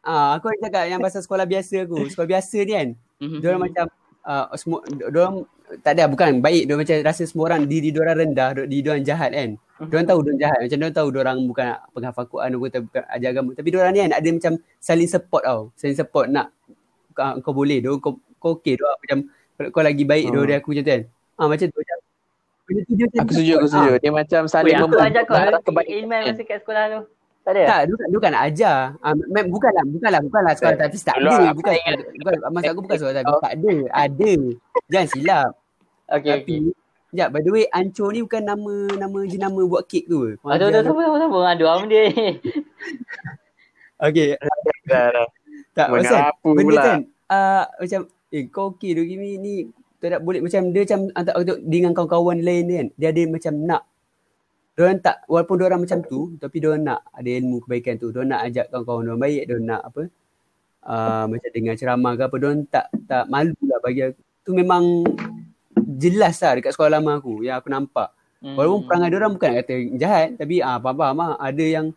Ah, 0.00 0.28
aku 0.38 0.44
nak 0.48 0.58
cakap 0.62 0.84
yang 0.86 1.00
pasal 1.00 1.20
sekolah 1.20 1.44
biasa 1.44 1.74
aku. 1.84 1.98
Sekolah 2.08 2.28
biasa 2.30 2.56
ni 2.62 2.72
kan. 2.72 2.88
Mhm. 3.18 3.38
Dia 3.38 3.46
orang 3.50 3.62
macam 3.66 3.84
uh, 4.22 4.44
semua 4.54 4.78
dia 4.86 5.06
orang 5.10 5.36
tak 5.80 5.92
ada 5.96 6.04
bukan 6.04 6.30
baik 6.38 6.62
dia 6.68 6.74
macam 6.76 6.96
rasa 7.00 7.22
semua 7.24 7.44
orang 7.48 7.64
diri 7.64 7.88
dia 7.88 8.00
orang 8.04 8.16
rendah, 8.18 8.48
diri 8.68 8.80
dia 8.80 8.90
orang 8.92 9.06
jahat 9.06 9.30
kan. 9.32 9.50
Dia 9.82 9.94
orang 9.98 10.06
tahu 10.06 10.18
dia 10.20 10.28
orang 10.30 10.40
jahat. 10.40 10.58
Macam 10.62 10.76
dia 10.78 10.84
orang 10.84 10.96
tahu 10.96 11.08
dia 11.08 11.20
orang 11.24 11.38
bukan 11.44 11.66
penghafal 11.90 12.24
Quran 12.28 12.48
bukan 12.54 12.80
bukan 12.86 13.02
ajar 13.08 13.28
agama. 13.32 13.50
Tapi 13.52 13.66
dia 13.68 13.78
orang 13.80 13.92
ni 13.92 14.00
kan 14.00 14.12
ada 14.12 14.28
macam 14.30 14.52
saling 14.78 15.08
support 15.08 15.42
tau. 15.42 15.60
Saling 15.74 15.96
support 15.96 16.26
nak 16.28 16.46
kau, 17.12 17.30
kau 17.40 17.52
boleh 17.52 17.78
dia 17.78 17.90
kau 17.98 18.12
kau 18.36 18.56
okey 18.56 18.76
dia 18.76 18.86
macam 18.86 19.18
kalau 19.52 19.68
kau 19.70 19.82
lagi 19.82 20.02
baik 20.02 20.26
dari 20.28 20.54
aku 20.54 20.68
macam 20.70 20.82
tu 20.82 20.90
kan. 20.90 21.02
Ah 21.34 21.46
macam 21.46 21.66
tu 21.66 21.78
macam 21.78 21.96
benda 21.96 21.98
tu 21.98 21.98
dia 21.98 22.52
macam 22.52 22.61
Aku 22.72 23.32
setuju, 23.32 23.52
aku 23.54 23.66
setuju. 23.68 23.90
Ah, 23.90 23.98
Dia 23.98 24.10
macam 24.10 24.40
Weh, 24.40 24.48
saling 24.48 24.74
aku 24.74 24.86
membantu 24.86 25.04
ajak 25.08 25.22
kau 25.24 25.34
arah 25.36 25.60
kebaikan. 25.60 25.92
ilmu 25.94 26.14
masa 26.24 26.42
kat 26.42 26.58
sekolah 26.60 26.84
tu. 26.88 27.00
Tak 27.42 27.52
ada? 27.52 27.62
tak, 27.66 27.80
dia 27.80 27.90
bukan, 27.90 28.06
dia 28.06 28.16
bukan 28.16 28.30
nak 28.30 28.44
ajar. 28.46 28.76
Ah, 28.98 29.12
mem, 29.12 29.44
bukanlah, 29.48 29.84
bukanlah, 29.84 30.20
bukanlah 30.22 30.52
sekolah 30.54 30.72
Eh, 30.72 30.80
tafis 30.80 31.02
tak 31.02 31.16
ada. 31.16 31.30
aku 31.42 31.58
Bukan, 31.58 31.72
ingat. 31.74 31.94
bukan, 32.14 32.32
maksud 32.48 32.70
aku 32.70 32.80
bukan 32.80 32.96
sekolah 32.96 33.14
tafis 33.14 33.32
Oh. 33.32 33.40
tak 33.40 33.52
ada. 33.52 33.74
Ada. 33.92 34.32
Jangan 34.86 35.08
silap. 35.10 35.50
Okey, 36.08 36.30
Tapi, 36.30 36.38
okey. 36.38 36.58
sekejap, 37.04 37.28
by 37.28 37.40
the 37.40 37.50
way, 37.50 37.64
Ancur 37.68 38.08
ni 38.08 38.20
bukan 38.20 38.42
nama 38.42 38.74
nama 38.94 39.18
jenama 39.24 39.60
buat 39.62 39.82
kek 39.84 40.04
tu. 40.06 40.38
Kau 40.38 40.48
Aduh, 40.48 40.70
ajar 40.70 40.80
aduh, 40.80 40.92
sama, 40.92 41.02
sama, 41.02 41.16
sama. 41.20 41.38
Aduh, 41.50 41.66
am 41.68 41.82
dia 41.86 42.02
ni. 42.06 42.26
Okay, 43.98 44.34
dah. 44.82 45.30
tak, 45.72 45.86
pasal 45.88 46.10
Mengapu 46.26 46.48
benda 46.52 46.62
pula. 46.64 46.82
kan, 46.82 46.98
uh, 47.28 47.64
macam, 47.76 48.00
eh 48.28 48.44
kau 48.46 48.64
okey 48.70 48.90
tu 48.92 49.02
Kimi 49.04 49.34
ni, 49.36 49.54
tak 50.08 50.20
boleh, 50.24 50.40
macam 50.42 50.62
dia 50.74 50.82
macam, 50.82 51.00
antara 51.14 51.38
dengan 51.62 51.90
kawan-kawan 51.94 52.38
lain 52.42 52.62
ni 52.66 52.74
kan, 52.80 52.88
dia 52.98 53.08
ada 53.12 53.22
macam 53.28 53.52
nak, 53.62 53.82
diorang 54.74 54.98
tak, 54.98 55.16
walaupun 55.28 55.56
diorang 55.60 55.80
macam 55.84 55.98
tu, 56.02 56.34
tapi 56.40 56.56
diorang 56.58 56.82
nak 56.82 57.06
ada 57.12 57.28
ilmu 57.28 57.62
kebaikan 57.62 57.94
tu, 58.00 58.10
diorang 58.10 58.34
nak 58.34 58.42
ajak 58.48 58.66
kawan-kawan 58.72 59.02
diorang 59.06 59.22
baik, 59.22 59.42
diorang 59.46 59.66
nak 59.68 59.82
apa, 59.86 60.02
uh, 60.88 61.24
macam 61.28 61.50
dengan 61.54 61.74
ceramah 61.76 62.12
ke 62.16 62.22
apa, 62.26 62.36
diorang 62.40 62.60
tak, 62.66 62.86
tak 63.04 63.24
malu 63.28 63.58
lah 63.68 63.78
bagi 63.78 64.00
aku. 64.10 64.20
Tu 64.42 64.50
memang 64.56 65.06
jelas 66.00 66.34
lah 66.42 66.58
dekat 66.58 66.74
sekolah 66.74 66.98
lama 66.98 67.22
aku, 67.22 67.46
yang 67.46 67.62
aku 67.62 67.70
nampak. 67.70 68.10
Hmm. 68.42 68.58
Walaupun 68.58 68.90
perangai 68.90 69.06
dia 69.14 69.18
orang 69.22 69.32
bukan 69.38 69.48
nak 69.54 69.58
kata 69.62 69.74
jahat 69.94 70.34
tapi 70.34 70.58
ah 70.58 70.82
faham-faham 70.82 71.18
ah 71.22 71.38
ada 71.38 71.62
yang 71.62 71.94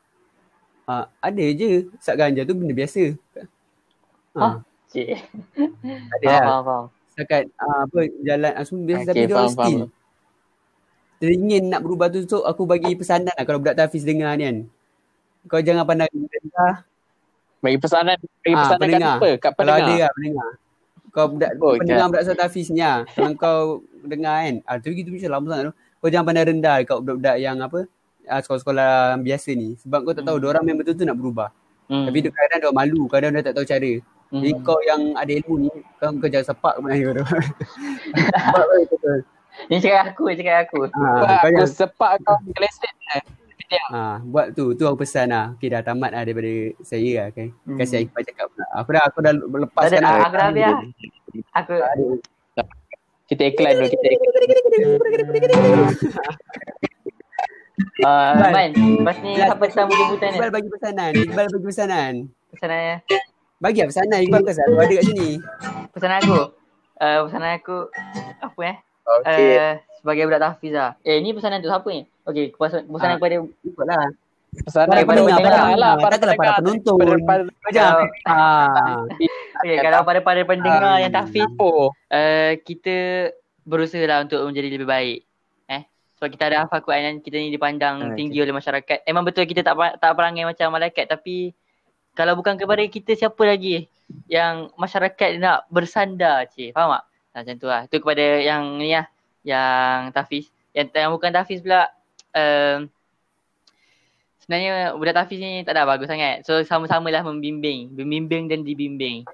ah 0.86 1.10
ada 1.18 1.42
je 1.42 1.90
sat 1.98 2.14
ganja 2.22 2.46
tu 2.46 2.54
benda 2.54 2.70
biasa. 2.70 3.18
Hah? 4.38 4.46
Ah, 4.46 4.56
Cik. 4.94 5.26
ada 5.90 6.22
Faham, 6.22 6.38
lah. 6.38 6.46
faham, 6.46 6.62
faham. 6.62 6.86
Setakat 7.16 7.48
ah, 7.56 7.82
apa 7.84 8.00
jalan 8.22 8.52
ah, 8.52 8.64
semua 8.64 8.84
biasa 8.86 9.02
Okey, 9.02 9.10
tapi 9.10 9.24
dia 9.24 9.34
orang 9.34 9.50
faham, 9.50 9.72
still 9.72 9.84
teringin 11.16 11.64
nak 11.66 11.80
berubah 11.80 12.08
tu 12.10 12.20
so 12.24 12.44
aku 12.44 12.64
bagi 12.66 12.92
pesanan 12.94 13.32
lah 13.32 13.44
kalau 13.44 13.58
budak 13.58 13.74
Tafiz 13.74 14.04
dengar 14.04 14.36
ni 14.36 14.44
kan. 14.44 14.58
Kau 15.46 15.58
jangan 15.60 15.86
pandang 15.86 16.12
rendah. 16.12 16.84
Bagi 17.62 17.78
pesanan, 17.78 18.18
bagi 18.20 18.52
Ah, 18.52 18.60
pesanan 18.60 18.70
kat 18.70 18.80
pendengar. 18.82 19.16
apa? 19.16 19.30
Kat 19.38 19.52
Kalau 19.54 19.72
ada 19.72 19.80
pendengar. 19.80 19.98
lah 19.98 20.12
pendengar. 20.12 20.50
Kau 21.08 21.26
budak 21.32 21.52
Oh, 21.58 21.74
pendengar 21.74 22.06
budak 22.10 22.22
Ustaz 22.22 22.38
Tafiz 22.38 22.68
ni 22.68 22.82
lah. 22.82 22.98
Kalau 23.08 23.32
kau 23.34 23.60
dengar 24.04 24.36
kan. 24.38 24.56
Ah, 24.66 24.76
tapi 24.76 24.94
gitu 24.94 25.10
macam 25.10 25.32
lama 25.32 25.46
sangat 25.48 25.64
tu. 25.64 25.74
Kau 25.96 26.10
jangan 26.10 26.26
pandang 26.28 26.48
rendah 26.48 26.76
dekat 26.78 26.98
budak-budak 27.00 27.36
yang 27.40 27.58
apa 27.58 27.80
ah, 28.26 28.40
sekolah-sekolah 28.42 28.92
biasa 29.18 29.50
ni. 29.54 29.70
Sebab 29.80 30.00
kau 30.02 30.14
tak 30.14 30.26
tahu 30.26 30.38
Hmm. 30.38 30.50
orang 30.52 30.64
memang 30.64 30.80
betul-betul 30.84 31.08
nak 31.08 31.18
berubah. 31.18 31.50
Hmm. 31.88 32.04
Tapi 32.04 32.18
dia 32.20 32.32
kadang 32.34 32.60
dia 32.60 32.72
malu, 32.72 33.02
kadang 33.08 33.30
dia 33.32 33.42
tak 33.42 33.56
tahu 33.56 33.64
cara. 33.64 33.92
Hmm. 34.34 34.42
Jadi 34.42 34.52
kau 34.66 34.80
yang 34.82 35.14
ada 35.14 35.32
ilmu 35.32 35.70
ni, 35.70 35.70
kau, 36.02 36.10
kau 36.18 36.28
jangan 36.28 36.48
sepak 36.50 36.74
kau 36.82 36.90
tu. 36.90 37.24
Sepak 38.18 38.64
kau 38.66 38.78
betul. 38.90 39.20
Ni 39.72 39.76
cakap 39.80 40.04
aku, 40.12 40.24
cakap 40.36 40.58
aku. 40.68 40.80
Ha, 40.92 41.46
aku 41.46 41.64
sepak 41.70 42.12
kau 42.26 42.36
keleset. 42.58 42.92
ha, 43.94 44.20
buat 44.22 44.52
tu, 44.54 44.76
tu 44.76 44.84
aku 44.84 45.06
pesan 45.06 45.32
lah. 45.32 45.54
Okay 45.56 45.72
dah 45.72 45.82
tamat 45.86 46.12
lah 46.12 46.22
daripada 46.28 46.52
saya 46.84 47.12
lah 47.24 47.28
kan. 47.32 47.48
Hmm. 47.64 47.78
Kasih 47.80 48.06
Iqbal 48.06 48.24
cakap 48.28 48.46
pula. 48.52 48.66
Aku 48.76 48.90
dah, 48.92 49.02
aku 49.08 49.18
dah 49.24 49.34
lepas 49.34 49.84
Tak 49.88 49.90
ada, 49.94 50.00
lah. 50.04 50.18
aku 50.28 50.36
dah 50.36 50.46
habis 50.50 50.64
lah. 50.66 50.80
Aku, 51.64 51.74
Kita 53.26 53.42
iklan 53.50 53.74
dulu, 53.82 53.90
kita 53.90 54.06
iklan. 54.06 54.30
uh. 58.06 58.34
Man, 58.54 58.70
lepas 59.02 59.18
ni 59.24 59.32
apa 59.42 59.66
tamu 59.72 59.94
jemputan 59.96 60.28
ni? 60.30 60.38
Iqbal 60.38 60.50
bagi 60.54 60.70
pesanan. 60.70 61.12
Iqbal 61.16 61.46
bagi 61.50 61.66
pesanan. 61.66 62.14
Pesanannya. 62.54 62.96
Bagi 63.66 63.82
lah 63.82 63.90
pesanan. 63.90 64.20
Iqbal 64.22 64.40
bukan 64.40 64.54
selalu 64.54 64.76
ada 64.78 64.94
kat 64.94 65.04
sini. 65.04 65.30
Pesanan 65.90 66.18
aku. 66.22 66.40
Uh, 66.96 67.20
pesanan 67.26 67.52
aku, 67.56 67.78
apa 68.40 68.60
eh? 68.62 68.76
Okey. 69.04 69.50
Uh, 69.52 69.74
sebagai 69.98 70.24
budak 70.24 70.42
tahfiz 70.44 70.72
lah. 70.72 70.92
Eh, 71.02 71.18
ni 71.18 71.34
pesanan 71.34 71.58
tu 71.60 71.68
siapa 71.68 71.88
ni? 71.90 72.06
Okay, 72.24 72.54
pesanan, 72.54 72.86
pesanan 72.86 73.10
Ah. 73.10 73.18
kepada 73.18 73.36
Ikut 73.42 73.86
lah. 73.86 74.06
Pesanan 74.56 74.88
Para 74.88 75.02
kepada 75.02 75.18
pendengar, 75.20 75.36
para 75.36 75.50
lah. 75.50 75.66
pendengar. 75.66 75.98
Takkanlah 76.08 76.38
para 76.38 76.52
penonton. 76.56 76.96
Para- 76.96 77.26
para- 77.26 77.46
Kau 77.60 77.72
jangan. 77.74 78.08
Ah. 78.24 79.02
Okay, 79.58 79.76
kalau 79.80 80.00
pada 80.04 80.20
para 80.22 80.42
pendengar 80.44 80.82
Ah, 80.88 81.00
yang 81.02 81.12
tahfiz, 81.12 81.44
Oh, 81.58 81.90
uh, 81.90 82.52
kita 82.62 82.96
berusaha 83.64 84.06
lah 84.06 84.22
untuk 84.22 84.46
menjadi 84.46 84.70
lebih 84.72 84.86
baik. 84.86 85.20
Eh, 85.68 85.84
sebab 86.16 86.30
kita 86.30 86.44
ada 86.46 86.58
hafal 86.64 86.80
Quran 86.80 87.02
dan 87.04 87.16
kita 87.20 87.36
ni 87.36 87.50
dipandang 87.50 87.96
Ah, 88.00 88.16
tinggi 88.16 88.38
oleh 88.38 88.54
masyarakat. 88.54 89.04
Emang 89.04 89.26
betul 89.26 89.44
kita 89.44 89.60
tak 89.60 89.74
tak 89.98 90.12
perangai 90.14 90.46
macam 90.46 90.70
malaikat 90.72 91.10
tapi 91.10 91.50
kalau 92.16 92.40
bukan 92.40 92.56
kepada 92.56 92.82
kita 92.88 93.12
siapa 93.14 93.44
lagi 93.44 93.92
yang 94.32 94.72
masyarakat 94.80 95.38
nak 95.38 95.68
bersandar 95.68 96.48
cik. 96.48 96.72
Faham 96.72 96.96
tak? 96.96 97.04
Nah, 97.36 97.40
macam 97.44 97.56
tu 97.60 97.68
lah. 97.68 97.82
Itu 97.84 97.98
kepada 98.00 98.26
yang 98.40 98.80
ni 98.80 98.96
lah. 98.96 99.08
Yang 99.44 100.00
tahfiz. 100.16 100.46
Yang, 100.72 100.96
yang 100.96 101.12
bukan 101.12 101.32
tahfiz 101.36 101.60
pula 101.60 101.92
um, 102.32 102.88
sebenarnya 104.40 104.96
budak 104.96 105.16
tahfiz 105.20 105.40
ni 105.44 105.62
tak 105.68 105.76
ada 105.76 105.84
bagus 105.84 106.08
sangat. 106.08 106.48
So 106.48 106.64
sama-samalah 106.64 107.28
membimbing. 107.28 107.92
Membimbing 107.92 108.48
dan 108.48 108.64
dibimbing. 108.64 109.28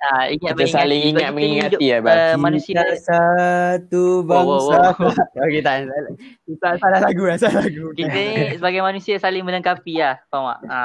Ah, 0.00 0.24
ingat 0.26 0.56
Kita 0.56 0.64
saling 0.66 1.12
mengingati. 1.12 1.12
ingat 1.12 1.30
mengingati 1.30 1.84
ya, 1.84 1.98
Bang. 2.00 2.16
uh, 2.16 2.36
manusia 2.40 2.80
satu 2.96 4.24
bangsa. 4.24 4.96
Wow, 4.96 4.96
wow, 4.96 5.12
Okey 5.44 5.60
tak 5.60 5.74
salah. 5.84 6.12
Kita 6.42 6.66
salah 6.80 6.98
lagu 7.00 7.22
lah, 7.22 7.36
salah 7.36 7.60
lagu. 7.60 7.86
kita 7.92 8.08
ni 8.08 8.26
sebagai 8.56 8.80
manusia 8.80 9.14
saling 9.16 9.44
melengkapi 9.44 10.00
lah. 10.00 10.16
Faham 10.26 10.56
tak? 10.56 10.60
Ha. 10.66 10.80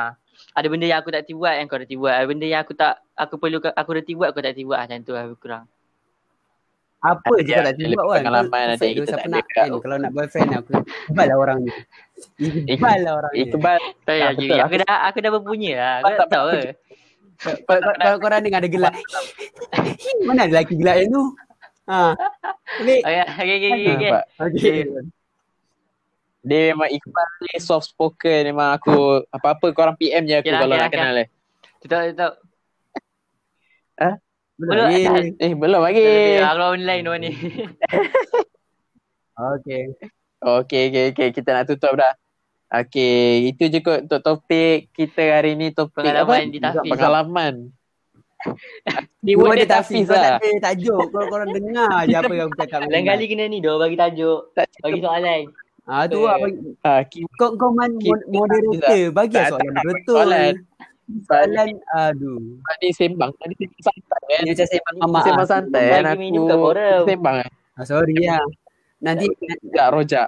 Ada 0.52 0.68
benda 0.68 0.86
yang 0.86 1.00
aku 1.00 1.12
tak 1.12 1.24
tiba 1.24 1.40
buat 1.42 1.56
yang 1.56 1.68
kau 1.68 1.76
dah 1.76 1.86
tiba 1.86 2.02
buat. 2.02 2.14
Ada 2.14 2.28
benda 2.28 2.46
yang 2.46 2.60
aku 2.60 2.74
tak 2.74 2.94
aku 3.14 3.34
perlu 3.36 3.58
aku 3.62 3.90
dah 3.94 4.04
tiba 4.04 4.20
buat 4.20 4.30
kau 4.32 4.44
tak 4.44 4.52
tiba 4.54 4.68
buat. 4.70 4.80
Macam 4.84 5.00
tu 5.00 5.12
lah 5.12 5.24
lebih 5.24 5.40
kurang. 5.40 5.64
Apa 7.00 7.34
je 7.40 7.54
kau 7.54 7.64
tak 7.64 7.76
tiba 7.78 8.02
kan. 8.02 8.20
pengalaman 8.20 8.64
ada, 8.68 8.84
kita 8.84 9.06
siapa 9.06 9.20
tak 9.22 9.28
nak 9.30 9.46
kan. 9.48 9.68
Kalau 9.80 9.96
nak 9.96 10.12
boyfriend 10.12 10.52
aku. 10.56 10.72
Iqbal 11.08 11.26
lah 11.26 11.38
orangnya. 11.38 11.74
Iqbal 12.74 12.98
lah 13.00 13.14
orangnya. 13.16 13.40
Iqbal 13.42 13.80
Tak 13.80 14.04
payah 14.06 14.24
Ah, 14.26 14.32
Jimmy. 14.34 14.52
betul. 14.52 14.60
Aku 14.60 14.76
dah 14.76 14.96
aku 15.06 15.18
dah 15.18 15.32
berpunya 15.32 15.74
lah. 15.78 15.94
Aku 15.96 16.04
Tak, 16.04 16.12
tak 16.12 16.20
tak 16.20 16.30
tahu. 16.30 16.50
Kalau 17.40 17.92
kalau 18.00 18.18
korang 18.22 18.42
dengar 18.44 18.64
ada 18.64 18.70
gelak. 18.72 18.94
Mana 20.24 20.48
ada 20.48 20.52
lelaki 20.52 20.74
gelak 20.80 20.96
yang 21.04 21.10
tu? 21.12 21.24
Ha. 21.86 22.16
Okey. 22.82 23.00
Okay, 23.06 23.22
okay, 23.24 23.56
okay, 23.56 23.70
okay, 23.72 24.12
okay. 24.42 25.04
Dia 26.46 26.78
memang 26.78 26.90
Iqbal 26.94 27.28
ni 27.50 27.58
soft 27.58 27.90
spoken 27.90 28.54
memang 28.54 28.78
aku 28.78 29.26
apa-apa 29.34 29.74
korang 29.74 29.98
PM 29.98 30.30
je 30.30 30.38
aku 30.38 30.46
Okay 30.46 30.54
lah, 30.54 30.62
kalau 30.62 30.78
okay 30.78 30.78
nak 30.78 30.78
lah, 30.78 30.90
okay 30.90 30.98
kenal 31.02 31.14
dia. 31.18 31.26
Tutup, 31.82 32.00
tutup. 32.14 32.34
Belum 34.56 34.72
Belum, 34.72 34.86
lagi. 34.88 35.04
Eh 35.42 35.52
belum 35.58 35.82
Okay. 35.90 36.40
lagi. 36.40 36.48
Aku 36.48 36.64
online 36.64 37.02
tu 37.02 37.14
ni. 37.18 37.32
Okey. 39.36 39.84
Okey 40.46 40.82
okey 40.94 41.04
okey 41.12 41.28
kita 41.34 41.50
nak 41.52 41.66
tutup 41.66 41.98
dah. 41.98 42.14
Okey, 42.68 43.26
itu 43.48 43.64
je 43.68 43.80
kot 43.80 44.04
untuk 44.04 44.20
topik 44.20 44.90
kita 44.92 45.22
hari 45.32 45.54
ni 45.54 45.70
topik 45.70 46.02
Pengalaman 46.02 46.42
apa? 46.42 46.50
di 46.50 46.60
Tafiz. 46.60 46.90
Pengalaman. 46.90 47.54
Ni 49.22 49.32
Kau 49.38 49.42
word 49.44 49.58
dia 49.58 49.66
tafiz 49.68 50.02
Tafiz 50.02 50.06
kau 50.06 50.16
tak 50.16 50.22
lah. 50.28 50.38
ada 50.38 50.50
tajuk. 50.64 51.02
Kau 51.08 51.26
korang 51.28 51.50
dengar 51.50 52.04
je 52.04 52.16
apa 52.16 52.32
yang 52.32 52.48
aku 52.48 52.58
cakap. 52.60 52.80
Lain 52.86 53.04
kali 53.04 53.26
kena 53.26 53.46
ni 53.48 53.58
doh 53.60 53.78
bagi 53.78 53.96
tajuk. 53.96 54.40
Tak 54.52 54.66
Bagi 54.82 55.00
soalan. 55.00 55.42
Ah 55.86 56.04
tu 56.04 56.18
lah 56.20 56.36
bagi 56.36 56.58
Ah, 56.82 57.02
ki- 57.04 57.30
kau 57.36 57.54
kau 57.54 57.70
man 57.70 57.94
moderator 58.28 59.14
bagi 59.14 59.36
Tak, 59.36 59.50
soalan 59.52 59.72
tak, 59.72 59.84
betul. 59.86 60.16
soalan. 60.16 60.54
Soalan 61.22 61.68
aduh. 61.92 62.42
tadi 62.66 62.88
sembang, 62.92 63.30
tadi 63.36 63.54
sembang 63.56 63.78
santai 63.80 64.22
kan. 64.28 64.42
Ni 64.42 64.50
macam 64.52 64.66
sembang 64.66 64.96
mamak. 65.00 65.22
Sembang 65.24 65.48
santai 65.48 65.84
kan 65.88 66.04
Bagi 66.04 66.18
minum 66.20 66.46
aku. 66.50 66.70
Sembang. 67.06 67.36
Ah, 67.72 67.86
sorry 67.86 68.16
ya. 68.20 68.42
Nanti 69.00 69.30
Tak 69.70 69.88
rojak. 69.92 70.28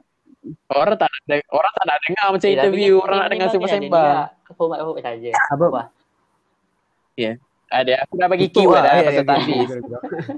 Orang 0.70 0.96
tak 0.96 1.08
nak 1.08 1.22
deng- 1.26 1.50
orang 1.50 1.72
tak 1.72 1.86
nak 1.86 1.98
dengar 2.02 2.26
macam 2.28 2.40
Eh, 2.40 2.54
tapi 2.54 2.56
interview, 2.58 2.94
orang 2.98 3.10
ni 3.10 3.20
nak 3.20 3.30
dengar 3.30 3.46
ada 3.46 3.54
sembang-sembang. 3.54 4.08
juga. 4.08 4.54
Format-format 4.54 5.02
saja. 5.04 5.32
apa? 5.48 5.66
Apa? 5.66 5.82
Ada 7.68 7.94
aku 8.00 8.14
dah 8.16 8.28
bagi 8.28 8.48
Kutuk 8.48 8.62
keyword 8.62 8.78
lah. 8.78 8.84
dah 8.86 8.94
Eh, 8.94 9.04
pasal 9.04 9.18
eh, 9.18 9.28
Tafiz. 9.28 9.68
eh, 9.68 9.78
eh, 9.78 10.38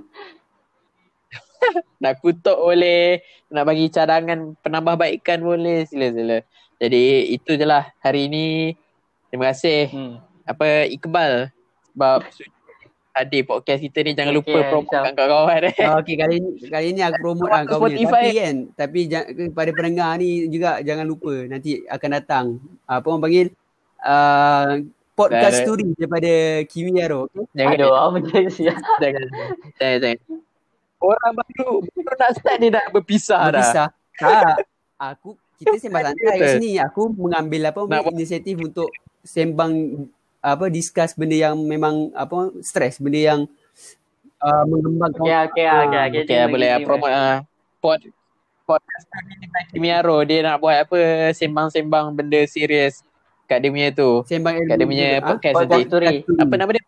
Nak 1.99 2.14
kutuk 2.18 2.57
boleh, 2.57 3.20
nak 3.47 3.64
bagi 3.64 3.86
cadangan 3.88 4.39
penambahbaikan 4.57 5.39
boleh, 5.39 5.84
sila-sila. 5.84 6.39
Jadi 6.78 7.03
itu 7.30 7.51
je 7.51 7.66
lah 7.66 7.91
hari 7.99 8.26
ni. 8.26 8.74
Terima 9.28 9.51
kasih 9.51 9.91
Hmm. 9.91 10.16
apa 10.43 10.88
Iqbal 10.88 11.51
sebab 11.86 12.24
hadir 13.10 13.41
podcast 13.43 13.82
kita 13.82 13.99
ni 14.01 14.12
jangan 14.14 14.32
lupa 14.32 14.53
Okay, 14.53 14.70
promote 14.70 14.89
kat 14.89 15.01
kawan-kawan 15.12 15.62
eh. 15.66 15.76
Oh, 15.84 15.97
Okey 15.99 16.16
kali 16.16 16.36
ni 16.38 16.49
kali 16.64 16.88
ni 16.93 17.01
aku 17.01 17.18
promote 17.20 17.49
lah 17.49 17.62
kau 17.66 17.80
punya. 17.82 17.97
Tapi 17.99 18.30
kan 18.32 18.55
tapi 18.74 18.99
ja- 19.05 19.28
kepada 19.28 19.72
pendengar 19.74 20.12
ni 20.18 20.30
juga 20.47 20.80
jangan 20.80 21.05
lupa 21.05 21.34
nanti 21.45 21.82
akan 21.84 22.10
datang 22.14 22.45
apa 22.86 23.05
orang 23.05 23.22
panggil 23.22 23.47
uh, 23.99 24.70
podcast 25.14 25.57
story 25.62 25.91
daripada 25.93 26.32
Kiwi 26.64 26.95
Aro. 26.97 27.28
Okay? 27.28 27.43
Jangan 27.53 27.76
Aduh, 27.76 27.91
apa 27.91 28.07
macam 28.16 28.39
ni? 28.39 28.51
jangan 29.01 29.26
jangan 29.76 29.97
jangan. 29.99 30.18
Orang 30.99 31.32
baru 31.34 31.70
baru 31.84 32.16
nak 32.16 32.32
start 32.36 32.57
ni 32.60 32.68
dah 32.70 32.86
berpisah, 32.91 33.39
dah. 33.39 33.51
Berpisah. 33.51 33.88
Tak. 34.16 34.55
Aku 34.99 35.30
kita 35.55 35.76
sembang 35.76 36.12
santai 36.12 36.36
kat 36.36 36.49
sini. 36.55 36.80
Aku 36.80 37.12
mengambil 37.12 37.68
apa 37.68 37.80
Nak 37.84 38.03
buat- 38.03 38.16
inisiatif 38.16 38.55
untuk 38.60 38.88
sembang 39.20 39.74
apa 40.39 40.71
discuss 40.71 41.15
benda 41.15 41.35
yang 41.35 41.55
memang 41.59 42.11
apa 42.15 42.51
stres, 42.63 42.99
benda 42.99 43.19
yang 43.19 43.41
uh, 44.39 44.63
mengembangkan 44.67 45.19
Okay, 45.19 45.35
okay, 45.51 45.67
okay, 45.67 45.85
okay. 45.85 46.07
Okay, 46.07 46.23
terima, 46.25 46.51
boleh 46.51 46.69
terima. 46.71 46.87
promote 46.87 47.13
uh, 47.13 47.37
pod 47.79 47.99
podcast 48.69 49.05
ni 49.25 49.35
dengan 49.41 49.63
Kimiaro 49.73 50.17
dia 50.23 50.39
nak 50.45 50.61
buat 50.61 50.77
apa 50.85 50.97
sembang-sembang 51.33 52.13
benda 52.13 52.39
serius 52.45 53.01
kat 53.49 53.65
dia 53.65 53.73
punya 53.73 53.89
tu. 53.89 54.21
sembang. 54.29 54.61
Kat 54.69 54.77
dia 54.77 54.85
punya 54.85 55.07
juga. 55.09 55.17
Ah, 55.17 55.27
podcast 55.33 55.57
story. 55.89 56.15
Apa 56.37 56.53
nama 56.53 56.69
dia? 56.69 56.83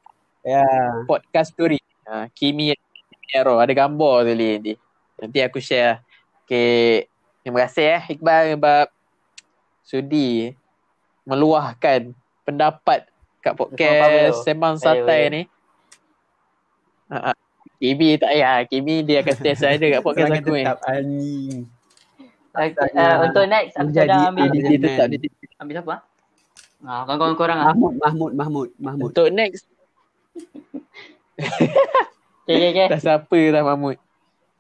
Ya. 0.46 0.66
Podcast 1.10 1.50
story. 1.58 1.82
Ha, 2.06 2.30
Kimi 2.38 2.78
Kimiaro 3.10 3.58
ada 3.58 3.74
gambar 3.74 4.30
tu 4.30 4.32
ni 4.38 4.48
nanti. 4.56 4.74
Nanti 5.18 5.38
aku 5.42 5.58
share. 5.58 5.82
lah. 5.82 5.98
Okay. 6.46 7.10
Terima 7.42 7.66
kasih 7.66 7.86
eh 7.98 8.04
Iqbal 8.14 8.54
sebab 8.54 8.86
sudi 9.82 10.54
meluahkan 11.26 12.14
pendapat 12.46 13.10
kat 13.42 13.54
podcast. 13.58 14.46
Sembang 14.46 14.78
Santai 14.78 15.22
ni. 15.34 15.42
Ha, 17.12 17.18
ha. 17.18 17.32
Kimi 17.82 18.16
tak 18.22 18.30
payah. 18.30 18.58
Kimi 18.70 18.96
dia 19.02 19.26
akan 19.26 19.36
stay 19.36 19.58
saja 19.58 19.86
kat 19.90 20.02
podcast 20.06 20.30
aku 20.32 20.54
ni. 20.54 20.64
tetap 20.64 20.80
anjing. 20.86 21.66
Okay, 22.52 22.76
uh, 23.00 23.16
untuk 23.26 23.48
next, 23.48 23.74
aku 23.80 23.90
dah 23.96 24.28
ambil. 24.28 24.52
Dia 24.54 24.78
tetap 24.78 25.06
dia 25.10 25.30
ambil 25.58 25.74
siapa? 25.82 25.96
Ah, 26.82 27.06
kawan-kawan 27.06 27.36
korang 27.38 27.60
ah. 27.62 27.74
Mahmud, 27.74 27.94
Mahmud, 27.98 28.32
Mahmud, 28.34 28.70
Mahmud. 28.82 29.10
Untuk 29.14 29.30
next 29.30 29.70
Okay, 32.42 32.58
okay, 32.58 32.70
okay. 32.74 32.88
dah 32.90 33.00
siapa 33.02 33.40
dah 33.54 33.64
Mahmud. 33.64 33.98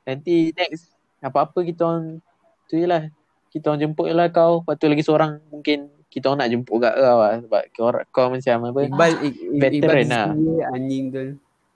Nanti 0.05 0.53
next 0.53 0.93
apa-apa 1.19 1.65
kita 1.65 1.81
orang 1.85 2.21
tu 2.69 2.77
je 2.77 2.85
lah. 2.85 3.09
Kita 3.51 3.73
orang 3.73 3.81
jemput 3.83 4.07
je 4.07 4.15
lah 4.15 4.29
kau. 4.29 4.61
Lepas 4.63 4.75
tu 4.77 4.85
lagi 4.87 5.03
seorang 5.03 5.41
mungkin 5.49 5.89
kita 6.11 6.27
orang 6.27 6.43
nak 6.43 6.51
jemput 6.51 6.77
kat 6.77 6.93
kau 6.93 7.17
lah. 7.17 7.33
Sebab 7.39 7.61
kau, 7.71 7.87
kau 8.11 8.27
macam 8.27 8.55
apa. 8.67 8.79
Iqbal, 8.83 9.11
I- 9.23 9.39
Veteran 9.55 10.05
Iqbal 10.05 10.07
lah. 10.11 10.27
anjing 10.69 11.03
tu. 11.09 11.23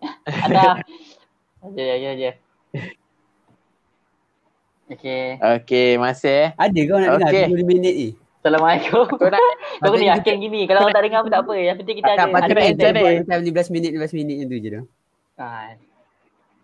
Ada. 0.45 0.83
Aja, 1.65 1.81
aja, 1.81 2.07
aja. 2.13 2.31
Okay. 4.85 5.41
Okay, 5.41 5.89
masih 5.97 6.29
eh. 6.45 6.49
Ada 6.53 6.79
kau 6.85 6.97
nak 7.01 7.09
dengar 7.17 7.31
Okey. 7.33 7.45
30 7.49 7.65
minit 7.65 7.93
ni? 7.97 8.09
Assalamualaikum. 8.37 9.05
Kau 9.17 9.29
nak 9.33 9.41
Kau 9.81 9.89
kena 9.89 10.05
yakin 10.13 10.35
gini. 10.37 10.69
Kalau 10.69 10.85
orang 10.85 10.93
tak 10.93 11.03
dengar 11.09 11.25
pun 11.25 11.31
tak 11.33 11.41
apa. 11.41 11.53
Yang 11.57 11.77
penting 11.81 11.95
kita 11.97 12.05
Tak, 12.05 12.13
ada. 12.13 12.21
tak, 12.21 12.29
patut 12.29 12.53
ni. 12.53 13.13
macam 13.25 13.37
15 13.41 13.73
minit, 13.73 13.89
15 13.97 14.13
minit 14.13 14.35
yang 14.37 14.45
tu 14.45 14.57
je 14.61 14.69
tu. 14.69 14.81
Ah. 15.41 15.73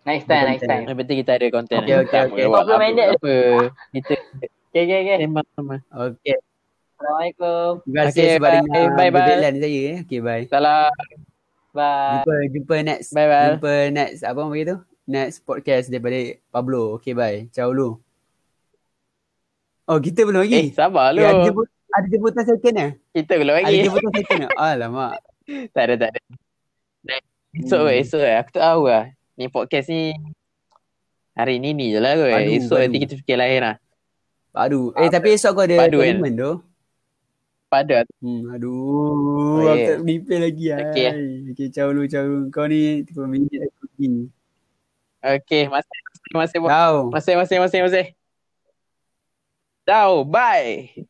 Next 0.05 0.25
time, 0.29 0.45
next 0.45 0.65
time. 0.69 0.83
yang 0.85 0.97
penting 1.01 1.17
kita 1.25 1.31
ada 1.33 1.47
konten. 1.49 1.77
Okey, 1.81 1.95
okey, 2.05 2.19
okey. 2.29 2.45
40 2.45 2.85
minit. 2.85 3.05
Apa. 3.17 3.33
Kita 3.89 4.13
Okay, 4.69 4.81
okay, 4.85 4.97
okay. 5.01 5.17
sembang 5.25 5.47
sama. 5.57 5.75
Okay. 5.89 6.37
Assalamualaikum. 7.01 7.69
Terima 7.81 8.01
kasih 8.05 8.21
Okey, 8.21 8.29
sebab 8.31 8.45
bye. 8.45 8.61
dengar 8.61 8.69
Bye, 8.69 8.93
bye. 8.93 9.09
berbelan 9.11 9.53
saya. 9.57 9.81
eh. 9.81 9.97
Okay, 10.05 10.19
bye. 10.21 10.43
Salam. 10.45 10.91
Bye. 11.71 12.13
Jumpa, 12.21 12.35
jumpa 12.53 12.75
next. 12.83 13.09
Bye, 13.09 13.25
bye. 13.25 13.47
Jumpa 13.49 13.71
next, 13.89 14.19
apa 14.21 14.37
panggil 14.39 14.65
tu? 14.67 14.77
Next 15.03 15.37
podcast 15.41 15.85
daripada 15.87 16.19
Pablo. 16.47 16.81
Okay, 16.95 17.13
bye. 17.13 17.49
Ciao 17.49 17.73
lu. 17.73 17.97
Oh, 19.83 19.97
kita 19.97 20.21
belum 20.21 20.45
lagi. 20.45 20.61
Eh, 20.61 20.67
sabar 20.71 21.09
lu. 21.09 21.19
Eh, 21.19 21.25
ada, 21.25 21.41
jemput, 21.41 21.65
ada 21.89 22.05
jemputan 22.05 22.43
second 22.45 22.75
eh? 22.77 22.91
Kita 23.11 23.33
belum 23.35 23.53
Ada 23.55 23.65
lagi. 23.65 23.77
jemputan 23.81 24.11
second 24.13 24.39
eh? 24.39 24.49
Alamak. 24.55 25.13
Tak 25.73 25.83
ada, 25.83 25.95
tak 25.97 26.09
ada. 26.13 26.21
Esok 27.51 27.81
Hmm. 27.81 27.97
esok 27.97 28.21
eh. 28.21 28.35
Aku 28.37 28.49
tak 28.53 28.63
tahu 28.63 28.83
lah. 28.87 29.05
Ni 29.35 29.49
podcast 29.49 29.89
ni 29.89 30.13
hari 31.33 31.57
ni 31.57 31.73
ni 31.73 31.91
je 31.91 31.99
lah 31.99 32.13
kot. 32.13 32.29
Esok 32.29 32.77
nanti 32.77 32.97
kita 33.01 33.13
fikir 33.17 33.35
lain 33.35 33.59
lah. 33.59 33.75
Aduh. 34.53 34.93
Eh, 34.95 35.09
tapi 35.09 35.33
esok 35.33 35.51
kau 35.51 35.65
ada 35.65 35.75
Padu 35.81 35.99
kan? 35.99 36.21
tu. 36.31 36.51
Pada 37.71 38.03
Hmm, 38.19 38.51
aduh. 38.51 39.63
Oh, 39.63 39.63
aku 39.63 39.79
yeah. 39.79 39.87
tak 39.95 39.99
prepare 40.03 40.41
lagi. 40.43 40.65
Okey. 40.75 40.83
Okay. 40.91 41.11
okay, 41.55 41.67
ciao 41.71 41.87
lu, 41.95 42.03
ciao 42.11 42.27
lu. 42.27 42.51
Kau 42.51 42.67
ni 42.67 43.07
30 43.07 43.31
minit 43.31 43.63
aku 43.63 43.87
pergi. 43.87 44.27
Okay, 45.23 45.63
masih 45.71 45.97
masih 46.03 46.31
masih 46.35 46.59
masih 47.15 47.33
masih 47.39 47.57
masih 47.63 47.79
masih. 47.87 48.05
Ciao, 49.87 50.27
bye. 50.27 51.07